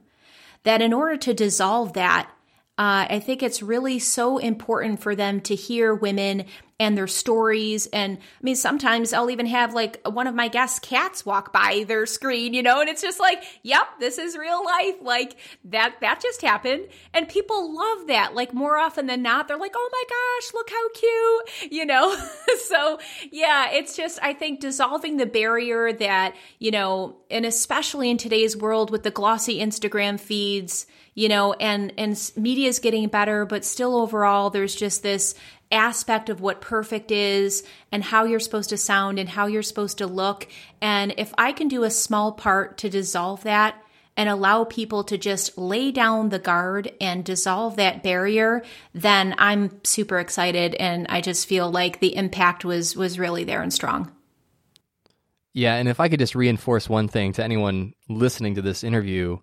that 0.66 0.82
in 0.82 0.94
order 0.94 1.16
to 1.16 1.34
dissolve 1.34 1.94
that, 1.94 2.30
uh, 2.78 3.08
I 3.10 3.20
think 3.20 3.42
it's 3.42 3.62
really 3.62 4.00
so 4.00 4.38
important 4.38 5.02
for 5.02 5.16
them 5.16 5.40
to 5.42 5.56
hear 5.56 5.96
women 5.96 6.46
and 6.78 6.98
their 6.98 7.08
stories. 7.08 7.88
And 7.88 8.18
I 8.18 8.44
mean, 8.44 8.56
sometimes 8.56 9.14
I'll 9.14 9.30
even 9.30 9.46
have 9.46 9.74
like 9.74 10.06
one 10.06 10.28
of 10.28 10.36
my 10.36 10.50
guests' 10.50 10.80
cats 10.80 11.26
walk 11.26 11.54
by 11.54 11.86
their 11.88 12.06
screen, 12.06 12.54
you 12.54 12.62
know, 12.62 12.82
and 12.82 12.90
it's 12.90 13.02
just 13.02 13.20
like, 13.20 13.42
yep, 13.64 13.88
this 14.00 14.18
is 14.18 14.38
real 14.38 14.64
life. 14.66 14.96
Like 15.02 15.38
that, 15.66 15.96
that 16.02 16.22
just 16.22 16.42
happened. 16.42 16.88
And 17.14 17.30
people 17.30 17.74
love 17.74 18.08
that. 18.08 18.36
Like 18.36 18.54
more 18.54 18.78
often 18.78 19.08
than 19.08 19.22
not, 19.22 19.48
they're 19.48 19.58
like, 19.58 19.74
oh 19.76 19.90
my 19.90 20.04
gosh, 20.10 20.54
look 20.54 20.70
how 20.70 20.90
cute, 20.90 21.72
you 21.72 21.86
know? 21.86 22.14
so 22.68 23.00
yeah, 23.32 23.72
it's 23.72 23.96
just, 23.96 24.20
I 24.22 24.34
think 24.34 24.60
dissolving 24.60 25.16
the 25.16 25.26
barrier 25.26 25.94
that, 25.94 26.36
you 26.60 26.72
know, 26.72 27.16
and 27.32 27.46
especially 27.46 28.10
in 28.10 28.18
today's 28.18 28.58
world 28.58 28.92
with 28.92 29.04
the 29.04 29.12
glossy 29.12 29.60
Instagram 29.60 30.20
feeds, 30.20 30.88
you 31.16 31.30
know, 31.30 31.54
and, 31.54 31.94
and 31.98 32.32
media 32.36 32.68
is 32.68 32.80
getting 32.80 33.08
better, 33.08 33.46
but 33.46 33.66
still 33.66 33.96
overall, 33.96 34.50
there's 34.50 34.76
just 34.76 35.02
this 35.02 35.34
aspect 35.72 36.30
of 36.30 36.42
what 36.42 36.62
perfect 36.62 37.10
is 37.10 37.64
and 37.92 38.04
how 38.04 38.26
you're 38.26 38.40
supposed 38.40 38.70
to 38.70 38.78
sound 38.78 39.18
and 39.18 39.30
how 39.30 39.48
you're 39.48 39.64
supposed 39.64 39.98
to 39.98 40.08
look. 40.08 40.48
And 40.82 41.14
if 41.18 41.34
I 41.38 41.54
can 41.54 41.70
do 41.70 41.84
a 41.84 41.90
small 41.90 42.34
part 42.34 42.78
to 42.80 42.90
dissolve 42.90 43.44
that 43.44 43.82
and 44.18 44.30
allow 44.30 44.66
people 44.66 45.04
to 45.06 45.18
just 45.18 45.58
lay 45.58 45.92
down 45.92 46.30
the 46.30 46.40
guard 46.40 46.92
and 47.00 47.24
dissolve 47.24 47.78
that 47.78 48.04
barrier, 48.04 48.64
then 48.94 49.36
I'm 49.38 49.80
super 49.84 50.20
excited 50.20 50.76
and 50.76 51.08
I 51.10 51.22
just 51.22 51.48
feel 51.48 51.72
like 51.72 52.00
the 52.00 52.16
impact 52.16 52.66
was 52.66 52.96
was 52.96 53.18
really 53.18 53.46
there 53.46 53.62
and 53.62 53.74
strong. 53.74 54.12
Yeah, 55.54 55.76
and 55.76 55.88
if 55.88 56.02
I 56.02 56.10
could 56.10 56.20
just 56.20 56.36
reinforce 56.36 56.90
one 56.90 57.08
thing 57.08 57.32
to 57.34 57.44
anyone 57.44 57.94
listening 58.10 58.56
to 58.56 58.62
this 58.62 58.84
interview, 58.84 59.38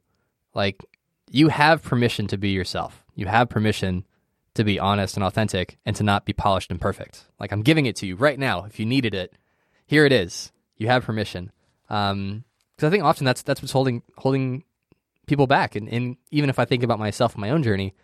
like 0.54 0.84
you 1.32 1.48
have 1.48 1.82
permission 1.82 2.26
to 2.26 2.36
be 2.36 2.50
yourself. 2.50 3.04
You 3.14 3.26
have 3.26 3.48
permission 3.48 4.04
to 4.54 4.64
be 4.64 4.78
honest 4.78 5.16
and 5.16 5.24
authentic 5.24 5.78
and 5.86 5.96
to 5.96 6.02
not 6.02 6.26
be 6.26 6.34
polished 6.34 6.70
and 6.70 6.78
perfect. 6.78 7.24
Like 7.40 7.52
I'm 7.52 7.62
giving 7.62 7.86
it 7.86 7.96
to 7.96 8.06
you 8.06 8.16
right 8.16 8.38
now. 8.38 8.64
If 8.64 8.78
you 8.78 8.84
needed 8.84 9.14
it, 9.14 9.32
here 9.86 10.04
it 10.04 10.12
is. 10.12 10.52
You 10.76 10.88
have 10.88 11.04
permission. 11.04 11.50
Um, 11.88 12.44
because 12.76 12.86
I 12.86 12.90
think 12.90 13.04
often 13.04 13.24
that's 13.24 13.42
that's 13.42 13.62
what's 13.62 13.72
holding 13.72 14.02
holding 14.18 14.64
people 15.26 15.46
back. 15.46 15.74
And, 15.74 15.88
and 15.88 16.16
even 16.30 16.50
if 16.50 16.58
I 16.58 16.66
think 16.66 16.82
about 16.82 16.98
myself 16.98 17.32
and 17.32 17.40
my 17.40 17.50
own 17.50 17.62
journey, 17.62 17.94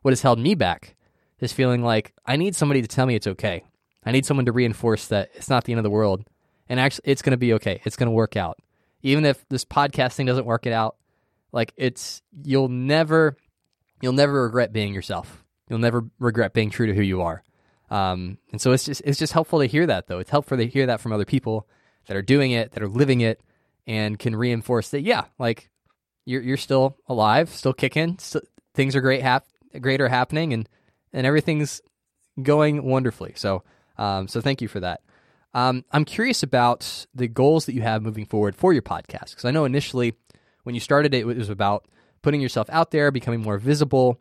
what 0.00 0.12
has 0.12 0.22
held 0.22 0.38
me 0.38 0.54
back 0.54 0.96
is 1.40 1.52
feeling 1.52 1.82
like 1.82 2.14
I 2.24 2.36
need 2.36 2.56
somebody 2.56 2.80
to 2.80 2.88
tell 2.88 3.04
me 3.04 3.14
it's 3.14 3.26
okay. 3.26 3.64
I 4.06 4.12
need 4.12 4.24
someone 4.24 4.46
to 4.46 4.52
reinforce 4.52 5.08
that 5.08 5.28
it's 5.34 5.50
not 5.50 5.64
the 5.64 5.72
end 5.72 5.78
of 5.78 5.84
the 5.84 5.90
world, 5.90 6.24
and 6.68 6.80
actually 6.80 7.10
it's 7.10 7.20
going 7.20 7.32
to 7.32 7.36
be 7.36 7.52
okay. 7.54 7.82
It's 7.84 7.96
going 7.96 8.06
to 8.06 8.12
work 8.12 8.34
out. 8.36 8.58
Even 9.02 9.26
if 9.26 9.46
this 9.48 9.64
podcasting 9.64 10.26
doesn't 10.26 10.46
work 10.46 10.66
it 10.66 10.72
out, 10.72 10.96
like 11.52 11.72
it's 11.76 12.22
you'll 12.44 12.68
never 12.68 13.36
you'll 14.00 14.12
never 14.12 14.44
regret 14.44 14.72
being 14.72 14.94
yourself. 14.94 15.44
You'll 15.68 15.78
never 15.78 16.04
regret 16.18 16.54
being 16.54 16.70
true 16.70 16.86
to 16.86 16.94
who 16.94 17.02
you 17.02 17.22
are. 17.22 17.42
Um, 17.90 18.38
and 18.52 18.60
so 18.60 18.72
it's 18.72 18.84
just 18.84 19.02
it's 19.04 19.18
just 19.18 19.32
helpful 19.32 19.60
to 19.60 19.66
hear 19.66 19.86
that 19.86 20.06
though. 20.06 20.18
It's 20.18 20.30
helpful 20.30 20.56
to 20.56 20.66
hear 20.66 20.86
that 20.86 21.00
from 21.00 21.12
other 21.12 21.24
people 21.24 21.68
that 22.06 22.16
are 22.16 22.22
doing 22.22 22.52
it, 22.52 22.72
that 22.72 22.82
are 22.82 22.88
living 22.88 23.20
it, 23.20 23.40
and 23.86 24.18
can 24.18 24.36
reinforce 24.36 24.90
that 24.90 25.02
yeah, 25.02 25.24
like 25.38 25.70
you're 26.24 26.42
you're 26.42 26.56
still 26.56 26.96
alive, 27.06 27.48
still 27.50 27.72
kicking, 27.72 28.18
still, 28.18 28.42
things 28.74 28.94
are 28.94 29.00
great 29.00 29.22
hap- 29.22 29.46
great 29.80 30.00
are 30.00 30.08
happening, 30.08 30.52
and 30.52 30.68
and 31.12 31.26
everything's 31.26 31.80
going 32.42 32.84
wonderfully. 32.84 33.32
So 33.36 33.64
um, 33.96 34.28
so 34.28 34.40
thank 34.40 34.60
you 34.60 34.68
for 34.68 34.80
that. 34.80 35.00
Um, 35.54 35.84
I'm 35.90 36.04
curious 36.04 36.42
about 36.42 37.06
the 37.14 37.26
goals 37.26 37.66
that 37.66 37.74
you 37.74 37.80
have 37.82 38.02
moving 38.02 38.26
forward 38.26 38.54
for 38.54 38.72
your 38.72 38.82
podcast 38.82 39.30
because 39.30 39.46
I 39.46 39.50
know 39.50 39.64
initially 39.64 40.14
when 40.68 40.74
you 40.74 40.82
started 40.82 41.14
it, 41.14 41.26
it 41.26 41.36
was 41.38 41.48
about 41.48 41.86
putting 42.20 42.42
yourself 42.42 42.68
out 42.68 42.90
there, 42.90 43.10
becoming 43.10 43.40
more 43.40 43.56
visible, 43.56 44.20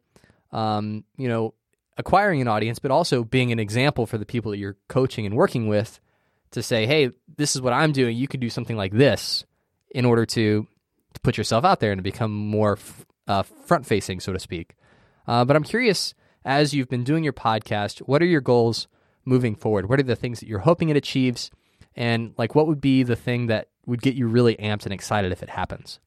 um, 0.53 1.03
you 1.17 1.27
know, 1.27 1.53
acquiring 1.97 2.39
an 2.39 2.47
audience, 2.47 2.79
but 2.79 2.89
also 2.89 3.25
being 3.25 3.51
an 3.51 3.59
example 3.59 4.05
for 4.05 4.17
the 4.17 4.25
people 4.25 4.51
that 4.51 4.57
you're 4.57 4.77
coaching 4.87 5.25
and 5.25 5.35
working 5.35 5.67
with 5.67 5.99
to 6.51 6.63
say, 6.63 6.85
hey, 6.85 7.11
this 7.35 7.53
is 7.53 7.61
what 7.61 7.73
I'm 7.73 7.91
doing. 7.91 8.15
You 8.15 8.29
could 8.29 8.39
do 8.39 8.49
something 8.49 8.77
like 8.77 8.93
this 8.93 9.43
in 9.91 10.05
order 10.05 10.25
to, 10.25 10.65
to 11.15 11.19
put 11.19 11.37
yourself 11.37 11.65
out 11.65 11.81
there 11.81 11.91
and 11.91 11.99
to 11.99 12.03
become 12.03 12.31
more 12.31 12.77
f- 12.77 13.05
uh, 13.27 13.43
front 13.43 13.85
facing, 13.85 14.21
so 14.21 14.31
to 14.31 14.39
speak. 14.39 14.77
Uh, 15.27 15.43
but 15.43 15.57
I'm 15.57 15.65
curious, 15.65 16.13
as 16.45 16.73
you've 16.73 16.87
been 16.87 17.03
doing 17.03 17.25
your 17.25 17.33
podcast, 17.33 17.99
what 17.99 18.21
are 18.21 18.25
your 18.25 18.39
goals 18.39 18.87
moving 19.25 19.53
forward? 19.53 19.89
What 19.89 19.99
are 19.99 20.03
the 20.03 20.15
things 20.15 20.39
that 20.39 20.47
you're 20.47 20.59
hoping 20.59 20.87
it 20.87 20.95
achieves? 20.95 21.51
And 21.93 22.33
like, 22.37 22.55
what 22.55 22.67
would 22.67 22.79
be 22.79 23.03
the 23.03 23.17
thing 23.17 23.47
that 23.47 23.67
would 23.85 24.01
get 24.01 24.15
you 24.15 24.27
really 24.27 24.55
amped 24.55 24.85
and 24.85 24.93
excited 24.93 25.33
if 25.33 25.43
it 25.43 25.49
happens? 25.49 25.99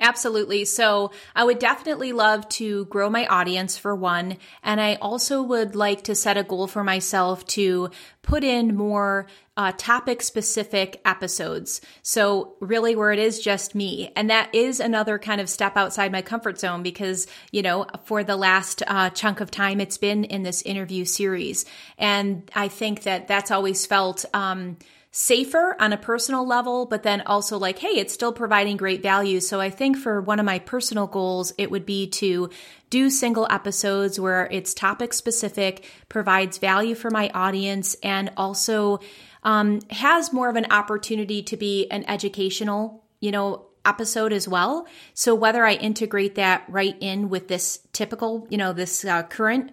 Absolutely. 0.00 0.64
So 0.64 1.12
I 1.36 1.44
would 1.44 1.58
definitely 1.58 2.12
love 2.12 2.48
to 2.50 2.86
grow 2.86 3.10
my 3.10 3.26
audience 3.26 3.76
for 3.76 3.94
one. 3.94 4.38
And 4.62 4.80
I 4.80 4.94
also 4.94 5.42
would 5.42 5.76
like 5.76 6.04
to 6.04 6.14
set 6.14 6.38
a 6.38 6.42
goal 6.42 6.66
for 6.66 6.82
myself 6.82 7.46
to 7.48 7.90
put 8.22 8.42
in 8.42 8.74
more 8.74 9.26
uh, 9.58 9.72
topic 9.76 10.22
specific 10.22 11.02
episodes. 11.04 11.82
So 12.00 12.54
really 12.60 12.96
where 12.96 13.12
it 13.12 13.18
is 13.18 13.40
just 13.40 13.74
me. 13.74 14.10
And 14.16 14.30
that 14.30 14.54
is 14.54 14.80
another 14.80 15.18
kind 15.18 15.38
of 15.38 15.50
step 15.50 15.76
outside 15.76 16.12
my 16.12 16.22
comfort 16.22 16.58
zone 16.58 16.82
because, 16.82 17.26
you 17.52 17.60
know, 17.60 17.86
for 18.04 18.24
the 18.24 18.36
last 18.36 18.82
uh, 18.86 19.10
chunk 19.10 19.40
of 19.40 19.50
time, 19.50 19.82
it's 19.82 19.98
been 19.98 20.24
in 20.24 20.44
this 20.44 20.62
interview 20.62 21.04
series. 21.04 21.66
And 21.98 22.50
I 22.54 22.68
think 22.68 23.02
that 23.02 23.28
that's 23.28 23.50
always 23.50 23.84
felt, 23.84 24.24
um, 24.32 24.78
safer 25.12 25.76
on 25.80 25.92
a 25.92 25.96
personal 25.96 26.46
level, 26.46 26.86
but 26.86 27.02
then 27.02 27.20
also 27.22 27.58
like, 27.58 27.78
hey, 27.78 27.88
it's 27.88 28.14
still 28.14 28.32
providing 28.32 28.76
great 28.76 29.02
value. 29.02 29.40
So 29.40 29.60
I 29.60 29.68
think 29.68 29.96
for 29.96 30.20
one 30.20 30.38
of 30.38 30.46
my 30.46 30.60
personal 30.60 31.08
goals, 31.08 31.52
it 31.58 31.70
would 31.70 31.84
be 31.84 32.06
to 32.08 32.48
do 32.90 33.10
single 33.10 33.46
episodes 33.50 34.20
where 34.20 34.48
it's 34.52 34.72
topic 34.72 35.12
specific, 35.12 35.84
provides 36.08 36.58
value 36.58 36.94
for 36.94 37.10
my 37.10 37.28
audience, 37.34 37.96
and 38.02 38.30
also 38.36 39.00
um, 39.42 39.80
has 39.90 40.32
more 40.32 40.48
of 40.48 40.56
an 40.56 40.66
opportunity 40.70 41.42
to 41.42 41.56
be 41.56 41.88
an 41.90 42.04
educational, 42.08 43.04
you 43.20 43.32
know, 43.32 43.66
episode 43.84 44.32
as 44.32 44.46
well. 44.46 44.86
So 45.14 45.34
whether 45.34 45.64
I 45.64 45.74
integrate 45.74 46.36
that 46.36 46.64
right 46.68 46.96
in 47.00 47.30
with 47.30 47.48
this 47.48 47.80
typical, 47.92 48.46
you 48.50 48.58
know, 48.58 48.72
this 48.72 49.04
uh, 49.04 49.22
current 49.24 49.72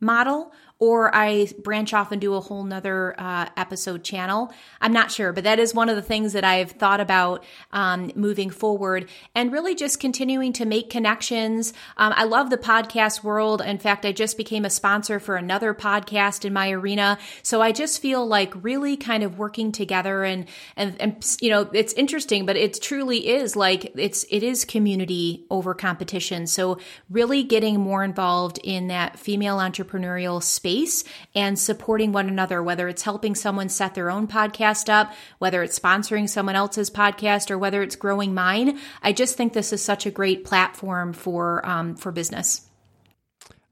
model 0.00 0.52
or 0.78 1.14
I 1.14 1.48
branch 1.58 1.94
off 1.94 2.12
and 2.12 2.20
do 2.20 2.34
a 2.34 2.40
whole 2.40 2.62
nother 2.62 3.14
uh, 3.18 3.48
episode 3.56 4.04
channel. 4.04 4.52
I'm 4.80 4.92
not 4.92 5.10
sure, 5.10 5.32
but 5.32 5.44
that 5.44 5.58
is 5.58 5.74
one 5.74 5.88
of 5.88 5.96
the 5.96 6.02
things 6.02 6.34
that 6.34 6.44
I've 6.44 6.72
thought 6.72 7.00
about 7.00 7.44
um, 7.72 8.12
moving 8.14 8.50
forward 8.50 9.08
and 9.34 9.50
really 9.50 9.74
just 9.74 10.00
continuing 10.00 10.52
to 10.54 10.66
make 10.66 10.90
connections. 10.90 11.72
Um, 11.96 12.12
I 12.14 12.24
love 12.24 12.50
the 12.50 12.58
podcast 12.58 13.24
world. 13.24 13.62
In 13.62 13.78
fact, 13.78 14.04
I 14.04 14.12
just 14.12 14.36
became 14.36 14.66
a 14.66 14.70
sponsor 14.70 15.18
for 15.18 15.36
another 15.36 15.72
podcast 15.72 16.44
in 16.44 16.52
my 16.52 16.70
arena. 16.70 17.18
So 17.42 17.62
I 17.62 17.72
just 17.72 18.02
feel 18.02 18.26
like 18.26 18.52
really 18.62 18.98
kind 18.98 19.22
of 19.22 19.38
working 19.38 19.72
together 19.72 20.24
and, 20.24 20.46
and, 20.76 21.00
and 21.00 21.36
you 21.40 21.48
know, 21.48 21.70
it's 21.72 21.94
interesting, 21.94 22.44
but 22.44 22.56
it 22.56 22.82
truly 22.82 23.28
is 23.28 23.56
like 23.56 23.92
it's, 23.96 24.26
it 24.30 24.42
is 24.42 24.66
community 24.66 25.46
over 25.50 25.72
competition. 25.72 26.46
So 26.46 26.78
really 27.08 27.42
getting 27.44 27.80
more 27.80 28.04
involved 28.04 28.58
in 28.62 28.88
that 28.88 29.18
female 29.18 29.56
entrepreneurial 29.56 30.42
space 30.42 30.65
space 30.66 31.04
and 31.32 31.56
supporting 31.56 32.10
one 32.10 32.28
another, 32.28 32.60
whether 32.60 32.88
it's 32.88 33.02
helping 33.02 33.36
someone 33.36 33.68
set 33.68 33.94
their 33.94 34.10
own 34.10 34.26
podcast 34.26 34.88
up, 34.88 35.12
whether 35.38 35.62
it's 35.62 35.78
sponsoring 35.78 36.28
someone 36.28 36.56
else's 36.56 36.90
podcast, 36.90 37.52
or 37.52 37.58
whether 37.58 37.82
it's 37.84 37.94
growing 37.94 38.34
mine. 38.34 38.76
I 39.00 39.12
just 39.12 39.36
think 39.36 39.52
this 39.52 39.72
is 39.72 39.80
such 39.80 40.06
a 40.06 40.10
great 40.10 40.44
platform 40.44 41.12
for 41.12 41.64
um, 41.64 41.94
for 41.94 42.10
business. 42.10 42.68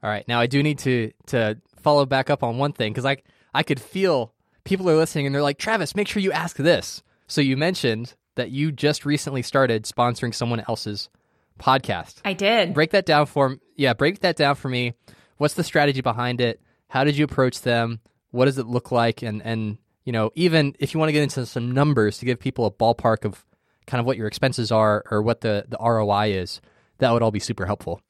All 0.01 0.09
right, 0.09 0.25
now 0.29 0.39
I 0.39 0.47
do 0.47 0.63
need 0.63 0.79
to 0.79 1.11
to 1.27 1.57
follow 1.81 2.05
back 2.05 2.29
up 2.29 2.43
on 2.43 2.57
one 2.57 2.71
thing 2.71 2.93
because 2.93 3.05
I 3.05 3.17
I 3.53 3.63
could 3.63 3.81
feel 3.81 4.33
people 4.63 4.89
are 4.89 4.95
listening 4.95 5.25
and 5.25 5.35
they're 5.35 5.41
like, 5.41 5.57
Travis, 5.57 5.97
make 5.97 6.07
sure 6.07 6.21
you 6.21 6.31
ask 6.31 6.55
this. 6.55 7.03
So 7.27 7.41
you 7.41 7.57
mentioned 7.57 8.13
that 8.35 8.51
you 8.51 8.71
just 8.71 9.05
recently 9.05 9.41
started 9.41 9.83
sponsoring 9.83 10.33
someone 10.33 10.63
else's 10.69 11.09
podcast. 11.59 12.21
I 12.23 12.33
did. 12.33 12.73
Break 12.73 12.91
that 12.91 13.05
down 13.05 13.25
for 13.25 13.57
yeah, 13.75 13.93
break 13.93 14.21
that 14.21 14.37
down 14.37 14.55
for 14.55 14.69
me. 14.69 14.93
What's 15.37 15.55
the 15.55 15.63
strategy 15.65 15.99
behind 15.99 16.39
it? 16.39 16.61
How 16.87 17.03
did 17.03 17.17
you 17.17 17.25
approach 17.25 17.61
them? 17.61 17.99
What 18.31 18.45
does 18.45 18.57
it 18.57 18.67
look 18.67 18.91
like? 18.91 19.21
And 19.21 19.41
and 19.41 19.77
you 20.03 20.11
know, 20.11 20.31
even 20.35 20.75
if 20.79 20.93
you 20.93 20.99
want 20.99 21.09
to 21.09 21.13
get 21.13 21.23
into 21.23 21.45
some 21.45 21.71
numbers 21.71 22.19
to 22.19 22.25
give 22.25 22.39
people 22.39 22.65
a 22.65 22.71
ballpark 22.71 23.25
of 23.25 23.45
kind 23.87 23.99
of 23.99 24.05
what 24.05 24.17
your 24.17 24.27
expenses 24.27 24.71
are 24.71 25.03
or 25.09 25.21
what 25.21 25.41
the 25.41 25.65
the 25.67 25.77
ROI 25.77 26.33
is, 26.33 26.61
that 26.99 27.11
would 27.11 27.21
all 27.21 27.31
be 27.31 27.39
super 27.39 27.65
helpful. 27.65 28.01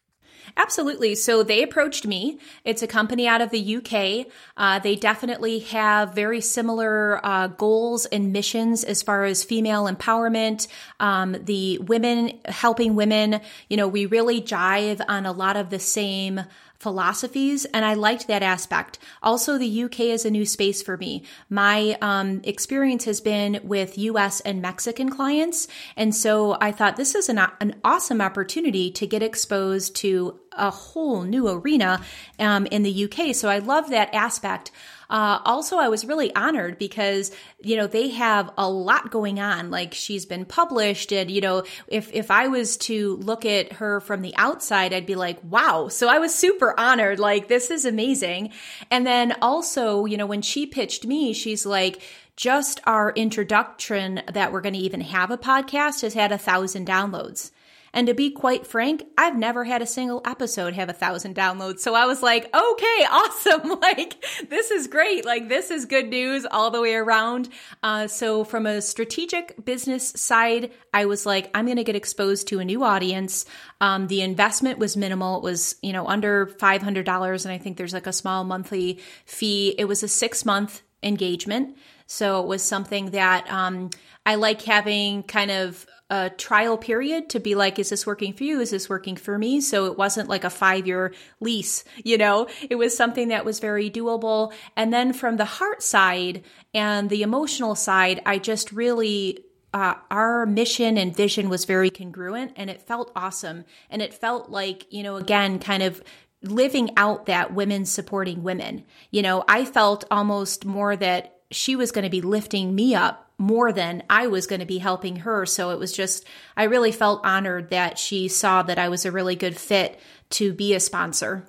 Absolutely. 0.57 1.15
So 1.15 1.43
they 1.43 1.63
approached 1.63 2.05
me. 2.05 2.39
It's 2.63 2.81
a 2.81 2.87
company 2.87 3.27
out 3.27 3.41
of 3.41 3.49
the 3.49 3.77
UK. 3.77 4.31
Uh, 4.55 4.79
they 4.79 4.95
definitely 4.95 5.59
have 5.59 6.13
very 6.13 6.41
similar 6.41 7.25
uh, 7.25 7.47
goals 7.47 8.05
and 8.05 8.31
missions 8.31 8.83
as 8.83 9.01
far 9.01 9.25
as 9.25 9.43
female 9.43 9.85
empowerment, 9.85 10.67
um, 10.99 11.35
the 11.43 11.79
women 11.79 12.39
helping 12.45 12.95
women. 12.95 13.41
You 13.69 13.77
know, 13.77 13.87
we 13.87 14.05
really 14.05 14.41
jive 14.41 15.01
on 15.07 15.25
a 15.25 15.31
lot 15.31 15.57
of 15.57 15.69
the 15.69 15.79
same 15.79 16.41
philosophies, 16.79 17.65
and 17.65 17.85
I 17.85 17.93
liked 17.93 18.27
that 18.27 18.43
aspect. 18.43 18.99
Also, 19.23 19.57
the 19.57 19.83
UK 19.83 20.01
is 20.01 20.25
a 20.25 20.31
new 20.31 20.45
space 20.45 20.81
for 20.81 20.97
me. 20.97 21.23
My 21.49 21.97
um, 22.01 22.41
experience 22.43 23.05
has 23.05 23.21
been 23.21 23.59
with 23.63 23.97
US 23.97 24.39
and 24.41 24.61
Mexican 24.61 25.09
clients, 25.09 25.67
and 25.95 26.13
so 26.15 26.57
I 26.59 26.71
thought 26.71 26.95
this 26.95 27.15
is 27.15 27.29
an, 27.29 27.39
an 27.59 27.75
awesome 27.83 28.21
opportunity 28.21 28.91
to 28.91 29.07
get 29.07 29.23
exposed 29.23 29.95
to 29.97 30.39
a 30.51 30.69
whole 30.69 31.23
new 31.23 31.47
arena 31.49 32.01
um, 32.39 32.65
in 32.67 32.83
the 32.83 33.05
UK. 33.05 33.35
So 33.35 33.49
I 33.49 33.59
love 33.59 33.89
that 33.89 34.13
aspect. 34.13 34.71
Uh, 35.15 35.39
also, 35.45 35.77
I 35.77 35.87
was 35.87 36.03
really 36.03 36.35
honored 36.35 36.77
because 36.77 37.31
you 37.61 37.77
know 37.77 37.87
they 37.87 38.09
have 38.09 38.51
a 38.57 38.69
lot 38.69 39.11
going 39.11 39.39
on. 39.39 39.71
Like 39.71 39.93
she's 39.93 40.25
been 40.25 40.43
published, 40.43 41.13
and 41.13 41.31
you 41.31 41.39
know 41.39 41.63
if 41.87 42.11
if 42.11 42.29
I 42.29 42.49
was 42.49 42.75
to 42.89 43.15
look 43.15 43.45
at 43.45 43.71
her 43.73 44.01
from 44.01 44.21
the 44.21 44.35
outside, 44.35 44.93
I'd 44.93 45.05
be 45.05 45.15
like, 45.15 45.39
wow. 45.41 45.87
So 45.87 46.09
I 46.09 46.19
was 46.19 46.35
super 46.35 46.77
honored. 46.77 47.17
Like 47.17 47.47
this 47.47 47.71
is 47.71 47.85
amazing. 47.85 48.51
And 48.91 49.07
then 49.07 49.37
also, 49.41 50.03
you 50.03 50.17
know, 50.17 50.25
when 50.25 50.41
she 50.41 50.65
pitched 50.65 51.05
me, 51.05 51.31
she's 51.31 51.65
like 51.65 52.01
just 52.35 52.81
our 52.83 53.11
introduction 53.11 54.21
that 54.33 54.51
we're 54.51 54.59
going 54.59 54.73
to 54.73 54.79
even 54.79 54.99
have 54.99 55.31
a 55.31 55.37
podcast 55.37 56.01
has 56.01 56.13
had 56.13 56.33
a 56.33 56.37
thousand 56.37 56.85
downloads. 56.85 57.51
And 57.95 58.07
to 58.07 58.13
be 58.13 58.29
quite 58.29 58.67
frank, 58.67 59.05
I've 59.17 59.37
never 59.37 59.63
had 59.63 59.81
a 59.81 59.87
single 59.87 60.21
episode 60.25 60.73
have 60.73 60.89
a 60.89 60.93
thousand 60.93 61.33
downloads. 61.33 61.79
So 61.79 61.95
I 61.95 62.05
was 62.05 62.21
like, 62.21 62.53
okay, 62.53 63.05
awesome. 63.09 63.79
Like, 63.79 64.23
this 64.49 64.69
is 64.69 64.87
great. 64.87 65.25
Like, 65.25 65.47
this 65.47 65.71
is 65.71 65.85
good 65.85 66.09
news 66.09 66.45
all 66.51 66.71
the 66.71 66.81
way 66.81 66.95
around. 66.95 67.47
Uh, 67.81 68.07
so 68.07 68.43
from 68.43 68.65
a 68.65 68.81
strategic 68.81 69.63
business 69.63 70.09
side, 70.09 70.71
I 70.93 71.05
was 71.05 71.25
like, 71.25 71.49
I'm 71.53 71.65
going 71.65 71.77
to 71.77 71.85
get 71.85 71.95
exposed 71.95 72.49
to 72.49 72.59
a 72.59 72.65
new 72.65 72.83
audience. 72.83 73.45
Um, 73.79 74.07
the 74.07 74.21
investment 74.21 74.77
was 74.77 74.97
minimal. 74.97 75.37
It 75.37 75.43
was, 75.43 75.75
you 75.81 75.93
know, 75.93 76.05
under 76.05 76.47
$500. 76.47 77.45
And 77.45 77.53
I 77.53 77.57
think 77.57 77.77
there's 77.77 77.93
like 77.93 78.07
a 78.07 78.13
small 78.13 78.43
monthly 78.43 78.99
fee. 79.25 79.73
It 79.77 79.85
was 79.85 80.03
a 80.03 80.09
six 80.09 80.43
month 80.43 80.81
engagement. 81.01 81.77
So 82.07 82.41
it 82.41 82.47
was 82.47 82.61
something 82.61 83.11
that 83.11 83.49
um, 83.49 83.89
I 84.25 84.35
like 84.35 84.61
having 84.63 85.23
kind 85.23 85.51
of 85.51 85.85
a 86.09 86.29
trial 86.29 86.77
period 86.77 87.29
to 87.29 87.39
be 87.39 87.55
like, 87.55 87.79
is 87.79 87.89
this 87.89 88.05
working 88.05 88.33
for 88.33 88.43
you? 88.43 88.59
Is 88.59 88.69
this 88.69 88.87
working 88.87 89.15
for 89.15 89.37
me? 89.37 89.59
So 89.59 89.85
it 89.85 89.97
wasn't 89.97 90.29
like 90.29 90.43
a 90.43 90.49
five 90.49 90.85
year 90.85 91.13
lease, 91.39 91.83
you 92.03 92.17
know, 92.17 92.47
it 92.69 92.75
was 92.75 92.95
something 92.95 93.29
that 93.29 93.45
was 93.45 93.59
very 93.59 93.89
doable. 93.89 94.53
And 94.75 94.93
then 94.93 95.13
from 95.13 95.37
the 95.37 95.45
heart 95.45 95.81
side 95.81 96.43
and 96.73 97.09
the 97.09 97.23
emotional 97.23 97.75
side, 97.75 98.21
I 98.25 98.37
just 98.37 98.71
really 98.71 99.45
uh, 99.73 99.95
our 100.09 100.45
mission 100.45 100.97
and 100.97 101.13
vision 101.13 101.49
was 101.49 101.65
very 101.65 101.89
congruent 101.89 102.53
and 102.55 102.69
it 102.69 102.81
felt 102.81 103.11
awesome. 103.13 103.65
And 103.89 104.01
it 104.01 104.13
felt 104.13 104.49
like, 104.49 104.85
you 104.89 105.03
know, 105.03 105.17
again, 105.17 105.59
kind 105.59 105.83
of 105.83 106.01
living 106.41 106.91
out 106.95 107.25
that 107.25 107.53
women 107.53 107.85
supporting 107.85 108.43
women. 108.43 108.85
You 109.11 109.21
know, 109.21 109.43
I 109.49 109.65
felt 109.65 110.05
almost 110.09 110.63
more 110.63 110.95
that 110.95 111.39
she 111.51 111.75
was 111.75 111.91
going 111.91 112.03
to 112.03 112.09
be 112.09 112.21
lifting 112.21 112.73
me 112.73 112.95
up 112.95 113.24
more 113.37 113.71
than 113.71 114.03
I 114.09 114.27
was 114.27 114.47
going 114.47 114.61
to 114.61 114.65
be 114.65 114.77
helping 114.77 115.17
her. 115.17 115.45
So 115.45 115.71
it 115.71 115.79
was 115.79 115.91
just, 115.91 116.25
I 116.55 116.63
really 116.63 116.91
felt 116.91 117.25
honored 117.25 117.69
that 117.69 117.97
she 117.97 118.27
saw 118.27 118.63
that 118.63 118.79
I 118.79 118.89
was 118.89 119.05
a 119.05 119.11
really 119.11 119.35
good 119.35 119.57
fit 119.57 119.99
to 120.31 120.53
be 120.53 120.73
a 120.73 120.79
sponsor. 120.79 121.45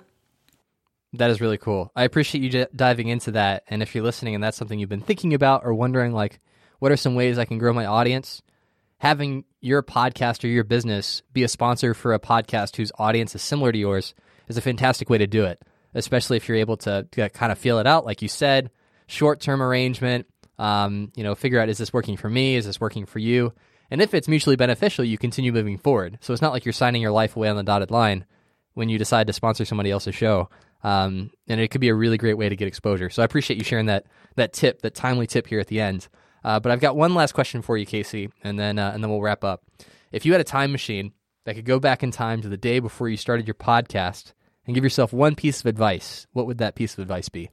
That 1.13 1.29
is 1.29 1.41
really 1.41 1.57
cool. 1.57 1.91
I 1.95 2.03
appreciate 2.03 2.43
you 2.43 2.65
diving 2.75 3.07
into 3.07 3.31
that. 3.31 3.63
And 3.69 3.81
if 3.81 3.95
you're 3.95 4.03
listening 4.03 4.35
and 4.35 4.43
that's 4.43 4.57
something 4.57 4.77
you've 4.77 4.89
been 4.89 5.01
thinking 5.01 5.33
about 5.33 5.63
or 5.63 5.73
wondering, 5.73 6.11
like, 6.11 6.39
what 6.79 6.91
are 6.91 6.97
some 6.97 7.15
ways 7.15 7.37
I 7.37 7.45
can 7.45 7.57
grow 7.57 7.73
my 7.73 7.85
audience? 7.85 8.41
Having 8.99 9.45
your 9.61 9.81
podcast 9.81 10.43
or 10.43 10.47
your 10.47 10.63
business 10.63 11.21
be 11.31 11.43
a 11.43 11.47
sponsor 11.47 11.93
for 11.93 12.13
a 12.13 12.19
podcast 12.19 12.75
whose 12.75 12.91
audience 12.97 13.33
is 13.35 13.41
similar 13.41 13.71
to 13.71 13.77
yours 13.77 14.13
is 14.47 14.57
a 14.57 14.61
fantastic 14.61 15.09
way 15.09 15.17
to 15.17 15.27
do 15.27 15.45
it, 15.45 15.61
especially 15.93 16.37
if 16.37 16.47
you're 16.47 16.57
able 16.57 16.77
to, 16.77 17.07
to 17.11 17.29
kind 17.29 17.51
of 17.51 17.57
feel 17.57 17.79
it 17.79 17.87
out, 17.87 18.05
like 18.05 18.21
you 18.21 18.27
said, 18.27 18.69
short 19.07 19.39
term 19.39 19.61
arrangement, 19.61 20.27
um, 20.59 21.11
you 21.15 21.23
know, 21.23 21.35
figure 21.35 21.59
out 21.59 21.69
is 21.69 21.77
this 21.77 21.93
working 21.93 22.17
for 22.17 22.29
me? 22.29 22.55
Is 22.55 22.65
this 22.65 22.79
working 22.79 23.05
for 23.05 23.19
you? 23.19 23.53
And 23.89 24.01
if 24.01 24.13
it's 24.13 24.27
mutually 24.27 24.55
beneficial, 24.55 25.05
you 25.05 25.17
continue 25.17 25.53
moving 25.53 25.77
forward. 25.77 26.17
So 26.21 26.33
it's 26.33 26.41
not 26.41 26.51
like 26.51 26.65
you're 26.65 26.73
signing 26.73 27.01
your 27.01 27.11
life 27.11 27.35
away 27.35 27.47
on 27.49 27.55
the 27.55 27.63
dotted 27.63 27.91
line 27.91 28.25
when 28.73 28.89
you 28.89 28.97
decide 28.97 29.27
to 29.27 29.33
sponsor 29.33 29.65
somebody 29.65 29.91
else's 29.91 30.15
show. 30.15 30.49
Um, 30.83 31.31
and 31.47 31.59
it 31.59 31.69
could 31.69 31.81
be 31.81 31.89
a 31.89 31.95
really 31.95 32.17
great 32.17 32.37
way 32.37 32.49
to 32.49 32.55
get 32.55 32.67
exposure. 32.67 33.09
So 33.09 33.21
I 33.21 33.25
appreciate 33.25 33.57
you 33.57 33.63
sharing 33.63 33.87
that 33.87 34.05
that 34.35 34.53
tip, 34.53 34.81
that 34.81 34.93
timely 34.93 35.25
tip 35.25 35.47
here 35.47 35.59
at 35.59 35.67
the 35.67 35.79
end. 35.79 36.07
Uh, 36.43 36.59
but 36.59 36.71
I've 36.71 36.79
got 36.79 36.95
one 36.95 37.13
last 37.13 37.33
question 37.33 37.61
for 37.61 37.77
you, 37.77 37.85
Casey, 37.85 38.29
and 38.43 38.59
then 38.59 38.77
uh, 38.77 38.91
and 38.93 39.03
then 39.03 39.09
we'll 39.09 39.21
wrap 39.21 39.43
up. 39.43 39.63
If 40.11 40.25
you 40.25 40.31
had 40.31 40.41
a 40.41 40.45
time 40.45 40.71
machine 40.71 41.13
that 41.45 41.55
could 41.55 41.65
go 41.65 41.79
back 41.79 42.03
in 42.03 42.11
time 42.11 42.41
to 42.41 42.49
the 42.49 42.57
day 42.57 42.79
before 42.79 43.09
you 43.09 43.17
started 43.17 43.47
your 43.47 43.55
podcast 43.55 44.33
and 44.65 44.75
give 44.75 44.83
yourself 44.83 45.11
one 45.11 45.35
piece 45.35 45.59
of 45.61 45.65
advice, 45.65 46.27
what 46.33 46.45
would 46.45 46.59
that 46.59 46.75
piece 46.75 46.93
of 46.93 46.99
advice 46.99 47.29
be? 47.29 47.49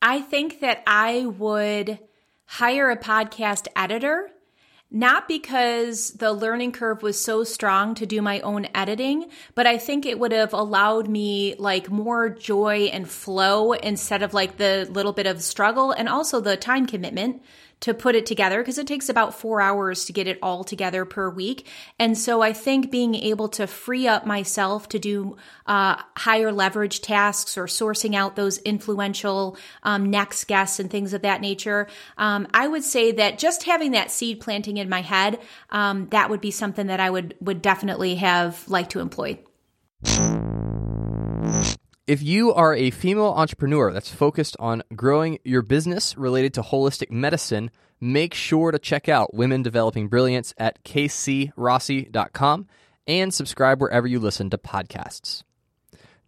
I 0.00 0.20
think 0.20 0.60
that 0.60 0.82
I 0.86 1.26
would 1.26 1.98
hire 2.46 2.90
a 2.90 2.96
podcast 2.96 3.66
editor 3.74 4.30
not 4.90 5.26
because 5.26 6.12
the 6.12 6.32
learning 6.32 6.70
curve 6.70 7.02
was 7.02 7.20
so 7.20 7.42
strong 7.42 7.94
to 7.96 8.06
do 8.06 8.22
my 8.22 8.40
own 8.40 8.68
editing, 8.72 9.28
but 9.56 9.66
I 9.66 9.78
think 9.78 10.06
it 10.06 10.18
would 10.18 10.30
have 10.30 10.52
allowed 10.52 11.08
me 11.08 11.56
like 11.58 11.90
more 11.90 12.28
joy 12.28 12.88
and 12.92 13.08
flow 13.08 13.72
instead 13.72 14.22
of 14.22 14.32
like 14.32 14.58
the 14.58 14.86
little 14.90 15.12
bit 15.12 15.26
of 15.26 15.42
struggle 15.42 15.90
and 15.90 16.08
also 16.08 16.40
the 16.40 16.56
time 16.56 16.86
commitment 16.86 17.42
to 17.80 17.92
put 17.92 18.14
it 18.14 18.26
together 18.26 18.62
because 18.62 18.78
it 18.78 18.86
takes 18.86 19.08
about 19.08 19.38
four 19.38 19.60
hours 19.60 20.06
to 20.06 20.12
get 20.12 20.26
it 20.26 20.38
all 20.42 20.64
together 20.64 21.04
per 21.04 21.28
week. 21.28 21.66
And 21.98 22.16
so 22.16 22.40
I 22.40 22.52
think 22.52 22.90
being 22.90 23.14
able 23.14 23.48
to 23.50 23.66
free 23.66 24.08
up 24.08 24.26
myself 24.26 24.88
to 24.90 24.98
do 24.98 25.36
uh, 25.66 25.96
higher 26.16 26.52
leverage 26.52 27.02
tasks 27.02 27.58
or 27.58 27.66
sourcing 27.66 28.14
out 28.14 28.34
those 28.34 28.58
influential 28.58 29.56
um, 29.82 30.10
next 30.10 30.44
guests 30.44 30.80
and 30.80 30.90
things 30.90 31.12
of 31.12 31.22
that 31.22 31.40
nature, 31.40 31.86
um, 32.16 32.48
I 32.54 32.66
would 32.66 32.84
say 32.84 33.12
that 33.12 33.38
just 33.38 33.64
having 33.64 33.92
that 33.92 34.10
seed 34.10 34.40
planting 34.40 34.78
in 34.78 34.88
my 34.88 35.02
head, 35.02 35.38
um, 35.70 36.08
that 36.10 36.30
would 36.30 36.40
be 36.40 36.50
something 36.50 36.86
that 36.86 37.00
I 37.00 37.10
would 37.10 37.34
would 37.40 37.60
definitely 37.60 38.16
have 38.16 38.66
liked 38.68 38.92
to 38.92 39.00
employ. 39.00 39.38
If 42.06 42.22
you 42.22 42.54
are 42.54 42.72
a 42.72 42.92
female 42.92 43.34
entrepreneur 43.36 43.92
that's 43.92 44.14
focused 44.14 44.56
on 44.60 44.84
growing 44.94 45.40
your 45.42 45.62
business 45.62 46.16
related 46.16 46.54
to 46.54 46.62
holistic 46.62 47.10
medicine, 47.10 47.72
make 48.00 48.32
sure 48.32 48.70
to 48.70 48.78
check 48.78 49.08
out 49.08 49.34
Women 49.34 49.64
Developing 49.64 50.06
Brilliance 50.06 50.54
at 50.56 50.84
kcrossi.com 50.84 52.68
and 53.08 53.34
subscribe 53.34 53.80
wherever 53.80 54.06
you 54.06 54.20
listen 54.20 54.50
to 54.50 54.58
podcasts. 54.58 55.42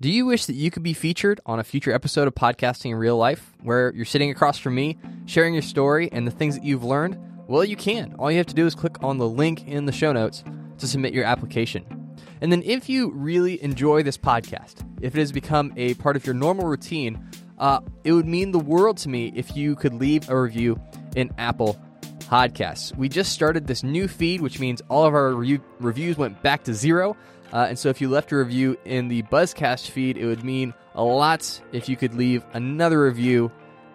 Do 0.00 0.10
you 0.10 0.26
wish 0.26 0.46
that 0.46 0.54
you 0.54 0.72
could 0.72 0.82
be 0.82 0.94
featured 0.94 1.40
on 1.46 1.60
a 1.60 1.64
future 1.64 1.92
episode 1.92 2.26
of 2.26 2.34
Podcasting 2.34 2.90
in 2.90 2.96
Real 2.96 3.16
Life 3.16 3.52
where 3.62 3.94
you're 3.94 4.04
sitting 4.04 4.32
across 4.32 4.58
from 4.58 4.74
me, 4.74 4.98
sharing 5.26 5.54
your 5.54 5.62
story 5.62 6.08
and 6.10 6.26
the 6.26 6.32
things 6.32 6.56
that 6.56 6.64
you've 6.64 6.82
learned? 6.82 7.16
Well, 7.46 7.64
you 7.64 7.76
can. 7.76 8.16
All 8.18 8.32
you 8.32 8.38
have 8.38 8.46
to 8.46 8.54
do 8.54 8.66
is 8.66 8.74
click 8.74 9.00
on 9.04 9.18
the 9.18 9.28
link 9.28 9.68
in 9.68 9.86
the 9.86 9.92
show 9.92 10.10
notes 10.10 10.42
to 10.78 10.88
submit 10.88 11.14
your 11.14 11.24
application. 11.24 11.97
And 12.40 12.52
then, 12.52 12.62
if 12.64 12.88
you 12.88 13.10
really 13.12 13.62
enjoy 13.62 14.02
this 14.02 14.18
podcast, 14.18 14.86
if 15.00 15.14
it 15.14 15.18
has 15.18 15.32
become 15.32 15.72
a 15.76 15.94
part 15.94 16.16
of 16.16 16.24
your 16.24 16.34
normal 16.34 16.66
routine, 16.66 17.28
uh, 17.58 17.80
it 18.04 18.12
would 18.12 18.26
mean 18.26 18.52
the 18.52 18.58
world 18.58 18.96
to 18.98 19.08
me 19.08 19.32
if 19.34 19.56
you 19.56 19.74
could 19.74 19.94
leave 19.94 20.28
a 20.28 20.40
review 20.40 20.80
in 21.16 21.30
Apple 21.38 21.80
Podcasts. 22.20 22.96
We 22.96 23.08
just 23.08 23.32
started 23.32 23.66
this 23.66 23.82
new 23.82 24.06
feed, 24.06 24.40
which 24.40 24.60
means 24.60 24.80
all 24.88 25.04
of 25.04 25.14
our 25.14 25.34
re- 25.34 25.60
reviews 25.80 26.16
went 26.16 26.40
back 26.42 26.64
to 26.64 26.74
zero. 26.74 27.16
Uh, 27.52 27.66
and 27.68 27.78
so, 27.78 27.88
if 27.88 28.00
you 28.00 28.08
left 28.08 28.30
a 28.32 28.36
review 28.36 28.76
in 28.84 29.08
the 29.08 29.22
Buzzcast 29.24 29.90
feed, 29.90 30.16
it 30.16 30.26
would 30.26 30.44
mean 30.44 30.74
a 30.94 31.02
lot 31.02 31.60
if 31.72 31.88
you 31.88 31.96
could 31.96 32.14
leave 32.14 32.44
another 32.52 33.02
review, 33.02 33.50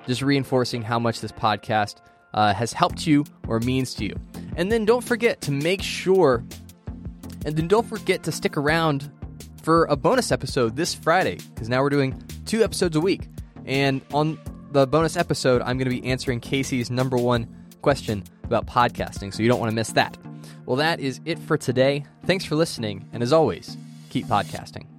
just 0.08 0.22
reinforcing 0.22 0.82
how 0.82 1.00
much 1.00 1.22
this 1.22 1.32
podcast 1.32 1.98
uh, 2.34 2.54
has 2.54 2.74
helped 2.74 3.06
you 3.06 3.24
or 3.48 3.60
means 3.60 3.94
to 3.96 4.06
you. 4.06 4.16
And 4.56 4.72
then 4.72 4.86
don't 4.86 5.04
forget 5.04 5.42
to 5.42 5.52
make 5.52 5.82
sure 5.82 6.44
and 7.46 7.56
then 7.56 7.68
don't 7.68 7.86
forget 7.86 8.24
to 8.24 8.32
stick 8.32 8.58
around 8.58 9.12
for 9.62 9.86
a 9.86 9.96
bonus 9.96 10.32
episode 10.32 10.76
this 10.76 10.94
Friday, 10.94 11.40
because 11.54 11.70
now 11.70 11.82
we're 11.82 11.90
doing 11.90 12.22
two 12.46 12.64
episodes 12.64 12.96
a 12.96 13.02
week. 13.02 13.28
And 13.66 14.02
on 14.14 14.38
the 14.72 14.86
bonus 14.86 15.16
episode, 15.16 15.62
I'm 15.62 15.78
going 15.78 15.90
to 15.90 16.02
be 16.02 16.06
answering 16.06 16.40
Casey's 16.40 16.92
number 16.92 17.18
one 17.18 17.48
question 17.82 18.24
about 18.44 18.66
podcasting, 18.66 19.34
so 19.34 19.42
you 19.42 19.50
don't 19.50 19.60
want 19.60 19.70
to 19.70 19.76
miss 19.76 19.92
that. 19.94 20.18
Well, 20.66 20.78
that 20.78 21.00
is 21.00 21.22
it 21.26 21.40
for 21.40 21.58
today. 21.58 22.06
Thanks 22.26 22.46
for 22.46 22.56
listening, 22.56 23.08
and 23.14 23.24
as 23.24 23.32
always, 23.32 23.78
keep 24.10 24.26
podcasting. 24.28 24.93